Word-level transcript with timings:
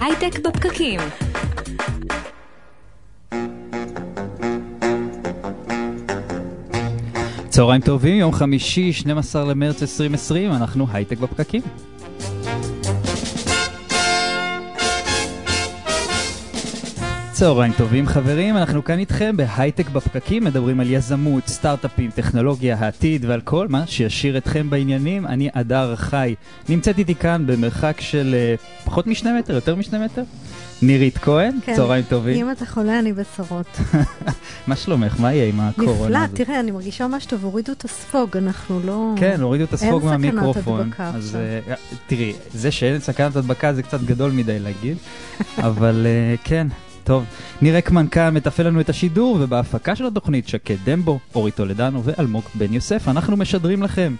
הייטק 0.00 0.38
בפקקים. 0.38 1.00
צהריים 7.48 7.80
טובים, 7.80 8.16
יום 8.16 8.32
חמישי, 8.32 8.92
12 8.92 9.44
למרץ 9.44 9.82
2020, 9.82 10.52
אנחנו 10.52 10.86
הייטק 10.92 11.18
בפקקים. 11.18 11.62
צהריים 17.42 17.72
טובים 17.72 18.06
חברים, 18.06 18.56
אנחנו 18.56 18.84
כאן 18.84 18.98
איתכם 18.98 19.36
בהייטק 19.36 19.88
בפקקים, 19.88 20.44
מדברים 20.44 20.80
על 20.80 20.90
יזמות, 20.90 21.46
סטארט-אפים, 21.46 22.10
טכנולוגיה, 22.10 22.76
העתיד 22.78 23.24
ועל 23.24 23.40
כל 23.40 23.68
מה 23.68 23.86
שישאיר 23.86 24.36
אתכם 24.36 24.70
בעניינים. 24.70 25.26
אני 25.26 25.48
אדר 25.52 25.96
חי, 25.96 26.34
נמצאת 26.68 26.98
איתי 26.98 27.14
כאן 27.14 27.46
במרחק 27.46 28.00
של 28.00 28.34
uh, 28.58 28.84
פחות 28.86 29.06
משני 29.06 29.38
מטר, 29.38 29.54
יותר 29.54 29.74
משני 29.74 30.04
מטר? 30.04 30.22
נירית 30.82 31.18
כהן, 31.18 31.58
כן. 31.64 31.76
צהריים 31.76 32.04
טובים. 32.08 32.46
אם 32.46 32.52
אתה 32.52 32.66
חולה, 32.66 32.98
אני 32.98 33.12
בצרות. 33.12 33.78
מה 34.66 34.76
שלומך? 34.76 35.20
מה 35.20 35.32
יהיה 35.32 35.48
עם 35.48 35.60
הקורונה 35.60 36.24
הזאת? 36.24 36.32
נפלא, 36.32 36.44
תראה, 36.44 36.60
אני 36.60 36.70
מרגישה 36.70 37.06
ממש 37.08 37.26
טוב, 37.26 37.44
הורידו 37.44 37.72
את 37.72 37.84
הספוג, 37.84 38.36
אנחנו 38.36 38.80
לא... 38.84 39.14
כן, 39.16 39.40
הורידו 39.40 39.64
את 39.64 39.72
הספוג 39.72 40.02
אין 40.02 40.18
סכנת 40.18 40.34
מהמיקרופון. 40.34 40.80
הדבקה 40.80 41.10
אז 41.14 41.26
עכשיו. 41.26 41.40
אה, 41.40 41.74
תראי, 42.06 42.32
זה 42.54 42.70
שאין 42.70 43.00
סכנת 43.00 43.36
הדבקה 43.36 43.72
זה 43.72 43.82
קצת 43.82 44.00
גדול 44.00 44.30
מדי 44.30 44.58
להגיד, 44.58 44.96
אבל 45.58 46.06
אה, 46.06 46.34
כן, 46.44 46.66
טוב. 47.04 47.24
ניר 47.62 47.76
רקמן 47.76 48.06
כאן 48.08 48.34
מתפעל 48.34 48.66
לנו 48.66 48.80
את 48.80 48.88
השידור, 48.88 49.38
ובהפקה 49.40 49.96
של 49.96 50.06
התוכנית 50.06 50.48
שקד 50.48 50.76
דמבו, 50.84 51.18
אורי 51.34 51.50
טולדנו 51.50 52.04
ואלמוג 52.04 52.44
בן 52.54 52.72
יוסף, 52.72 53.08
אנחנו 53.08 53.36
משדרים 53.36 53.82
לכם. 53.82 54.14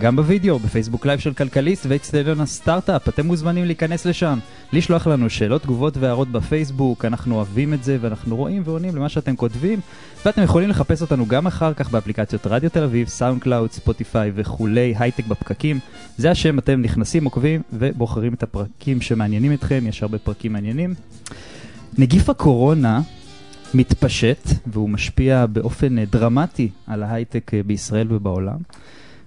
גם 0.00 0.16
בווידאו, 0.16 0.58
בפייסבוק 0.58 1.06
live 1.06 1.20
של 1.20 1.32
כלכליסט 1.32 1.86
ואצטדיון 1.88 2.40
הסטארט-אפ, 2.40 3.08
אתם 3.08 3.26
מוזמנים 3.26 3.64
להיכנס 3.64 4.06
לשם, 4.06 4.38
לשלוח 4.72 5.06
לנו 5.06 5.30
שאלות, 5.30 5.62
תגובות 5.62 5.96
והערות 5.96 6.28
בפייסבוק, 6.28 7.04
אנחנו 7.04 7.34
אוהבים 7.34 7.74
את 7.74 7.84
זה 7.84 7.98
ואנחנו 8.00 8.36
רואים 8.36 8.62
ועונים 8.64 8.96
למה 8.96 9.08
שאתם 9.08 9.36
כותבים, 9.36 9.80
ואתם 10.26 10.42
יכולים 10.42 10.68
לחפש 10.68 11.02
אותנו 11.02 11.26
גם 11.26 11.46
אחר 11.46 11.74
כך 11.74 11.90
באפליקציות 11.90 12.46
רדיו 12.46 12.70
תל 12.70 12.82
אביב, 12.82 13.08
סאונד 13.08 13.42
קלאוד, 13.42 13.72
ספוטיפיי 13.72 14.32
וכולי, 14.34 14.94
הייטק 14.98 15.26
בפקקים, 15.26 15.78
זה 16.16 16.30
השם, 16.30 16.58
אתם 16.58 16.82
נכנסים, 16.82 17.24
עוקבים 17.24 17.62
ובוחרים 17.72 18.34
את 18.34 18.42
הפרקים 18.42 19.00
שמעניינים 19.00 19.52
אתכם, 19.52 19.84
יש 19.88 20.02
הרבה 20.02 20.18
פרקים 20.18 20.52
מעניינים. 20.52 20.94
נגיף 21.98 22.30
הקורונה 22.30 23.00
מתפשט 23.74 24.48
והוא 24.66 24.90
משפיע 24.90 25.46
באופן 25.46 25.98
אה, 25.98 26.04
דרמטי 26.04 26.68
על 26.86 27.02
ההייטק 27.02 27.54
אה, 27.54 27.62
בישראל 27.62 28.06
ובעולם. 28.10 28.58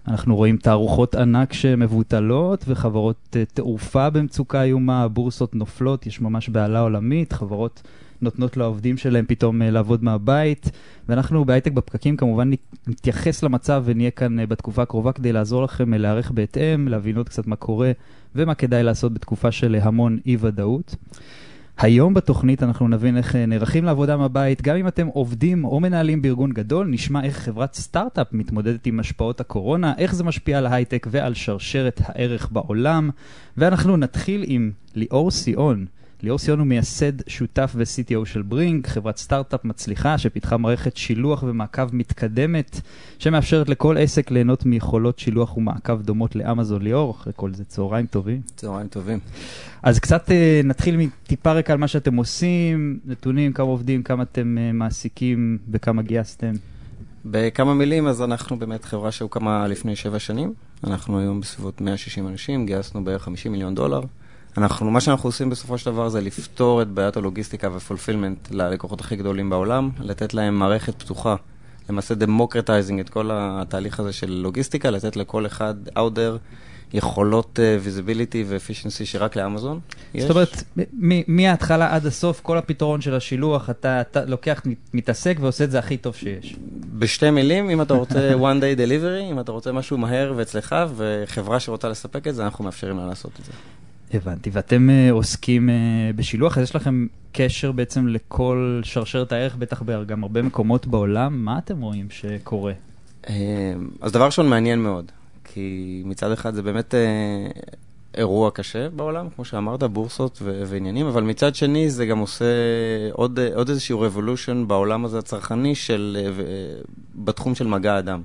אנחנו 0.07 0.35
רואים 0.35 0.57
תערוכות 0.57 1.15
ענק 1.15 1.53
שמבוטלות 1.53 2.65
וחברות 2.67 3.35
אה, 3.35 3.43
תעופה 3.45 4.09
במצוקה 4.09 4.63
איומה, 4.63 5.03
הבורסות 5.03 5.55
נופלות, 5.55 6.07
יש 6.07 6.21
ממש 6.21 6.49
בהלה 6.49 6.79
עולמית, 6.79 7.33
חברות 7.33 7.81
נותנות 8.21 8.57
לעובדים 8.57 8.97
שלהם 8.97 9.25
פתאום 9.27 9.61
לעבוד 9.61 10.03
מהבית, 10.03 10.71
ואנחנו 11.09 11.45
בהייטק 11.45 11.71
בפקקים 11.71 12.17
כמובן 12.17 12.51
נתייחס 12.87 13.43
למצב 13.43 13.83
ונהיה 13.85 14.11
כאן 14.11 14.49
בתקופה 14.49 14.81
הקרובה 14.81 15.11
כדי 15.11 15.33
לעזור 15.33 15.63
לכם 15.63 15.93
להיערך 15.93 16.31
בהתאם, 16.31 16.87
להבין 16.87 17.17
עוד 17.17 17.29
קצת 17.29 17.47
מה 17.47 17.55
קורה 17.55 17.91
ומה 18.35 18.55
כדאי 18.55 18.83
לעשות 18.83 19.13
בתקופה 19.13 19.51
של 19.51 19.75
המון 19.81 20.19
אי-ודאות. 20.25 20.95
היום 21.81 22.13
בתוכנית 22.13 22.63
אנחנו 22.63 22.87
נבין 22.87 23.17
איך 23.17 23.35
אה, 23.35 23.45
נערכים 23.45 23.85
לעבודה 23.85 24.17
מהבית, 24.17 24.61
גם 24.61 24.75
אם 24.75 24.87
אתם 24.87 25.07
עובדים 25.07 25.65
או 25.65 25.79
מנהלים 25.79 26.21
בארגון 26.21 26.51
גדול, 26.51 26.87
נשמע 26.87 27.23
איך 27.23 27.37
חברת 27.37 27.73
סטארט-אפ 27.73 28.27
מתמודדת 28.31 28.85
עם 28.85 28.99
השפעות 28.99 29.39
הקורונה, 29.39 29.93
איך 29.97 30.15
זה 30.15 30.23
משפיע 30.23 30.57
על 30.57 30.65
ההייטק 30.65 31.07
ועל 31.11 31.33
שרשרת 31.33 32.01
הערך 32.03 32.51
בעולם. 32.51 33.09
ואנחנו 33.57 33.97
נתחיל 33.97 34.43
עם 34.47 34.71
ליאור 34.95 35.31
סיאון. 35.31 35.85
ליאור 36.23 36.39
סיאון 36.39 36.59
הוא 36.59 36.67
מייסד, 36.67 37.29
שותף 37.29 37.71
ו-CTO 37.75 38.25
של 38.25 38.41
ברינג, 38.41 38.87
חברת 38.87 39.17
סטארט-אפ 39.17 39.65
מצליחה 39.65 40.17
שפיתחה 40.17 40.57
מערכת 40.57 40.97
שילוח 40.97 41.43
ומעקב 41.43 41.95
מתקדמת, 41.95 42.81
שמאפשרת 43.19 43.69
לכל 43.69 43.97
עסק 43.97 44.31
ליהנות 44.31 44.65
מיכולות 44.65 45.19
שילוח 45.19 45.57
ומעקב 45.57 46.01
דומות 46.01 46.35
לאמזון 46.35 46.81
ליאור. 46.81 47.11
אחרי 47.11 47.33
כל 47.35 47.53
זה 47.53 47.65
צהריים 47.65 48.05
טובים. 48.05 48.41
צהריים 48.55 48.87
טובים. 48.87 49.19
אז 49.83 49.99
קצת 49.99 50.29
uh, 50.29 50.31
נתחיל 50.63 50.97
מטיפה 50.97 51.51
רקע 51.51 51.73
על 51.73 51.79
מה 51.79 51.87
שאתם 51.87 52.15
עושים, 52.15 52.99
נתונים, 53.05 53.53
כמה 53.53 53.67
עובדים, 53.67 54.03
כמה 54.03 54.23
אתם 54.23 54.57
uh, 54.57 54.75
מעסיקים 54.75 55.57
וכמה 55.71 56.01
גייסתם. 56.01 56.51
בכמה 57.25 57.73
מילים, 57.73 58.07
אז 58.07 58.21
אנחנו 58.21 58.59
באמת 58.59 58.85
חברה 58.85 59.11
שהוקמה 59.11 59.67
לפני 59.67 59.95
שבע 59.95 60.19
שנים. 60.19 60.53
אנחנו 60.83 61.19
היום 61.19 61.41
בסביבות 61.41 61.81
160 61.81 62.27
אנשים, 62.27 62.65
גייסנו 62.65 63.03
בערך 63.03 63.23
50 63.23 63.51
מיליון 63.51 63.75
דולר. 63.75 64.01
אנחנו, 64.57 64.91
מה 64.91 65.01
שאנחנו 65.01 65.29
עושים 65.29 65.49
בסופו 65.49 65.77
של 65.77 65.91
דבר 65.91 66.09
זה 66.09 66.21
לפתור 66.21 66.81
את 66.81 66.87
בעיית 66.87 67.17
הלוגיסטיקה 67.17 67.69
ו 67.73 67.80
fulfillment 67.80 68.51
ללקוחות 68.51 69.01
הכי 69.01 69.15
גדולים 69.15 69.49
בעולם, 69.49 69.89
לתת 69.99 70.33
להם 70.33 70.59
מערכת 70.59 71.03
פתוחה, 71.03 71.35
למעשה 71.89 72.15
democratizing 72.15 72.99
את 72.99 73.09
כל 73.09 73.29
התהליך 73.33 73.99
הזה 73.99 74.13
של 74.13 74.31
לוגיסטיקה, 74.31 74.89
לתת 74.89 75.15
לכל 75.15 75.45
אחד 75.45 75.73
out 75.87 76.15
there 76.15 76.37
יכולות 76.93 77.59
visibility 77.81 78.43
ו 78.47 78.53
efficiency 78.53 79.05
שרק 79.05 79.35
לאמזון 79.35 79.79
יש. 80.13 80.21
זאת 80.23 80.31
אומרת, 80.31 80.63
מההתחלה 81.27 81.95
עד 81.95 82.05
הסוף, 82.05 82.41
כל 82.41 82.57
הפתרון 82.57 83.01
של 83.01 83.15
השילוח, 83.15 83.69
אתה, 83.69 84.01
אתה 84.01 84.25
לוקח, 84.25 84.61
מתעסק 84.93 85.37
ועושה 85.39 85.63
את 85.63 85.71
זה 85.71 85.79
הכי 85.79 85.97
טוב 85.97 86.15
שיש. 86.15 86.55
בשתי 86.99 87.29
מילים, 87.29 87.69
אם 87.69 87.81
אתה 87.81 87.93
רוצה 87.93 88.33
one 88.51 88.61
day 88.61 88.77
delivery, 88.77 89.31
אם 89.31 89.39
אתה 89.39 89.51
רוצה 89.51 89.71
משהו 89.71 89.97
מהר 89.97 90.33
ואצלך, 90.35 90.75
וחברה 90.95 91.59
שרוצה 91.59 91.89
לספק 91.89 92.27
את 92.27 92.35
זה, 92.35 92.43
אנחנו 92.43 92.65
מאפשרים 92.65 92.97
לה 92.97 93.05
לעשות 93.05 93.31
את 93.39 93.45
זה. 93.45 93.51
הבנתי, 94.13 94.49
ואתם 94.53 94.89
uh, 94.89 95.11
עוסקים 95.11 95.69
uh, 95.69 96.15
בשילוח, 96.15 96.57
אז 96.57 96.63
יש 96.63 96.75
לכם 96.75 97.07
קשר 97.31 97.71
בעצם 97.71 98.07
לכל 98.07 98.81
שרשרת 98.83 99.31
הערך, 99.31 99.55
בטח 99.55 99.83
גם 100.05 100.23
הרבה 100.23 100.41
מקומות 100.41 100.87
בעולם, 100.87 101.45
מה 101.45 101.57
אתם 101.57 101.81
רואים 101.81 102.07
שקורה? 102.09 102.73
אה, 103.29 103.73
אז 104.01 104.11
דבר 104.11 104.25
ראשון 104.25 104.49
מעניין 104.49 104.79
מאוד, 104.79 105.11
כי 105.43 106.01
מצד 106.05 106.31
אחד 106.31 106.53
זה 106.53 106.61
באמת 106.61 106.93
אירוע 108.17 108.51
קשה 108.51 108.89
בעולם, 108.89 109.29
כמו 109.35 109.45
שאמרת, 109.45 109.83
בורסות 109.83 110.39
ו- 110.41 110.63
ועניינים, 110.67 111.05
אבל 111.05 111.23
מצד 111.23 111.55
שני 111.55 111.89
זה 111.89 112.05
גם 112.05 112.19
עושה 112.19 112.45
עוד, 113.11 113.39
עוד 113.55 113.69
איזשהו 113.69 114.05
revolution 114.07 114.67
בעולם 114.67 115.05
הזה 115.05 115.19
הצרכני 115.19 115.75
של, 115.75 116.17
בתחום 117.15 117.55
של 117.55 117.67
מגע 117.67 117.99
אדם. 117.99 118.21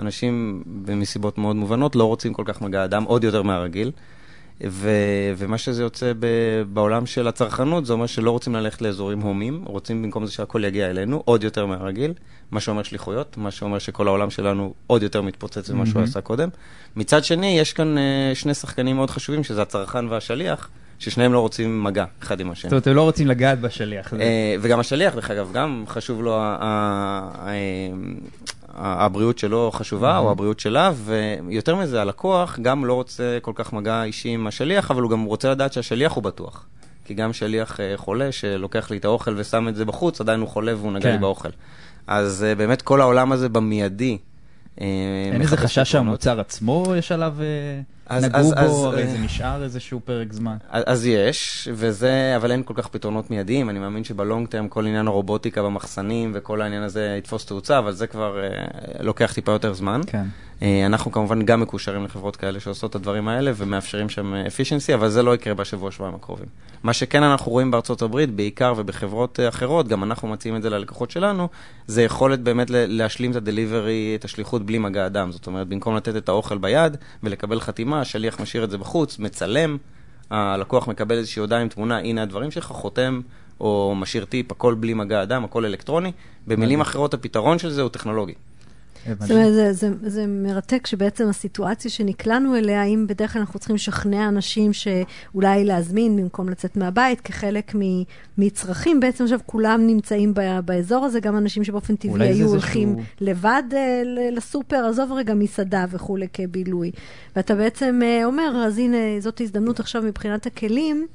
אנשים, 0.00 0.62
מסיבות 0.96 1.38
מאוד 1.38 1.56
מובנות, 1.56 1.96
לא 1.96 2.04
רוצים 2.04 2.34
כל 2.34 2.42
כך 2.46 2.62
מגע 2.62 2.84
אדם, 2.84 3.04
עוד 3.04 3.24
יותר 3.24 3.42
מהרגיל. 3.42 3.90
ו- 4.66 4.88
ומה 5.36 5.58
שזה 5.58 5.82
יוצא 5.82 6.12
ב- 6.18 6.26
בעולם 6.72 7.06
של 7.06 7.28
הצרכנות, 7.28 7.86
זה 7.86 7.92
אומר 7.92 8.06
שלא 8.06 8.30
רוצים 8.30 8.54
ללכת 8.54 8.82
לאזורים 8.82 9.20
הומים, 9.20 9.64
רוצים 9.66 10.02
במקום 10.02 10.26
זה 10.26 10.32
שהכל 10.32 10.64
יגיע 10.64 10.90
אלינו, 10.90 11.22
עוד 11.24 11.44
יותר 11.44 11.66
מהרגיל, 11.66 12.12
מה 12.50 12.60
שאומר 12.60 12.82
שליחויות, 12.82 13.36
מה 13.36 13.50
שאומר 13.50 13.78
שכל 13.78 14.08
העולם 14.08 14.30
שלנו 14.30 14.74
עוד 14.86 15.02
יותר 15.02 15.22
מתפוצץ 15.22 15.70
ממה 15.70 15.86
שהוא. 15.86 16.02
עשה 16.02 16.20
קודם. 16.20 16.48
מצד 16.96 17.24
שני, 17.24 17.58
יש 17.58 17.72
כאן 17.72 17.96
uh, 17.98 18.34
שני 18.34 18.54
שחקנים 18.54 18.96
מאוד 18.96 19.10
חשובים, 19.10 19.44
שזה 19.44 19.62
הצרכן 19.62 20.08
והשליח, 20.08 20.68
ששניהם 20.98 21.32
לא 21.32 21.40
רוצים 21.40 21.84
מגע 21.84 22.04
אחד 22.22 22.40
עם 22.40 22.50
השני. 22.50 22.68
זאת 22.68 22.72
אומרת, 22.72 22.82
אתם 22.82 22.94
לא 22.94 23.02
רוצים 23.02 23.26
לגעת 23.26 23.60
בשליח. 23.60 24.14
אה, 24.14 24.54
וגם 24.60 24.80
השליח, 24.80 25.14
דרך 25.14 25.30
אגב, 25.30 25.52
גם 25.52 25.84
חשוב 25.86 26.22
לו 26.22 26.36
ה- 26.36 26.56
ה- 26.60 27.48
ה- 27.48 27.52
הבריאות 28.80 29.38
שלו 29.38 29.70
חשובה, 29.74 30.18
או 30.18 30.30
הבריאות 30.30 30.60
שלה, 30.60 30.92
ויותר 31.04 31.76
מזה, 31.76 32.02
הלקוח 32.02 32.58
גם 32.62 32.84
לא 32.84 32.94
רוצה 32.94 33.38
כל 33.42 33.52
כך 33.54 33.72
מגע 33.72 34.02
אישי 34.02 34.28
עם 34.28 34.46
השליח, 34.46 34.90
אבל 34.90 35.02
הוא 35.02 35.10
גם 35.10 35.24
רוצה 35.24 35.50
לדעת 35.50 35.72
שהשליח 35.72 36.12
הוא 36.12 36.22
בטוח. 36.22 36.66
כי 37.04 37.14
גם 37.14 37.32
שליח 37.32 37.80
אה, 37.80 37.92
חולה 37.96 38.32
שלוקח 38.32 38.90
לי 38.90 38.96
את 38.96 39.04
האוכל 39.04 39.34
ושם 39.36 39.68
את 39.68 39.76
זה 39.76 39.84
בחוץ, 39.84 40.20
עדיין 40.20 40.40
הוא 40.40 40.48
חולה 40.48 40.76
והוא 40.76 40.92
נגע 40.92 41.02
כן. 41.02 41.12
לי 41.12 41.18
באוכל. 41.18 41.48
אז 42.06 42.44
אה, 42.48 42.54
באמת 42.54 42.82
כל 42.82 43.00
העולם 43.00 43.32
הזה 43.32 43.48
במיידי. 43.48 44.18
אה, 44.80 44.86
אין 45.32 45.40
איזה 45.40 45.56
חשש. 45.56 45.92
שהמוצר 45.92 46.40
עצמו 46.40 46.84
יש 46.98 47.12
עליו, 47.12 47.34
נגעו 48.10 48.40
אז- 48.40 48.52
בו, 48.52 48.60
אז, 48.60 48.84
הרי 48.84 49.02
אה, 49.02 49.10
זה 49.10 49.18
נשאר 49.18 49.62
איזשהו 49.62 50.00
פרק 50.04 50.32
זמן. 50.32 50.56
אז 50.70 50.82
אז 50.86 51.06
יש, 51.06 51.68
וזה, 51.72 52.32
אבל 52.36 52.50
אין 52.50 52.62
כל 52.62 52.74
כך 52.76 52.88
פתרונות 52.88 53.30
מיידיים. 53.30 53.70
אני 53.70 53.78
מאמין 53.78 54.04
שבלונג 54.04 54.48
טרם 54.48 54.68
כל 54.68 54.86
עניין 54.86 55.06
הרובוטיקה 55.08 55.62
במחסנים 55.62 56.30
וכל 56.34 56.62
העניין 56.62 56.82
הזה 56.82 57.14
יתפוס 57.18 57.46
תאוצה, 57.46 57.78
אבל 57.78 57.92
זה 57.92 58.06
כבר 58.06 58.40
אה, 58.44 58.48
לוקח 59.00 59.32
טיפה 59.34 59.52
יותר 59.52 59.72
זמן. 59.72 60.00
כן. 60.06 60.24
אה, 60.62 60.86
אנחנו 60.86 61.12
כמובן 61.12 61.42
גם 61.42 61.60
מקושרים 61.60 62.04
לחברות 62.04 62.36
כאלה 62.36 62.60
שעושות 62.60 62.90
את 62.90 62.94
הדברים 62.94 63.28
האלה 63.28 63.50
ומאפשרים 63.56 64.08
שם 64.08 64.34
אפישנסי, 64.34 64.94
אבל 64.94 65.08
זה 65.08 65.22
לא 65.22 65.34
יקרה 65.34 65.54
בשבוע 65.54 65.90
שבועיים 65.90 66.14
הקרובים. 66.16 66.46
מה 66.82 66.92
שכן 66.92 67.22
אנחנו 67.22 67.52
רואים 67.52 67.70
בארצות 67.70 68.02
הברית, 68.02 68.30
בעיקר 68.30 68.74
ובחברות 68.76 69.40
אה, 69.40 69.48
אחרות, 69.48 69.88
גם 69.88 70.04
אנחנו 70.04 70.28
מציעים 70.28 70.56
את 70.56 70.62
זה 70.62 70.70
ללקוחות 70.70 71.10
שלנו, 71.10 71.48
זה 71.86 72.02
יכולת 72.02 72.40
באמת 72.40 72.66
להשלים 72.70 73.30
את 73.30 73.36
הדליברי, 73.36 74.16
את 74.18 74.24
השליחות 74.24 74.66
בלי 74.66 74.78
מגע 74.78 75.06
אדם. 75.06 75.32
זאת 75.32 75.46
אומרת, 75.46 75.66
במקום 75.68 75.96
לתת 75.96 76.16
את 76.16 76.28
האוכל 76.28 76.58
ביד 76.58 76.96
ולקבל 77.22 77.60
חתימה, 77.60 77.97
השליח 78.00 78.40
משאיר 78.40 78.64
את 78.64 78.70
זה 78.70 78.78
בחוץ, 78.78 79.18
מצלם, 79.18 79.76
הלקוח 80.30 80.88
מקבל 80.88 81.18
איזושהי 81.18 81.40
הודעה 81.40 81.60
עם 81.60 81.68
תמונה, 81.68 81.98
הנה 81.98 82.22
הדברים 82.22 82.50
שלך, 82.50 82.64
חותם. 82.64 83.20
או 83.60 83.94
משאיר 83.96 84.24
טיפ, 84.24 84.52
הכל 84.52 84.74
בלי 84.74 84.94
מגע 84.94 85.22
אדם, 85.22 85.44
הכל 85.44 85.64
אלקטרוני. 85.64 86.12
במילים 86.46 86.80
אחרות, 86.80 87.14
הפתרון 87.14 87.58
של 87.58 87.70
זה 87.70 87.82
הוא 87.82 87.90
טכנולוגי. 87.90 88.34
זאת 89.20 89.30
אומרת, 89.30 89.52
זה, 89.52 89.72
זה, 89.72 89.90
זה 90.02 90.26
מרתק 90.26 90.86
שבעצם 90.86 91.28
הסיטואציה 91.28 91.90
שנקלענו 91.90 92.56
אליה, 92.56 92.84
אם 92.84 93.06
בדרך 93.08 93.32
כלל 93.32 93.40
אנחנו 93.40 93.58
צריכים 93.58 93.76
לשכנע 93.76 94.28
אנשים 94.28 94.72
שאולי 94.72 95.64
להזמין 95.64 96.16
במקום 96.16 96.48
לצאת 96.48 96.76
מהבית 96.76 97.20
כחלק 97.20 97.74
מ, 97.74 97.80
מצרכים, 98.38 99.00
בעצם 99.00 99.24
עכשיו 99.24 99.40
כולם 99.46 99.86
נמצאים 99.86 100.34
ב, 100.34 100.40
באזור 100.64 101.04
הזה, 101.04 101.20
גם 101.20 101.36
אנשים 101.36 101.64
שבאופן 101.64 101.96
טבעי 101.96 102.28
היו 102.28 102.48
הולכים 102.48 102.88
שהוא... 102.92 103.02
לבד 103.20 103.62
אה, 103.72 104.02
לסופר, 104.32 104.86
עזוב 104.88 105.12
רגע 105.12 105.34
מסעדה 105.34 105.84
וכולי 105.90 106.26
כבילוי. 106.32 106.90
ואתה 107.36 107.54
בעצם 107.54 108.00
אה, 108.02 108.24
אומר, 108.24 108.62
אז 108.66 108.78
הנה, 108.78 108.96
זאת 109.20 109.40
הזדמנות 109.40 109.80
עכשיו 109.80 110.02
מבחינת 110.02 110.46
הכלים. 110.46 111.06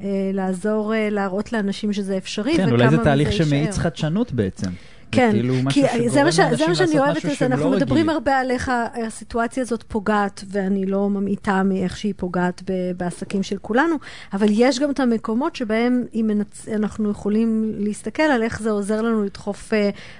אה, 0.00 0.30
לעזור, 0.32 0.92
להראות 1.10 1.52
לאנשים 1.52 1.92
שזה 1.92 2.16
אפשרי, 2.16 2.56
כן, 2.56 2.70
אולי 2.70 2.90
זה 2.90 2.98
תהליך 2.98 3.32
שמאיץ 3.32 3.78
חדשנות 3.78 4.32
בעצם. 4.32 4.70
כן, 5.14 5.36
כי 5.70 6.08
זה 6.08 6.24
מה, 6.24 6.32
ש... 6.32 6.40
זה 6.52 6.66
מה 6.68 6.74
שאני 6.74 6.98
אוהבת, 6.98 7.24
אז 7.24 7.42
אנחנו 7.42 7.70
לא 7.70 7.76
מדברים 7.76 8.00
רגיל. 8.00 8.10
הרבה 8.10 8.38
על 8.38 8.50
איך 8.50 8.72
הסיטואציה 9.06 9.62
הזאת 9.62 9.84
פוגעת, 9.88 10.44
ואני 10.48 10.86
לא 10.86 11.10
ממעיטה 11.10 11.62
מאיך 11.62 11.96
שהיא 11.96 12.14
פוגעת 12.16 12.62
בעסקים 12.96 13.42
של 13.42 13.56
כולנו, 13.58 13.96
אבל 14.32 14.46
יש 14.50 14.78
גם 14.78 14.90
את 14.90 15.00
המקומות 15.00 15.56
שבהם 15.56 16.04
מנצ... 16.14 16.68
אנחנו 16.68 17.10
יכולים 17.10 17.72
להסתכל 17.78 18.22
על 18.22 18.42
איך 18.42 18.62
זה 18.62 18.70
עוזר 18.70 19.02
לנו 19.02 19.24
לדחוף 19.24 19.72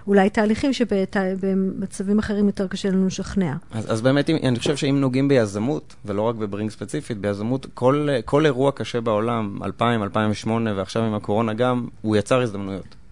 אולי 0.06 0.30
תהליכים 0.30 0.72
שבמצבים 0.72 2.18
אחרים 2.18 2.46
יותר 2.46 2.66
קשה 2.66 2.88
לנו 2.88 3.06
לשכנע. 3.06 3.54
אז, 3.72 3.92
אז 3.92 4.00
באמת, 4.02 4.30
אני 4.30 4.58
חושב 4.58 4.76
שאם 4.76 5.00
נוגעים 5.00 5.28
ביזמות, 5.28 5.94
ולא 6.04 6.22
רק 6.22 6.34
בברינג 6.34 6.70
ספציפית, 6.70 7.18
ביזמות, 7.18 7.66
כל, 7.74 8.08
כל 8.24 8.46
אירוע 8.46 8.72
קשה 8.72 9.00
בעולם, 9.00 9.58
2000, 9.64 10.02
2008 10.02 10.74
ועכשיו 10.76 11.02
עם 11.02 11.14
הקורונה 11.14 11.54
גם, 11.54 11.86
הוא 12.02 12.16
יצר 12.16 12.40
הזדמנויות. 12.40 13.03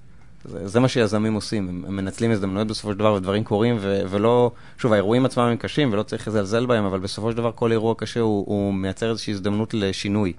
זה, 0.45 0.69
זה 0.69 0.81
מה 0.81 0.89
שיזמים 0.89 1.35
עושים, 1.35 1.69
הם, 1.69 1.85
הם 1.89 1.97
מנצלים 1.97 2.31
הזדמנויות 2.31 2.69
בסופו 2.69 2.93
של 2.93 2.99
דבר 2.99 3.13
ודברים 3.13 3.45
קורים 3.45 3.77
ו, 3.81 4.01
ולא, 4.11 4.51
שוב 4.79 4.93
האירועים 4.93 5.25
עצמם 5.25 5.43
הם 5.43 5.57
קשים 5.57 5.93
ולא 5.93 6.03
צריך 6.03 6.29
לזלזל 6.29 6.67
בהם, 6.67 6.85
אבל 6.85 6.99
בסופו 6.99 7.31
של 7.31 7.37
דבר 7.37 7.53
כל 7.55 7.73
אירוע 7.73 7.95
קשה 7.99 8.21
הוא, 8.21 8.45
הוא 8.47 8.75
מייצר 8.75 9.11
איזושהי 9.11 9.33
הזדמנות 9.33 9.75
לשינוי. 9.75 10.33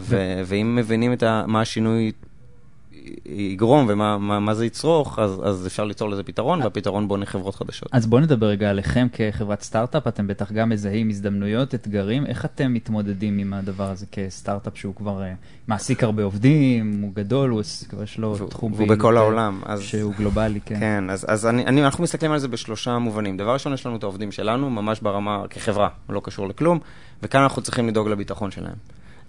ו, 0.00 0.42
ואם 0.46 0.76
מבינים 0.76 1.12
ה, 1.22 1.44
מה 1.46 1.60
השינוי 1.60 2.12
יגרום 3.26 3.86
ומה 3.88 4.18
מה, 4.18 4.40
מה 4.40 4.54
זה 4.54 4.66
יצרוך, 4.66 5.18
אז, 5.18 5.40
אז 5.44 5.66
אפשר 5.66 5.84
ליצור 5.84 6.10
לזה 6.10 6.22
פתרון, 6.22 6.62
והפתרון 6.62 7.08
בונה 7.08 7.26
חברות 7.26 7.54
חדשות. 7.54 7.88
אז 7.92 8.06
בואו 8.06 8.20
נדבר 8.20 8.46
רגע 8.46 8.70
עליכם 8.70 9.06
כחברת 9.12 9.62
סטארט-אפ, 9.62 10.06
אתם 10.06 10.26
בטח 10.26 10.52
גם 10.52 10.68
מזהים 10.68 11.08
הזדמנויות, 11.08 11.74
אתגרים, 11.74 12.26
איך 12.26 12.44
אתם 12.44 12.74
מתמודדים 12.74 13.38
עם 13.38 13.52
הדבר 13.54 13.90
הזה 13.90 14.06
כסטארט-אפ 14.12 14.78
שהוא 14.78 14.94
כבר 14.94 15.20
uh, 15.20 15.24
מעסיק 15.68 16.04
הרבה 16.04 16.22
עובדים, 16.22 17.02
הוא 17.02 17.12
גדול, 17.14 17.50
הוא 17.50 17.62
כבר 17.88 18.02
יש 18.02 18.18
לו 18.18 18.36
תחום 18.48 18.72
והוא 18.72 18.88
בכל 18.88 19.16
העולם. 19.16 19.60
אז, 19.64 19.80
שהוא 19.80 20.14
גלובלי, 20.18 20.60
כן. 20.60 20.80
כן, 20.80 21.10
אז, 21.10 21.26
אז 21.28 21.46
אני, 21.46 21.66
אני, 21.66 21.84
אנחנו 21.84 22.04
מסתכלים 22.04 22.32
על 22.32 22.38
זה 22.38 22.48
בשלושה 22.48 22.98
מובנים. 22.98 23.36
דבר 23.36 23.52
ראשון, 23.52 23.72
יש 23.72 23.86
לנו 23.86 23.96
את 23.96 24.02
העובדים 24.02 24.32
שלנו, 24.32 24.70
ממש 24.70 25.00
ברמה, 25.00 25.42
כחברה, 25.50 25.88
לא 26.08 26.20
קשור 26.24 26.48
לכלום, 26.48 26.78
וכאן 27.22 27.42
אנחנו 27.42 27.62
צריכים 27.62 27.88
לדאוג 27.88 28.08
לביטחון 28.08 28.50
שלהם. 28.50 28.76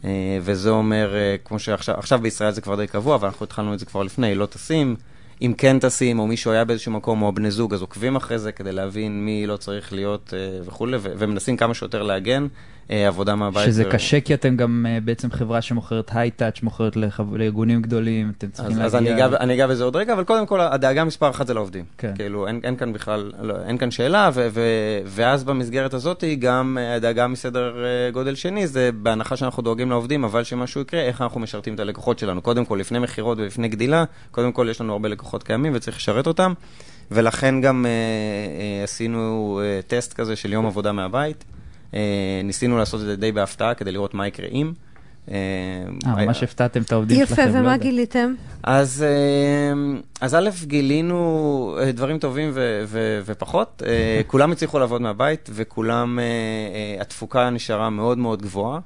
אה, 0.06 0.38
וזה 0.42 0.70
אומר, 0.70 1.16
אה, 1.16 1.36
כמו 1.46 1.60
שעכשיו 1.60 2.20
בישראל 2.20 2.52
זה 2.52 2.62
כבר 2.62 2.76
די 2.76 2.88
קבוע, 2.88 3.16
אבל 3.16 3.28
אנחנו 3.28 3.44
התחלנו 3.44 3.74
את 3.74 3.80
זה 3.80 3.86
כבר 3.86 4.04
לפני, 4.04 4.36
לא 4.36 4.46
טסים. 4.46 4.96
אם 5.42 5.54
כן 5.58 5.80
טסים, 5.80 6.20
או 6.20 6.28
מישהו 6.28 6.52
היה 6.52 6.66
באיזשהו 6.66 6.92
מקום, 6.92 7.22
או 7.22 7.32
בני 7.32 7.52
זוג, 7.52 7.74
אז 7.74 7.82
עוקבים 7.82 8.16
אחרי 8.16 8.40
זה 8.40 8.52
כדי 8.52 8.72
להבין 8.72 9.26
מי 9.26 9.48
לא 9.48 9.58
צריך 9.58 9.94
להיות 9.94 10.34
אה, 10.34 10.60
וכולי, 10.66 10.98
ומנסים 11.02 11.58
כמה 11.58 11.74
שיותר 11.74 12.04
להגן. 12.04 12.48
אה, 12.92 13.07
עבודה 13.07 13.36
מהבית. 13.36 13.66
שזה 13.66 13.84
ו... 13.88 13.92
קשה 13.92 14.22
כי 14.22 14.34
אתם 14.34 14.56
גם 14.56 14.86
uh, 14.86 15.06
בעצם 15.06 15.31
חברה 15.31 15.62
שמוכרת 15.62 16.12
היי-טאץ', 16.13 16.62
מוכרת 16.63 16.95
לחב... 16.95 17.36
לארגונים 17.36 17.81
גדולים, 17.81 18.31
אתם 18.38 18.50
צריכים 18.50 18.81
אז, 18.81 18.95
להגיע... 18.95 19.25
אז 19.25 19.34
אני 19.34 19.54
אגע 19.54 19.68
בזה 19.68 19.84
עוד 19.84 19.95
רגע, 19.95 20.13
אבל 20.13 20.24
קודם 20.24 20.45
כל 20.45 20.62
הדאגה 20.62 21.04
מספר 21.04 21.30
אחת 21.30 21.48
זה 21.48 21.54
לעובדים. 21.54 21.86
כן. 21.98 22.13
כאילו, 22.16 22.48
אין, 22.48 22.60
אין 22.63 22.75
כאן 22.75 22.94
בכלל, 22.94 23.31
לא, 23.42 23.56
אין 23.66 23.78
כאן 23.78 23.92
שאלה, 23.92 24.30
ו, 24.34 24.48
ו, 24.51 24.62
ואז 25.06 25.44
במסגרת 25.44 25.94
הזאת 25.94 26.24
גם 26.39 26.78
אה, 26.81 26.95
הדאגה 26.95 27.28
מסדר 27.28 27.74
גודל 28.13 28.36
שני, 28.36 28.68
זה 28.68 28.90
בהנחה 28.94 29.38
שאנחנו 29.38 29.63
דואגים 29.63 29.90
לעובדים, 29.90 30.24
אבל 30.24 30.44
שמשהו 30.44 30.81
יקרה, 30.81 31.01
איך 31.01 31.22
אנחנו 31.22 31.40
משרתים 31.40 31.75
את 31.75 31.80
הלקוחות 31.80 32.19
שלנו. 32.19 32.42
קודם 32.42 32.66
כל, 32.66 32.75
לפני 32.75 33.00
מכירות 33.00 33.38
ולפני 33.38 33.68
גדילה, 33.68 34.04
קודם 34.31 34.51
כל 34.51 34.68
יש 34.72 34.81
לנו 34.81 34.94
הרבה 34.94 35.10
לקוחות 35.10 35.44
קיימים 35.44 35.72
וצריך 35.75 35.98
לשרת 35.98 36.28
אותם, 36.28 36.54
ולכן 37.12 37.62
גם 37.62 37.86
אה, 37.86 37.92
אה, 37.92 38.83
עשינו 38.83 39.62
אה, 39.63 39.80
טסט 39.88 40.13
כזה 40.13 40.36
של 40.36 40.54
יום 40.54 40.66
עבודה 40.66 40.92
מהבית. 40.92 41.44
אה, 41.94 42.42
ניסינו 42.44 42.78
לעשות 42.78 43.01
את 43.01 43.06
זה 43.06 43.16
די 43.16 43.31
בהפתעה 43.31 43.74
כדי 43.74 43.92
לראות 43.92 44.13
מה 44.13 44.28
יקרה 44.28 44.48
אם. 44.51 44.72
אה, 45.31 45.36
אה 46.06 46.25
ממש 46.25 46.44
הפתעתם 46.44 46.81
את 46.81 46.92
העובדים 46.92 47.25
שלכם. 47.25 47.42
יפה, 47.42 47.60
ומה 47.60 47.78
לא 47.78 47.78
גיליתם? 47.78 48.34
אז, 48.63 49.06
אז 50.22 50.36
א', 50.36 50.50
גילינו 50.63 51.78
דברים 51.94 52.19
טובים 52.19 52.51
ו- 52.54 52.84
ו- 52.88 53.22
ופחות. 53.25 53.84
כולם 54.28 54.51
הצליחו 54.51 54.80
לעבוד 54.80 55.01
מהבית, 55.01 55.50
וכולם, 55.54 56.19
התפוקה 57.00 57.50
נשארה 57.50 57.90
מאוד 57.90 58.18
מאוד 58.18 58.42
גבוהה. 58.42 58.80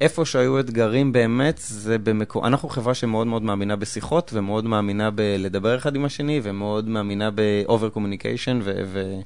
איפה 0.00 0.24
שהיו 0.24 0.60
אתגרים 0.60 1.12
באמת, 1.12 1.58
זה 1.58 1.98
במקום... 1.98 2.44
אנחנו 2.44 2.68
חברה 2.68 2.94
שמאוד 2.94 3.26
מאוד 3.26 3.42
מאמינה 3.42 3.76
בשיחות, 3.76 4.30
ומאוד 4.34 4.64
מאמינה 4.64 5.10
בלדבר 5.10 5.76
אחד 5.76 5.96
עם 5.96 6.04
השני, 6.04 6.40
ומאוד 6.42 6.88
מאמינה 6.88 7.30
ב-over 7.34 7.96
communication, 7.96 8.56
ו... 8.62 9.20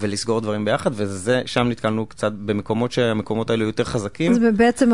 ולסגור 0.00 0.40
דברים 0.40 0.64
ביחד, 0.64 0.90
ושם 0.94 1.66
נתקלנו 1.68 2.06
קצת 2.06 2.32
במקומות 2.32 2.92
שהמקומות 2.92 3.50
האלו 3.50 3.64
יותר 3.64 3.84
חזקים. 3.84 4.32
אז 4.32 4.38
בעצם 4.56 4.90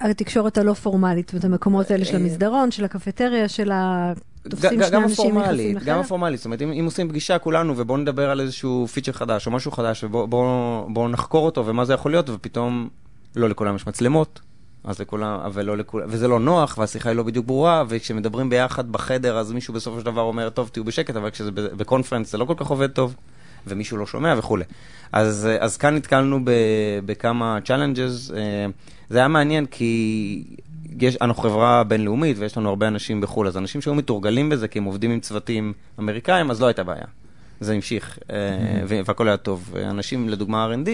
התקשורת 0.00 0.58
הלא 0.58 0.72
פורמלית, 0.72 1.34
ואת 1.34 1.44
המקומות 1.44 1.90
האלה 1.90 2.04
של 2.04 2.16
אה, 2.16 2.20
המסדרון, 2.20 2.70
של 2.70 2.84
הקפטריה, 2.84 3.48
של 3.48 3.72
ה... 3.72 4.12
תופסים 4.48 4.82
שני 4.82 4.96
אנשים 4.96 5.38
נכנסים 5.38 5.76
לחדר? 5.76 5.92
גם 5.92 6.00
הפורמלית, 6.00 6.38
זאת 6.38 6.44
אומרת, 6.44 6.62
אם, 6.62 6.72
אם 6.72 6.84
עושים 6.84 7.08
פגישה 7.08 7.38
כולנו 7.38 7.74
ובואו 7.76 7.98
נדבר 7.98 8.30
על 8.30 8.40
איזשהו 8.40 8.86
פיצ'ר 8.86 9.12
חדש 9.12 9.46
או 9.46 9.52
משהו 9.52 9.70
חדש 9.70 10.04
ובואו 10.04 10.26
בוא, 10.26 10.90
בוא 10.90 11.08
נחקור 11.08 11.46
אותו 11.46 11.66
ומה 11.66 11.84
זה 11.84 11.94
יכול 11.94 12.10
להיות, 12.10 12.30
ופתאום 12.30 12.88
לא 13.36 13.48
לכולם 13.48 13.76
יש 13.76 13.86
מצלמות, 13.86 14.40
אז 14.84 15.00
לכולם, 15.00 15.40
ולא 15.52 15.76
לכולם, 15.76 16.06
וזה 16.10 16.28
לא 16.28 16.40
נוח, 16.40 16.78
והשיחה 16.78 17.08
היא 17.08 17.16
לא 17.16 17.22
בדיוק 17.22 17.46
ברורה, 17.46 17.84
וכשמדברים 17.88 18.50
ביחד 18.50 18.92
בחדר, 18.92 19.38
אז 19.38 19.52
מישהו 19.52 19.74
בסופו 19.74 20.00
של 20.00 20.06
דבר 20.06 20.20
אומר, 20.20 20.50
טוב, 20.50 20.68
תהיו 20.68 20.84
בשקט, 20.84 21.16
אבל 21.16 21.30
כשזה 21.30 21.50
בקונפרנס 21.52 22.32
זה 22.32 22.38
לא 22.38 22.44
כל 22.44 22.54
כך 22.56 22.66
עובד 22.66 22.90
טוב. 22.90 23.14
ומישהו 23.66 23.96
לא 23.96 24.06
שומע 24.06 24.34
וכולי. 24.38 24.64
אז, 25.12 25.48
אז 25.60 25.76
כאן 25.76 25.94
נתקלנו 25.94 26.44
ב, 26.44 26.50
בכמה 27.06 27.58
challenges. 27.64 28.34
אה, 28.34 28.66
זה 29.08 29.18
היה 29.18 29.28
מעניין 29.28 29.66
כי 29.66 30.44
יש, 31.00 31.16
אנחנו 31.20 31.42
חברה 31.42 31.84
בינלאומית 31.84 32.38
ויש 32.38 32.56
לנו 32.56 32.68
הרבה 32.68 32.88
אנשים 32.88 33.20
בחו"ל, 33.20 33.46
אז 33.46 33.56
אנשים 33.56 33.80
שהיו 33.80 33.94
מתורגלים 33.94 34.48
בזה 34.48 34.68
כי 34.68 34.78
הם 34.78 34.84
עובדים 34.84 35.10
עם 35.10 35.20
צוותים 35.20 35.72
אמריקאים, 35.98 36.50
אז 36.50 36.60
לא 36.60 36.66
הייתה 36.66 36.84
בעיה. 36.84 37.04
זה 37.60 37.74
המשיך, 37.74 38.18
אה, 38.30 38.36
mm-hmm. 38.36 39.04
והכל 39.06 39.28
היה 39.28 39.36
טוב. 39.36 39.74
אנשים, 39.84 40.28
לדוגמה 40.28 40.68
R&D 40.72 40.88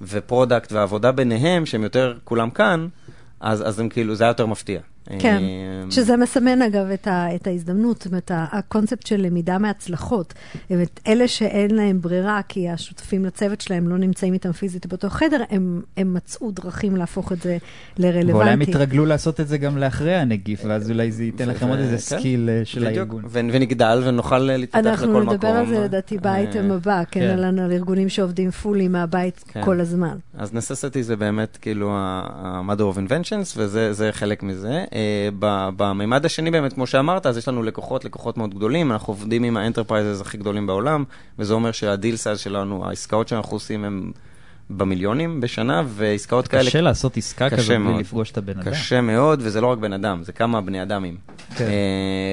ו 0.00 0.09
product 0.09 0.72
והעבודה 0.72 1.12
ביניהם, 1.12 1.66
שהם 1.66 1.82
יותר 1.82 2.14
כולם 2.24 2.50
כאן, 2.50 2.88
אז, 3.40 3.68
אז 3.68 3.80
הם 3.80 3.88
כאילו, 3.88 4.14
זה 4.14 4.24
היה 4.24 4.30
יותר 4.30 4.46
מפתיע. 4.46 4.80
כן, 5.18 5.36
אמ, 5.36 5.90
שזה 5.90 6.16
מסמן 6.16 6.62
אגב 6.62 6.90
את, 6.90 7.06
ה, 7.06 7.34
את 7.34 7.46
ההזדמנות, 7.46 7.96
זאת 7.96 8.06
אומרת, 8.06 8.30
הקונספט 8.34 9.06
של 9.06 9.20
למידה 9.20 9.58
מהצלחות. 9.58 10.34
את 10.66 11.00
אלה 11.06 11.28
שאין 11.28 11.70
להם 11.70 12.00
ברירה, 12.00 12.40
כי 12.48 12.68
השותפים 12.68 13.24
לצוות 13.24 13.60
שלהם 13.60 13.88
לא 13.88 13.98
נמצאים 13.98 14.32
איתם 14.32 14.52
פיזית 14.52 14.86
באותו 14.86 15.08
חדר, 15.10 15.42
הם, 15.50 15.82
הם 15.96 16.14
מצאו 16.14 16.50
דרכים 16.50 16.96
להפוך 16.96 17.32
את 17.32 17.42
זה 17.42 17.58
לרלוונטי. 17.98 18.32
ואולי 18.32 18.50
הם 18.50 18.62
יתרגלו 18.62 19.06
לעשות 19.06 19.40
את 19.40 19.48
זה 19.48 19.58
גם 19.58 19.78
לאחרי 19.78 20.14
הנגיף, 20.14 20.60
ואז 20.64 20.90
אולי 20.90 21.12
זה 21.12 21.24
ייתן 21.24 21.48
לכם 21.48 21.68
עוד 21.68 21.78
איזה 21.78 21.96
כן. 21.96 21.98
skill 21.98 22.50
אה, 22.50 22.64
של 22.64 22.86
הארגון. 22.86 23.22
ונגדל 23.30 24.02
ונוכל 24.04 24.38
להתפתח 24.38 24.78
לכל 24.78 25.06
מקום. 25.06 25.16
אנחנו 25.16 25.32
נדבר 25.32 25.48
על 25.48 25.66
זה 25.66 25.80
לדעתי 25.80 26.18
באייטם 26.18 26.70
אה, 26.70 26.76
הבא, 26.76 27.02
כן, 27.10 27.20
כן. 27.20 27.44
על 27.58 27.72
ארגונים 27.72 28.08
שעובדים 28.08 28.50
fully 28.50 28.88
מהבית 28.88 29.44
כן. 29.48 29.64
כל 29.64 29.80
הזמן. 29.80 30.16
אז 30.34 30.50
necessity 30.50 31.00
זה 31.00 31.16
באמת 31.16 31.58
כאילו 31.60 31.90
ה-mother 31.92 32.94
of 32.94 32.98
inventions, 33.08 33.54
וזה 33.56 34.08
חלק 34.12 34.42
מזה. 34.42 34.84
אה, 34.98 35.28
בממד 35.76 36.24
השני 36.24 36.50
באמת, 36.50 36.72
כמו 36.72 36.86
שאמרת, 36.86 37.26
אז 37.26 37.36
יש 37.36 37.48
לנו 37.48 37.62
לקוחות, 37.62 38.04
לקוחות 38.04 38.36
מאוד 38.36 38.54
גדולים, 38.54 38.92
אנחנו 38.92 39.12
עובדים 39.12 39.44
עם 39.44 39.56
ה 39.56 39.61
enterprises 39.61 40.20
הכי 40.20 40.38
גדולים 40.38 40.66
בעולם, 40.66 41.04
וזה 41.38 41.54
אומר 41.54 41.72
שה 41.72 41.91
deal 41.91 42.16
size 42.16 42.38
שלנו, 42.38 42.88
העסקאות 42.88 43.28
שאנחנו 43.28 43.56
עושים 43.56 43.84
הן 43.84 44.12
במיליונים 44.70 45.40
בשנה, 45.40 45.82
ועסקאות 45.86 46.48
כאלה... 46.48 46.70
קשה 46.70 46.80
לעשות 46.80 47.16
עסקה 47.16 47.50
כזאת 47.50 47.78
בלי 47.78 47.98
לפגוש 47.98 48.30
את 48.30 48.38
הבן 48.38 48.58
אדם. 48.58 48.70
קשה 48.70 49.00
מאוד, 49.00 49.40
וזה 49.42 49.60
לא 49.60 49.66
רק 49.66 49.78
בן 49.78 49.92
אדם, 49.92 50.22
זה 50.22 50.32
כמה 50.32 50.60
בני 50.60 50.82
אדמים. 50.82 51.16
כן. 51.56 51.64
אה, 51.64 51.70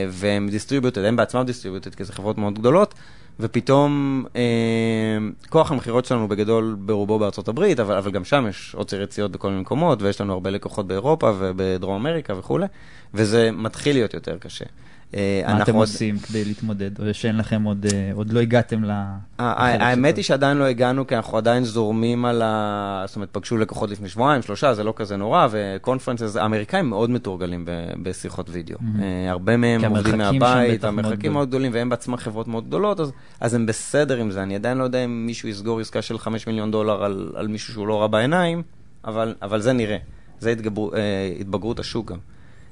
והם 0.10 0.50
distributed, 0.50 1.04
הם 1.04 1.16
בעצמם 1.16 1.44
distributed, 1.44 1.96
כי 1.96 2.04
זה 2.04 2.14
חברות 2.14 2.38
מאוד 2.38 2.60
גדולות. 2.60 2.94
ופתאום 3.40 4.24
אה, 4.36 5.18
כוח 5.50 5.72
המכירות 5.72 6.06
שלנו 6.06 6.28
בגדול 6.28 6.76
ברובו 6.80 7.20
בארצות 7.20 7.48
הברית, 7.48 7.80
אבל, 7.80 7.98
אבל 7.98 8.12
גם 8.12 8.26
שם 8.26 8.46
יש 8.50 8.76
עוצר 8.76 9.02
יציאות 9.02 9.32
בכל 9.32 9.50
מיני 9.50 9.62
מקומות, 9.62 10.02
ויש 10.02 10.22
לנו 10.22 10.34
הרבה 10.34 10.50
לקוחות 10.50 10.88
באירופה 10.88 11.32
ובדרום 11.40 11.96
אמריקה 11.96 12.38
וכולי, 12.40 12.66
וזה 13.14 13.52
מתחיל 13.52 13.96
להיות 13.96 14.14
יותר 14.14 14.38
קשה. 14.38 14.66
אה, 15.14 15.42
מה 15.48 15.64
אתם 15.64 15.76
עוד... 15.76 15.88
עושים 15.88 16.20
כדי 16.20 16.46
להתמודד, 16.46 17.00
או 17.00 17.14
שאין 17.14 17.38
לכם 17.38 17.64
עוד, 17.64 17.86
אה, 17.94 18.12
עוד 18.14 18.34
לא 18.34 18.40
הגעתם 18.40 18.84
ל... 18.84 18.92
האמת 19.40 20.16
היא 20.16 20.24
שעדיין 20.24 20.58
לא 20.58 20.64
הגענו, 20.64 21.08
כי 21.08 21.16
אנחנו 21.16 21.38
עדיין 21.38 21.64
זורמים 21.64 22.26
על 22.26 22.42
ה... 22.42 23.04
זאת 23.08 23.16
אומרת, 23.16 23.30
פגשו 23.32 23.58
לקוחות 23.58 23.90
לפני 23.90 24.10
שבועיים, 24.10 24.42
שלושה, 24.42 24.74
זה 24.74 24.84
לא 24.84 24.94
כזה 24.96 25.18
נורא, 25.18 25.48
וקונפרנסס, 25.52 26.36
האמריקאים 26.36 26.90
מאוד 26.90 27.10
מתורגלים 27.10 27.66
בשיחות 28.04 28.50
וידאו. 28.50 28.78
Mm-hmm. 28.78 29.02
הרבה 29.30 29.58
מהם 29.58 29.86
עובדים 29.86 30.18
מהבית, 30.18 30.84
המרחקים 30.84 31.34
מאוד 31.34 31.48
גדולים, 31.48 31.72
והם 31.74 31.90
בעצמם 31.90 32.18
חברות 32.18 32.48
מאוד 32.48 32.68
גדולות, 32.68 33.00
אז, 33.00 33.12
אז 33.40 33.54
הם 33.54 33.66
בסדר 33.66 34.18
עם 34.18 34.32
זה. 34.32 34.44
אני 34.44 34.56
עדיין 34.56 34.78
לא 34.78 34.84
יודע 34.84 35.06
אם 35.06 35.26
מישהו 35.26 35.50
יסגור 35.50 35.80
עסקה 35.80 36.02
של 36.02 36.18
5 36.18 36.48
מיליון 36.48 36.72
דולר 36.72 37.04
על, 37.04 37.32
על 37.36 37.48
מישהו 37.48 37.74
שהוא 37.74 37.88
לא 37.88 38.02
רע 38.02 38.08
בעיניים, 38.08 38.64
אבל, 39.06 39.36
אבל 39.42 39.62
זה 39.62 39.74
נראה. 39.74 39.98
זה 40.40 40.52
התגבר, 40.52 40.90
התבגרות 41.40 41.80
השוק 41.80 42.12
גם. 42.12 42.18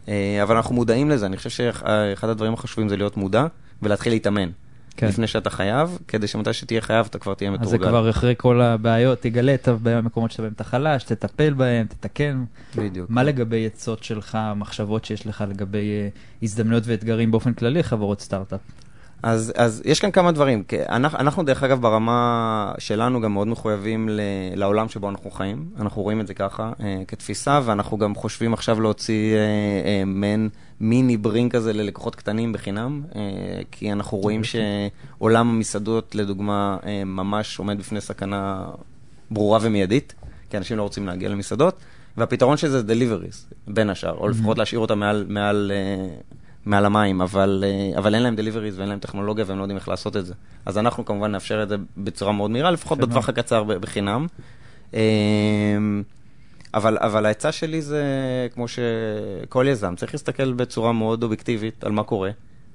אה, 0.08 0.44
אבל 0.44 0.56
אנחנו 0.56 0.76
מודעים 0.76 1.10
לזה, 1.10 1.26
אני 1.26 1.38
חושב 1.38 1.50
שאחד 1.50 2.30
הדברים 2.30 2.54
החשובים 2.54 2.90
זה 2.90 2.98
להיות 2.98 3.18
מודע 3.18 3.46
ולהתחיל 3.82 4.14
להתאמן. 4.14 4.50
כן. 4.98 5.08
לפני 5.08 5.28
שאתה 5.28 5.50
חייב, 5.50 5.98
כדי 6.08 6.28
שמתי 6.28 6.54
שתהיה 6.54 6.82
חייב 6.82 7.06
אתה 7.10 7.20
כבר 7.20 7.34
תהיה 7.34 7.52
מתורגל. 7.52 7.66
אז 7.66 7.72
זה 7.72 7.78
כבר 7.78 8.10
אחרי 8.10 8.34
כל 8.38 8.62
הבעיות, 8.62 9.22
תגלה 9.22 9.54
את 9.54 9.68
המקומות 9.86 10.32
שאתה 10.32 10.44
בהם 10.44 10.52
אתה 10.56 10.64
חלש, 10.64 11.04
תטפל 11.04 11.54
בהם, 11.54 11.88
תתקן. 11.88 12.44
בדיוק. 12.76 13.10
מה 13.10 13.24
לגבי 13.24 13.66
עצות 13.66 14.04
שלך, 14.04 14.38
מחשבות 14.56 15.06
שיש 15.06 15.28
לך 15.28 15.44
לגבי 15.50 15.92
uh, 16.14 16.44
הזדמנויות 16.44 16.84
ואתגרים 16.88 17.32
באופן 17.32 17.54
כללי, 17.54 17.84
חברות 17.84 18.22
סטארט-אפ? 18.22 18.60
אז, 19.24 19.54
אז 19.56 19.82
יש 19.86 20.00
כאן 20.00 20.12
כמה 20.12 20.32
דברים. 20.32 20.64
אנחנו, 20.90 21.20
אנחנו, 21.20 21.44
דרך 21.44 21.64
אגב, 21.64 21.82
ברמה 21.82 22.74
שלנו 22.78 23.22
גם 23.22 23.34
מאוד 23.34 23.48
מחויבים 23.48 24.10
ל, 24.10 24.22
לעולם 24.56 24.90
שבו 24.90 25.10
אנחנו 25.10 25.32
חיים. 25.32 25.66
אנחנו 25.80 26.02
רואים 26.02 26.22
את 26.22 26.28
זה 26.28 26.34
ככה 26.34 26.72
אה, 26.80 27.04
כתפיסה, 27.08 27.60
ואנחנו 27.66 27.98
גם 27.98 28.16
חושבים 28.16 28.54
עכשיו 28.54 28.82
להוציא 28.82 29.36
אה, 29.36 29.40
אה, 29.86 30.04
מעין 30.06 30.50
מיני 30.80 31.18
ברינק 31.18 31.56
כזה 31.56 31.74
ללקוחות 31.74 32.16
קטנים 32.16 32.54
בחינם, 32.54 33.02
אה, 33.16 33.22
כי 33.72 33.92
אנחנו 33.92 34.18
רואים 34.18 34.42
שעולם 34.44 35.50
המסעדות, 35.50 36.16
לדוגמה, 36.16 36.78
אה, 36.86 37.04
ממש 37.04 37.60
עומד 37.60 37.80
בפני 37.80 38.02
סכנה 38.02 38.66
ברורה 39.32 39.60
ומיידית, 39.62 40.14
כי 40.50 40.58
אנשים 40.58 40.78
לא 40.78 40.84
רוצים 40.84 41.08
להגיע 41.08 41.30
למסעדות, 41.30 41.78
והפתרון 42.18 42.58
של 42.58 42.68
זה 42.68 42.82
זה 42.82 42.94
deliveries, 42.94 43.54
בין 43.68 43.90
השאר, 43.90 44.18
או 44.18 44.28
לפחות 44.28 44.58
להשאיר 44.58 44.80
אותם 44.80 45.00
מעל... 45.00 45.26
מעל 45.30 45.72
אה, 45.76 46.16
מעל 46.66 46.86
המים, 46.86 47.22
אבל, 47.22 47.64
אה, 47.68 47.98
אבל 47.98 48.16
אין 48.16 48.24
להם 48.24 48.36
דליבריז 48.36 48.78
ואין 48.78 48.90
להם 48.90 49.00
טכנולוגיה 49.00 49.46
והם 49.48 49.58
לא 49.58 49.64
יודעים 49.64 49.78
איך 49.78 49.90
לעשות 49.90 50.18
את 50.18 50.26
זה. 50.26 50.34
אז 50.66 50.78
אנחנו 50.78 51.06
כמובן 51.06 51.32
נאפשר 51.32 51.64
את 51.64 51.70
זה 51.70 51.76
בצורה 51.98 52.32
מאוד 52.32 52.52
מהירה, 52.52 52.72
לפחות 52.72 52.98
שמה. 52.98 53.08
בטווח 53.08 53.30
הקצר 53.30 53.64
בחינם. 53.64 54.28
אמ, 54.94 56.04
אבל, 56.74 56.98
אבל 57.02 57.26
העצה 57.26 57.52
שלי 57.52 57.82
זה, 57.82 58.04
כמו 58.54 58.66
שכל 58.68 59.66
יזם, 59.70 59.96
צריך 59.96 60.14
להסתכל 60.14 60.54
בצורה 60.54 60.92
מאוד 60.92 61.24
אובייקטיבית 61.24 61.84
על 61.84 61.92
מה 61.92 62.04
קורה. 62.04 62.32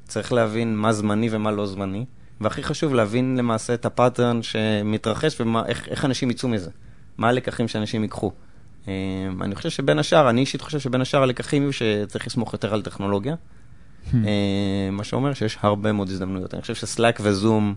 צריך 0.09 0.33
להבין 0.33 0.77
מה 0.77 0.93
זמני 0.93 1.29
ומה 1.31 1.51
לא 1.51 1.67
זמני, 1.67 2.05
והכי 2.41 2.63
חשוב 2.63 2.95
להבין 2.95 3.37
למעשה 3.37 3.75
את 3.75 3.87
ה 3.87 3.94
pattern 3.94 4.43
שמתרחש 4.43 5.41
ואיך 5.41 6.05
אנשים 6.05 6.31
יצאו 6.31 6.49
מזה. 6.49 6.71
מה 7.19 7.29
הלקחים 7.29 7.69
שאנשים 7.69 8.03
ייקחו. 8.03 8.33
אמ, 8.89 8.93
אני 9.43 9.55
חושב 9.55 9.71
שבין 9.71 9.99
השאר, 9.99 10.31
אני 10.31 10.41
אישית 10.41 10.61
חושב 10.61 10.79
שבין 10.79 11.01
השאר 11.01 11.23
הלקחים 11.23 11.63
יהיו 11.63 11.73
שצריך 11.73 12.27
לסמוך 12.27 12.53
יותר 12.53 12.75
על 12.75 12.83
טכנולוגיה. 12.83 13.35
Hmm. 14.13 14.17
אה, 14.27 14.91
מה 14.93 15.05
שאומר 15.05 15.35
שיש 15.35 15.59
הרבה 15.63 15.93
מאוד 15.93 16.09
הזדמנויות. 16.09 16.55
אני 16.55 16.63
חושב 16.63 16.75
שסלאק 16.75 17.19
וזום, 17.23 17.75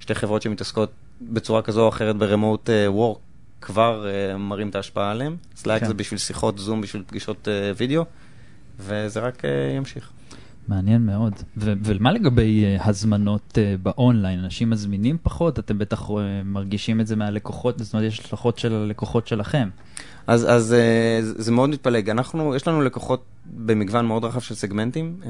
שתי 0.00 0.14
חברות 0.14 0.42
שמתעסקות 0.42 0.92
בצורה 1.20 1.62
כזו 1.62 1.82
או 1.82 1.88
אחרת 1.88 2.16
ב 2.16 2.24
remote 2.24 2.70
work, 2.86 3.18
אה, 3.18 3.22
כבר 3.60 4.06
uh, 4.06 4.36
מראים 4.36 4.68
את 4.68 4.74
ההשפעה 4.74 5.10
עליהם. 5.10 5.36
סלאק 5.56 5.80
כן. 5.80 5.86
זה 5.86 5.94
בשביל 5.94 6.18
שיחות 6.18 6.58
זום, 6.58 6.80
בשביל 6.80 7.02
פגישות 7.06 7.48
וידאו, 7.76 8.04
וזה 8.78 9.20
רק 9.20 9.42
ימשיך. 9.76 10.10
מעניין 10.68 11.06
מאוד. 11.06 11.32
ו- 11.56 11.72
ומה 11.84 12.12
לגבי 12.12 12.64
uh, 12.78 12.88
הזמנות 12.88 13.52
uh, 13.58 13.82
באונליין? 13.82 14.38
אנשים 14.38 14.70
מזמינים 14.70 15.16
פחות? 15.22 15.58
אתם 15.58 15.78
בטח 15.78 16.08
uh, 16.08 16.12
מרגישים 16.44 17.00
את 17.00 17.06
זה 17.06 17.16
מהלקוחות, 17.16 17.78
זאת 17.78 17.94
אומרת, 17.94 18.06
יש 18.06 18.20
השלכות 18.20 18.58
של 18.58 18.74
הלקוחות 18.74 19.26
שלכם. 19.26 19.68
אז, 20.26 20.46
אז 20.50 20.74
uh, 20.74 21.42
זה 21.42 21.52
מאוד 21.52 21.70
מתפלג. 21.70 22.10
אנחנו, 22.10 22.54
יש 22.56 22.68
לנו 22.68 22.82
לקוחות 22.82 23.24
במגוון 23.46 24.06
מאוד 24.06 24.24
רחב 24.24 24.40
של 24.40 24.54
סגמנטים. 24.54 25.16
Uh, 25.22 25.26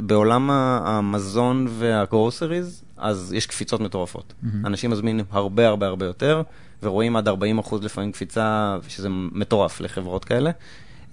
בעולם 0.00 0.50
המזון 0.50 1.66
והגרוסריז, 1.70 2.82
אז 2.96 3.32
יש 3.36 3.46
קפיצות 3.46 3.80
מטורפות. 3.80 4.34
Mm-hmm. 4.42 4.66
אנשים 4.66 4.90
מזמינים 4.90 5.24
הרבה 5.30 5.68
הרבה 5.68 5.86
הרבה 5.86 6.06
יותר, 6.06 6.42
ורואים 6.82 7.16
עד 7.16 7.28
40 7.28 7.58
אחוז 7.58 7.84
לפעמים 7.84 8.12
קפיצה, 8.12 8.76
שזה 8.88 9.08
מטורף 9.10 9.80
לחברות 9.80 10.24
כאלה. 10.24 10.50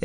Uh, 0.00 0.04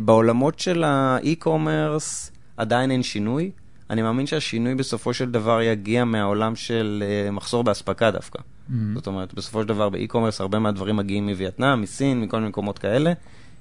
בעולמות 0.00 0.58
של 0.58 0.84
ה 0.84 0.96
e-commerce, 0.96 2.30
עדיין 2.56 2.90
אין 2.90 3.02
שינוי. 3.02 3.50
אני 3.90 4.02
מאמין 4.02 4.26
שהשינוי 4.26 4.74
בסופו 4.74 5.14
של 5.14 5.30
דבר 5.30 5.62
יגיע 5.62 6.04
מהעולם 6.04 6.56
של 6.56 7.04
מחסור 7.32 7.64
באספקה 7.64 8.10
דווקא. 8.10 8.38
Mm-hmm. 8.70 8.74
זאת 8.94 9.06
אומרת, 9.06 9.34
בסופו 9.34 9.62
של 9.62 9.68
דבר 9.68 9.88
ב 9.88 9.93
e-commerce 9.93 10.40
הרבה 10.40 10.58
מהדברים 10.58 10.96
מגיעים 10.96 11.26
מווייטנאם, 11.26 11.80
מסין, 11.80 12.20
מכל 12.20 12.36
מיני 12.36 12.48
מקומות 12.48 12.78
כאלה. 12.78 13.12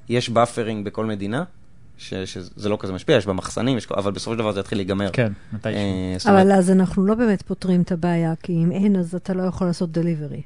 יש 0.09 0.29
buffering 0.29 0.85
בכל 0.85 1.05
מדינה, 1.05 1.43
ש, 1.97 2.13
שזה 2.13 2.69
לא 2.69 2.77
כזה 2.79 2.93
משפיע, 2.93 3.17
יש 3.17 3.25
בה 3.25 3.33
מחסנים, 3.33 3.77
יש, 3.77 3.87
אבל 3.91 4.11
בסופו 4.11 4.33
של 4.33 4.39
דבר 4.39 4.51
זה 4.51 4.59
יתחיל 4.59 4.77
להיגמר. 4.77 5.09
כן, 5.13 5.31
מתי 5.53 5.69
Uh, 5.69 6.29
אבל 6.29 6.51
אז 6.51 6.71
אנחנו 6.71 7.05
לא 7.05 7.15
באמת 7.15 7.41
פותרים 7.41 7.81
את 7.81 7.91
הבעיה, 7.91 8.33
כי 8.43 8.53
אם 8.53 8.71
אין, 8.71 8.95
אז 8.95 9.15
אתה 9.15 9.33
לא 9.33 9.43
יכול 9.43 9.67
לעשות 9.67 9.91
delivery. 9.91 10.41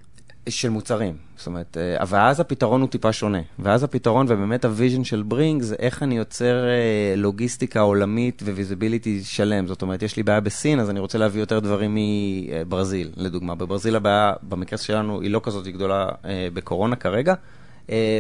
של 0.52 0.70
מוצרים. 0.70 1.14
זאת 1.38 1.48
אומרת, 1.48 1.78
אה, 1.78 2.06
ואז 2.08 2.40
הפתרון 2.40 2.82
הוא 2.82 2.90
טיפה 2.90 3.14
שונה. 3.14 3.40
ואז 3.60 3.84
הפתרון, 3.84 4.26
ובאמת 4.30 4.66
ה 4.66 4.71
vision 4.71 5.04
של 5.04 5.24
ברינג, 5.24 5.62
זה 5.62 5.76
איך 5.80 6.04
אני 6.04 6.18
יוצר 6.18 6.66
אה, 6.68 7.14
לוגיסטיקה 7.18 7.80
עולמית 7.80 8.42
ו 8.46 8.53
visibility 8.53 9.24
שלם. 9.24 9.68
זאת 9.68 9.82
אומרת, 9.82 10.02
יש 10.02 10.18
לי 10.18 10.24
בעיה 10.24 10.40
בסין, 10.40 10.80
אז 10.80 10.90
אני 10.90 11.00
רוצה 11.00 11.18
להביא 11.18 11.42
יותר 11.42 11.60
דברים 11.60 11.98
מברזיל, 11.98 13.12
לדוגמה. 13.16 13.56
בברזיל 13.56 13.96
הבעיה, 13.96 14.34
במקרה 14.44 14.80
שלנו, 14.80 15.22
היא 15.22 15.32
לא 15.32 15.42
כזאת 15.44 15.68
גדולה 15.68 16.10
אה, 16.26 16.48
בקורונה 16.54 16.96
כרגע. 16.96 17.34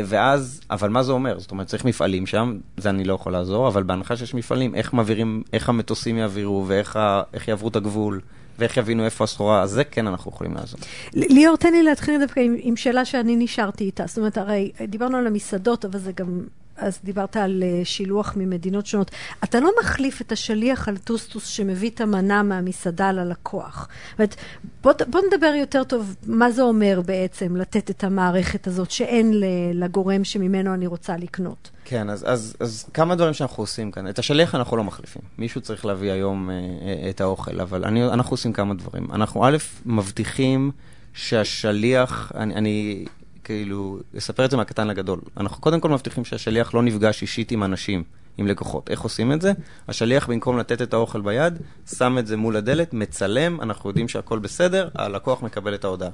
ואז, 0.05 0.61
אבל 0.71 0.89
מה 0.89 1.03
זה 1.03 1.11
אומר? 1.11 1.39
זאת 1.39 1.51
אומרת, 1.51 1.67
צריך 1.67 1.85
מפעלים 1.85 2.25
שם, 2.25 2.57
זה 2.77 2.89
אני 2.89 3.03
לא 3.03 3.13
יכול 3.13 3.33
לעזור, 3.33 3.67
אבל 3.67 3.83
בהנחה 3.83 4.15
שיש 4.15 4.33
מפעלים, 4.33 4.75
איך 4.75 4.93
מעבירים, 4.93 5.43
איך 5.53 5.69
המטוסים 5.69 6.17
יעבירו 6.17 6.65
ואיך 6.67 6.99
יעברו 7.47 7.67
את 7.67 7.75
הגבול. 7.75 8.21
ואיך 8.59 8.77
יבינו 8.77 9.05
איפה 9.05 9.23
הסחורה, 9.23 9.61
אז 9.61 9.69
זה 9.69 9.83
כן 9.83 10.07
אנחנו 10.07 10.31
יכולים 10.31 10.53
לעזור. 10.55 10.79
ליאור, 11.13 11.57
תן 11.57 11.71
לי 11.71 11.83
להתחיל 11.83 12.19
דווקא 12.19 12.39
עם, 12.39 12.55
עם 12.59 12.75
שאלה 12.75 13.05
שאני 13.05 13.35
נשארתי 13.35 13.83
איתה. 13.83 14.03
זאת 14.07 14.17
אומרת, 14.17 14.37
הרי 14.37 14.71
דיברנו 14.87 15.17
על 15.17 15.27
המסעדות, 15.27 15.85
אבל 15.85 15.99
זה 15.99 16.11
גם 16.11 16.41
אז 16.79 16.99
דיברת 17.03 17.37
על 17.37 17.63
אה, 17.63 17.81
שילוח 17.83 18.33
ממדינות 18.37 18.85
שונות. 18.85 19.11
אתה 19.43 19.59
לא 19.59 19.71
מחליף 19.81 20.21
את 20.21 20.31
השליח 20.31 20.87
על 20.87 20.97
טוסטוס 20.97 21.45
שמביא 21.45 21.89
את 21.89 22.01
המנה 22.01 22.43
מהמסעדה 22.43 23.11
ללקוח. 23.11 23.87
זאת 24.11 24.19
אומרת, 24.19 24.35
בוא, 24.83 24.93
בוא 25.07 25.21
נדבר 25.27 25.53
יותר 25.55 25.83
טוב 25.83 26.15
מה 26.27 26.51
זה 26.51 26.61
אומר 26.61 27.01
בעצם 27.05 27.55
לתת 27.55 27.89
את 27.89 28.03
המערכת 28.03 28.67
הזאת 28.67 28.91
שאין 28.91 29.33
לגורם 29.73 30.23
שממנו 30.23 30.73
אני 30.73 30.87
רוצה 30.87 31.17
לקנות. 31.17 31.69
כן, 31.85 32.09
אז, 32.09 32.25
אז, 32.27 32.55
אז 32.59 32.85
כמה 32.93 33.15
דברים 33.15 33.33
שאנחנו 33.33 33.63
עושים 33.63 33.91
כאן. 33.91 34.09
את 34.09 34.19
השליח 34.19 34.55
אנחנו 34.55 34.77
לא 34.77 34.83
מחליפים. 34.83 35.21
מישהו 35.37 35.61
צריך 35.61 35.85
להביא 35.85 36.11
היום 36.11 36.49
אה, 36.49 36.55
אה, 36.55 37.09
את 37.09 37.21
האוכל, 37.21 37.61
אבל 37.61 37.85
אני, 37.85 38.05
אנחנו 38.05 38.33
עושים 38.33 38.53
כמה 38.53 38.73
דברים. 38.73 39.07
אנחנו 39.11 39.45
א', 39.45 39.57
מבטיחים 39.85 40.71
שהשליח, 41.13 42.31
אני, 42.35 42.55
אני 42.55 43.05
כאילו, 43.49 43.99
אספר 44.17 44.45
את 44.45 44.51
זה 44.51 44.57
מהקטן 44.57 44.87
לגדול. 44.87 45.19
אנחנו 45.37 45.61
קודם 45.61 45.79
כל 45.79 45.89
מבטיחים 45.89 46.25
שהשליח 46.25 46.73
לא 46.73 46.83
נפגש 46.83 47.21
אישית 47.21 47.51
עם 47.51 47.63
אנשים, 47.63 48.03
עם 48.37 48.47
לקוחות. 48.47 48.89
איך 48.89 49.01
עושים 49.01 49.31
את 49.31 49.41
זה? 49.41 49.53
השליח 49.87 50.29
במקום 50.29 50.57
לתת 50.57 50.81
את 50.81 50.93
האוכל 50.93 51.21
ביד, 51.21 51.57
שם 51.97 52.17
את 52.17 52.27
זה 52.27 52.37
מול 52.37 52.55
הדלת, 52.55 52.93
מצלם, 52.93 53.61
אנחנו 53.61 53.89
יודעים 53.89 54.07
שהכל 54.07 54.39
בסדר, 54.39 54.89
הלקוח 54.95 55.41
מקבל 55.41 55.75
את 55.75 55.83
ההודעה. 55.83 56.09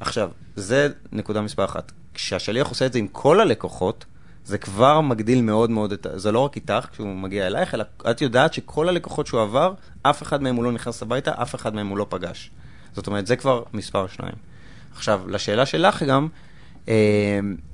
עכשיו, 0.00 0.30
זה 0.56 0.88
נקודה 1.12 1.40
מספר 1.40 1.64
אחת. 1.64 1.92
כשהשליח 2.14 2.68
עושה 2.68 2.86
את 2.86 2.92
זה 2.92 2.98
עם 2.98 3.08
כל 3.08 3.40
הלקוחות, 3.40 4.04
זה 4.44 4.58
כבר 4.58 5.00
מגדיל 5.00 5.42
מאוד 5.42 5.70
מאוד 5.70 5.92
את 5.92 6.06
ה... 6.06 6.18
זה 6.18 6.32
לא 6.32 6.40
רק 6.40 6.56
איתך 6.56 6.86
כשהוא 6.92 7.16
מגיע 7.16 7.46
אלייך, 7.46 7.74
אלא 7.74 7.84
את 8.10 8.20
יודעת 8.20 8.54
שכל 8.54 8.88
הלקוחות 8.88 9.26
שהוא 9.26 9.40
עבר, 9.40 9.74
אף 10.02 10.22
אחד 10.22 10.42
מהם 10.42 10.56
הוא 10.56 10.64
לא 10.64 10.72
נכנס 10.72 11.02
הביתה, 11.02 11.32
אף 11.42 11.54
אחד 11.54 11.74
מהם 11.74 11.86
הוא 11.88 11.98
לא 11.98 12.06
פגש. 12.08 12.50
זאת 12.92 13.06
אומרת, 13.06 13.26
זה 13.26 13.36
כבר 13.36 13.62
מספר 13.72 14.06
שניים. 14.06 14.34
עכשיו, 14.96 15.22
לשאלה 15.28 15.66
שלך 15.66 16.02
גם, 16.02 16.28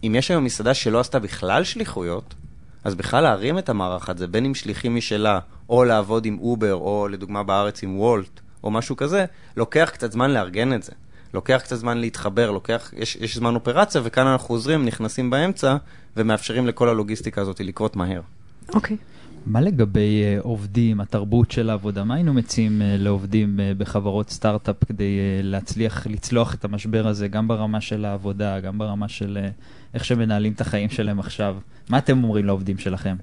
אם 0.04 0.14
יש 0.14 0.30
היום 0.30 0.44
מסעדה 0.44 0.74
שלא 0.74 1.00
עשתה 1.00 1.18
בכלל 1.18 1.64
שליחויות, 1.64 2.34
אז 2.84 2.94
בכלל 2.94 3.22
להרים 3.22 3.58
את 3.58 3.68
המערך 3.68 4.08
הזה, 4.08 4.26
בין 4.26 4.44
אם 4.44 4.54
שליחים 4.54 4.96
משלה, 4.96 5.38
או 5.68 5.84
לעבוד 5.84 6.26
עם 6.26 6.38
אובר, 6.38 6.74
או 6.74 7.08
לדוגמה 7.10 7.42
בארץ 7.42 7.82
עם 7.82 8.00
וולט, 8.00 8.40
או 8.64 8.70
משהו 8.70 8.96
כזה, 8.96 9.24
לוקח 9.56 9.90
קצת 9.92 10.12
זמן 10.12 10.30
לארגן 10.30 10.72
את 10.72 10.82
זה. 10.82 10.92
לוקח 11.34 11.60
קצת 11.64 11.76
זמן 11.76 11.98
להתחבר, 11.98 12.50
לוקח, 12.50 12.92
יש, 12.96 13.16
יש 13.16 13.36
זמן 13.36 13.54
אופרציה, 13.54 14.00
וכאן 14.04 14.26
אנחנו 14.26 14.46
חוזרים, 14.46 14.84
נכנסים 14.84 15.30
באמצע, 15.30 15.76
ומאפשרים 16.16 16.66
לכל 16.66 16.88
הלוגיסטיקה 16.88 17.40
הזאת 17.40 17.60
לקרות 17.60 17.96
מהר. 17.96 18.20
אוקיי. 18.74 18.96
Okay. 18.96 19.21
מה 19.46 19.60
לגבי 19.60 20.22
uh, 20.22 20.42
עובדים, 20.42 21.00
התרבות 21.00 21.50
של 21.50 21.70
העבודה? 21.70 22.04
מה 22.04 22.14
היינו 22.14 22.34
מציעים 22.34 22.80
uh, 22.80 22.84
לעובדים 23.02 23.58
uh, 23.58 23.78
בחברות 23.78 24.30
סטארט-אפ 24.30 24.84
כדי 24.84 25.18
להצליח 25.42 26.06
לצלוח 26.06 26.54
את 26.54 26.64
המשבר 26.64 27.06
הזה, 27.06 27.28
גם 27.28 27.48
ברמה 27.48 27.80
של 27.80 28.04
העבודה, 28.04 28.60
גם 28.60 28.78
ברמה 28.78 29.08
של 29.08 29.38
איך 29.94 30.04
שמנהלים 30.04 30.52
את 30.52 30.60
החיים 30.60 30.90
שלהם 30.90 31.18
עכשיו? 31.18 31.56
מה 31.88 31.98
אתם 31.98 32.24
אומרים 32.24 32.44
לעובדים 32.46 32.78
שלכם? 32.78 33.16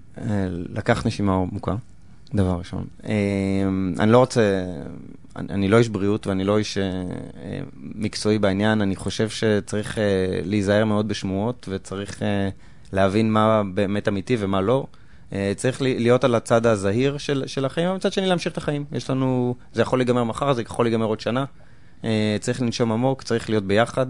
לקח 0.69 1.05
נשימה 1.05 1.33
עמוקה. 1.33 1.75
דבר 2.33 2.57
ראשון. 2.57 2.87
אני 3.99 4.11
לא 4.11 4.17
רוצה, 4.17 4.63
אני 5.35 5.67
לא 5.67 5.77
איש 5.77 5.89
בריאות 5.89 6.27
ואני 6.27 6.43
לא 6.43 6.57
איש 6.57 6.77
מקצועי 7.75 8.39
בעניין, 8.39 8.81
אני 8.81 8.95
חושב 8.95 9.29
שצריך 9.29 9.97
להיזהר 10.45 10.85
מאוד 10.85 11.07
בשמועות 11.07 11.69
וצריך 11.71 12.21
להבין 12.93 13.31
מה 13.33 13.61
באמת 13.73 14.07
אמיתי 14.07 14.35
ומה 14.39 14.61
לא. 14.61 14.85
צריך 15.55 15.81
להיות 15.81 16.23
על 16.23 16.35
הצד 16.35 16.65
הזהיר 16.65 17.17
של, 17.17 17.43
של 17.47 17.65
החיים, 17.65 17.87
אבל 17.87 17.95
מצד 17.95 18.13
שני 18.13 18.27
להמשיך 18.27 18.53
את 18.53 18.57
החיים. 18.57 18.85
יש 18.91 19.09
לנו, 19.09 19.55
זה 19.73 19.81
יכול 19.81 19.99
להיגמר 19.99 20.23
מחר, 20.23 20.53
זה 20.53 20.61
יכול 20.61 20.85
להיגמר 20.85 21.05
עוד 21.05 21.19
שנה. 21.19 21.45
צריך 22.39 22.61
לנשום 22.61 22.91
עמוק, 22.91 23.23
צריך 23.23 23.49
להיות 23.49 23.63
ביחד, 23.63 24.05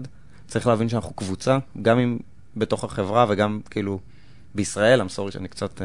צריך 0.46 0.66
להבין 0.66 0.88
שאנחנו 0.88 1.12
קבוצה, 1.12 1.58
גם 1.82 1.98
אם 1.98 2.18
בתוך 2.56 2.84
החברה 2.84 3.26
וגם 3.28 3.60
כאילו 3.70 3.98
בישראל, 4.54 5.00
I'm 5.00 5.04
sorry 5.04 5.32
שאני 5.32 5.48
קצת 5.48 5.82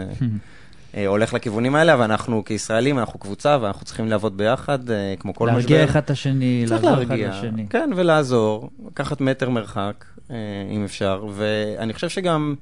אה, 0.97 1.07
הולך 1.07 1.33
לכיוונים 1.33 1.75
האלה, 1.75 1.93
אבל 1.93 2.03
אנחנו 2.03 2.45
כישראלים, 2.45 2.99
אנחנו 2.99 3.19
קבוצה 3.19 3.57
ואנחנו 3.61 3.85
צריכים 3.85 4.07
לעבוד 4.07 4.37
ביחד, 4.37 4.89
אה, 4.89 5.13
כמו 5.19 5.33
כל 5.33 5.45
משבר. 5.45 5.57
להרגיע 5.57 5.83
אחד 5.83 5.99
את 5.99 6.09
השני, 6.09 6.65
לעזור 6.67 7.03
אחד 7.03 7.17
לשני. 7.17 7.67
כן, 7.69 7.89
ולעזור, 7.95 8.69
לקחת 8.87 9.21
מטר 9.21 9.49
מרחק, 9.49 10.05
אה, 10.31 10.35
אם 10.71 10.83
אפשר, 10.83 11.25
ואני 11.33 11.93
חושב 11.93 12.09
שגם 12.09 12.55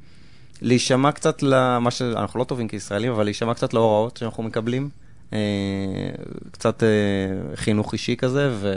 להישמע 0.64 1.12
קצת 1.12 1.44
למה 1.44 1.92
ש... 1.92 2.02
אנחנו 2.02 2.40
לא 2.40 2.44
טובים 2.44 2.68
כישראלים, 2.68 3.12
אבל 3.12 3.24
להישמע 3.24 3.54
קצת 3.54 3.74
להוראות 3.74 4.18
שאנחנו 4.18 4.44
מקבלים. 4.44 4.90
קצת 6.52 6.84
חינוך 7.56 7.94
אישי 7.94 8.16
כזה, 8.18 8.50
ו... 8.52 8.74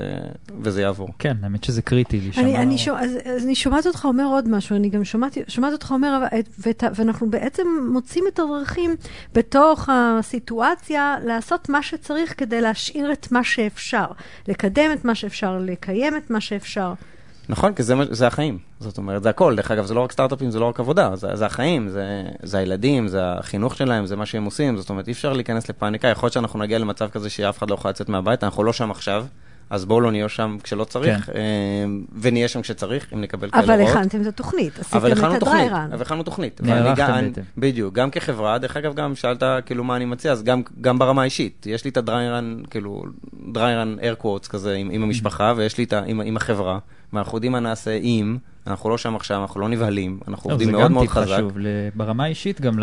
וזה 0.60 0.82
יעבור. 0.82 1.08
כן, 1.18 1.36
האמת 1.42 1.64
שזה 1.64 1.82
קריטי 1.82 2.20
להישמע. 2.20 2.42
אני, 2.42 2.56
אני, 2.56 2.78
שומע, 2.78 3.00
אז, 3.00 3.10
אז 3.24 3.44
אני 3.44 3.54
שומעת 3.54 3.86
אותך 3.86 4.04
אומר 4.04 4.24
עוד 4.24 4.48
משהו, 4.48 4.76
אני 4.76 4.88
גם 4.88 5.04
שומעת, 5.04 5.38
שומעת 5.48 5.72
אותך 5.72 5.90
אומר, 5.90 6.22
ואת, 6.58 6.84
ואנחנו 6.94 7.30
בעצם 7.30 7.62
מוצאים 7.92 8.24
את 8.28 8.38
הדרכים 8.38 8.96
בתוך 9.34 9.88
הסיטואציה 9.92 11.16
לעשות 11.24 11.68
מה 11.68 11.82
שצריך 11.82 12.34
כדי 12.36 12.60
להשאיר 12.60 13.12
את 13.12 13.32
מה 13.32 13.44
שאפשר, 13.44 14.06
לקדם 14.48 14.92
את 14.92 15.04
מה 15.04 15.14
שאפשר, 15.14 15.58
לקיים 15.58 16.16
את 16.16 16.30
מה 16.30 16.40
שאפשר. 16.40 16.92
נכון, 17.48 17.74
כי 17.74 17.82
זה, 17.82 17.94
זה 18.10 18.26
החיים. 18.26 18.58
זאת 18.80 18.98
אומרת, 18.98 19.22
זה 19.22 19.30
הכל. 19.30 19.56
דרך 19.56 19.70
אגב, 19.70 19.84
זה 19.84 19.94
לא 19.94 20.00
רק 20.00 20.12
סטארט-אפים, 20.12 20.50
זה 20.50 20.60
לא 20.60 20.64
רק 20.64 20.80
עבודה, 20.80 21.16
זה, 21.16 21.36
זה 21.36 21.46
החיים, 21.46 21.88
זה, 21.88 22.22
זה 22.42 22.58
הילדים, 22.58 23.08
זה 23.08 23.32
החינוך 23.32 23.76
שלהם, 23.76 24.06
זה 24.06 24.16
מה 24.16 24.26
שהם 24.26 24.44
עושים. 24.44 24.76
זאת 24.76 24.90
אומרת, 24.90 25.08
אי 25.08 25.12
אפשר 25.12 25.32
להיכנס 25.32 25.68
לפאניקה. 25.68 26.08
יכול 26.08 26.26
להיות 26.26 26.32
שאנחנו 26.32 26.58
נגיע 26.58 26.78
למצב 26.78 27.08
כזה 27.08 27.30
שאף 27.30 27.58
אחד 27.58 27.70
לא 27.70 27.74
יכול 27.74 27.90
לצאת 27.90 28.08
מהבית, 28.08 28.44
אנחנו 28.44 28.64
לא 28.64 28.72
שם 28.72 28.90
עכשיו. 28.90 29.26
אז 29.70 29.84
בואו 29.84 30.00
לא 30.00 30.10
נהיה 30.10 30.28
שם 30.28 30.56
כשלא 30.62 30.84
צריך, 30.84 31.26
כן. 31.26 31.32
ונהיה 32.20 32.48
שם 32.48 32.62
כשצריך, 32.62 33.12
אם 33.14 33.20
נקבל 33.20 33.50
כאלה 33.50 33.62
הוראות. 33.62 33.80
אבל 33.80 33.90
הכנתם 33.90 34.22
את 34.22 34.26
התוכנית, 34.26 34.78
עשיתם 34.78 35.06
את 35.12 35.42
הדריירן. 35.42 35.88
אבל 35.92 36.02
הכנו 36.02 36.22
תוכנית. 36.22 36.60
נערכתם 36.60 37.24
בעצם. 37.26 37.42
בדיוק, 37.58 37.94
גם 37.94 38.10
כחברה, 38.10 38.58
דרך 38.58 38.76
אגב, 38.76 38.94
גם 38.94 39.14
שאלת 39.14 39.42
כאילו 39.66 39.84
מה 39.84 39.96
אני 39.96 40.04
מציע, 40.04 40.32
אז 40.32 40.42
גם, 40.42 40.62
גם 40.80 40.98
ברמה 40.98 41.22
האישית. 41.22 41.66
יש 41.66 41.84
לי 41.84 41.90
את 41.90 41.96
הדריירן, 41.96 42.58
כאילו, 42.70 43.04
דריירן 43.52 43.96
air 44.00 44.22
quotes 44.22 44.48
כזה 44.48 44.74
עם, 44.74 44.90
עם 44.90 45.02
המשפחה, 45.02 45.52
ויש 45.56 45.78
לי 45.78 45.84
את 45.84 45.92
ה... 45.92 46.02
עם, 46.06 46.20
עם 46.20 46.36
החברה, 46.36 46.78
ואנחנו 47.16 47.36
יודעים 47.36 47.52
מה 47.52 47.60
נעשה 47.60 47.96
אם... 47.96 48.38
אנחנו 48.66 48.90
לא 48.90 48.98
שם 48.98 49.16
עכשיו, 49.16 49.42
אנחנו 49.42 49.60
לא 49.60 49.68
נבהלים, 49.68 50.20
אנחנו 50.28 50.50
עובדים 50.50 50.72
מאוד 50.72 50.90
מאוד 50.90 51.08
חזק. 51.08 51.26
זה 51.26 51.32
גם 51.32 51.36
טיפ 51.36 51.52
חשוב, 51.52 51.58
ברמה 51.94 52.24
האישית 52.24 52.60
גם 52.60 52.78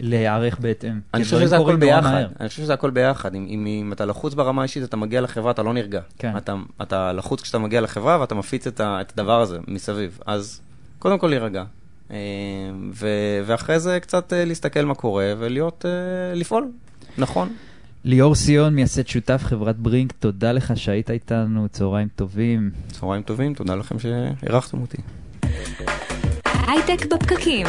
להיערך 0.00 0.58
בהתאם. 0.58 1.00
אני 1.14 1.24
חושב 1.24 1.40
שזה 1.40 1.56
הכל 1.56 1.76
ביחד, 1.76 2.24
אני 2.40 2.48
חושב 2.48 2.62
שזה 2.62 2.74
הכל 2.74 2.90
ביחד. 2.90 3.34
אם 3.34 3.90
אתה 3.92 4.04
לחוץ 4.04 4.34
ברמה 4.34 4.62
האישית, 4.62 4.84
אתה 4.84 4.96
מגיע 4.96 5.20
לחברה, 5.20 5.50
אתה 5.50 5.62
לא 5.62 5.72
נרגע. 5.72 6.00
כן. 6.18 6.32
אתה 6.82 7.12
לחוץ 7.12 7.40
כשאתה 7.40 7.58
מגיע 7.58 7.80
לחברה 7.80 8.20
ואתה 8.20 8.34
מפיץ 8.34 8.66
את 8.66 8.80
הדבר 9.12 9.40
הזה 9.40 9.58
מסביב. 9.68 10.18
אז 10.26 10.60
קודם 10.98 11.18
כל 11.18 11.26
להירגע. 11.26 11.64
אה, 12.10 12.16
ואחרי 13.44 13.80
זה 13.80 14.00
קצת 14.00 14.32
אה, 14.32 14.44
להסתכל 14.44 14.84
מה 14.84 14.94
קורה 14.94 15.32
ולהיות, 15.38 15.86
אה, 15.86 16.34
לפעול, 16.34 16.68
נכון. 17.18 17.52
ליאור 18.04 18.34
סיון, 18.34 18.74
מייסד 18.74 19.06
שותף 19.06 19.40
חברת 19.44 19.76
ברינג, 19.76 20.12
תודה 20.12 20.52
לך 20.52 20.72
שהיית 20.76 21.10
איתנו, 21.10 21.68
צהריים 21.68 22.08
טובים. 22.16 22.70
צהריים 22.92 23.22
טובים, 23.22 23.54
תודה 23.54 23.74
לכם 23.74 23.98
שאירחתם 23.98 24.80
אותי. 24.80 24.96
הייטק 26.44 27.06
בפקקים. 27.12 27.66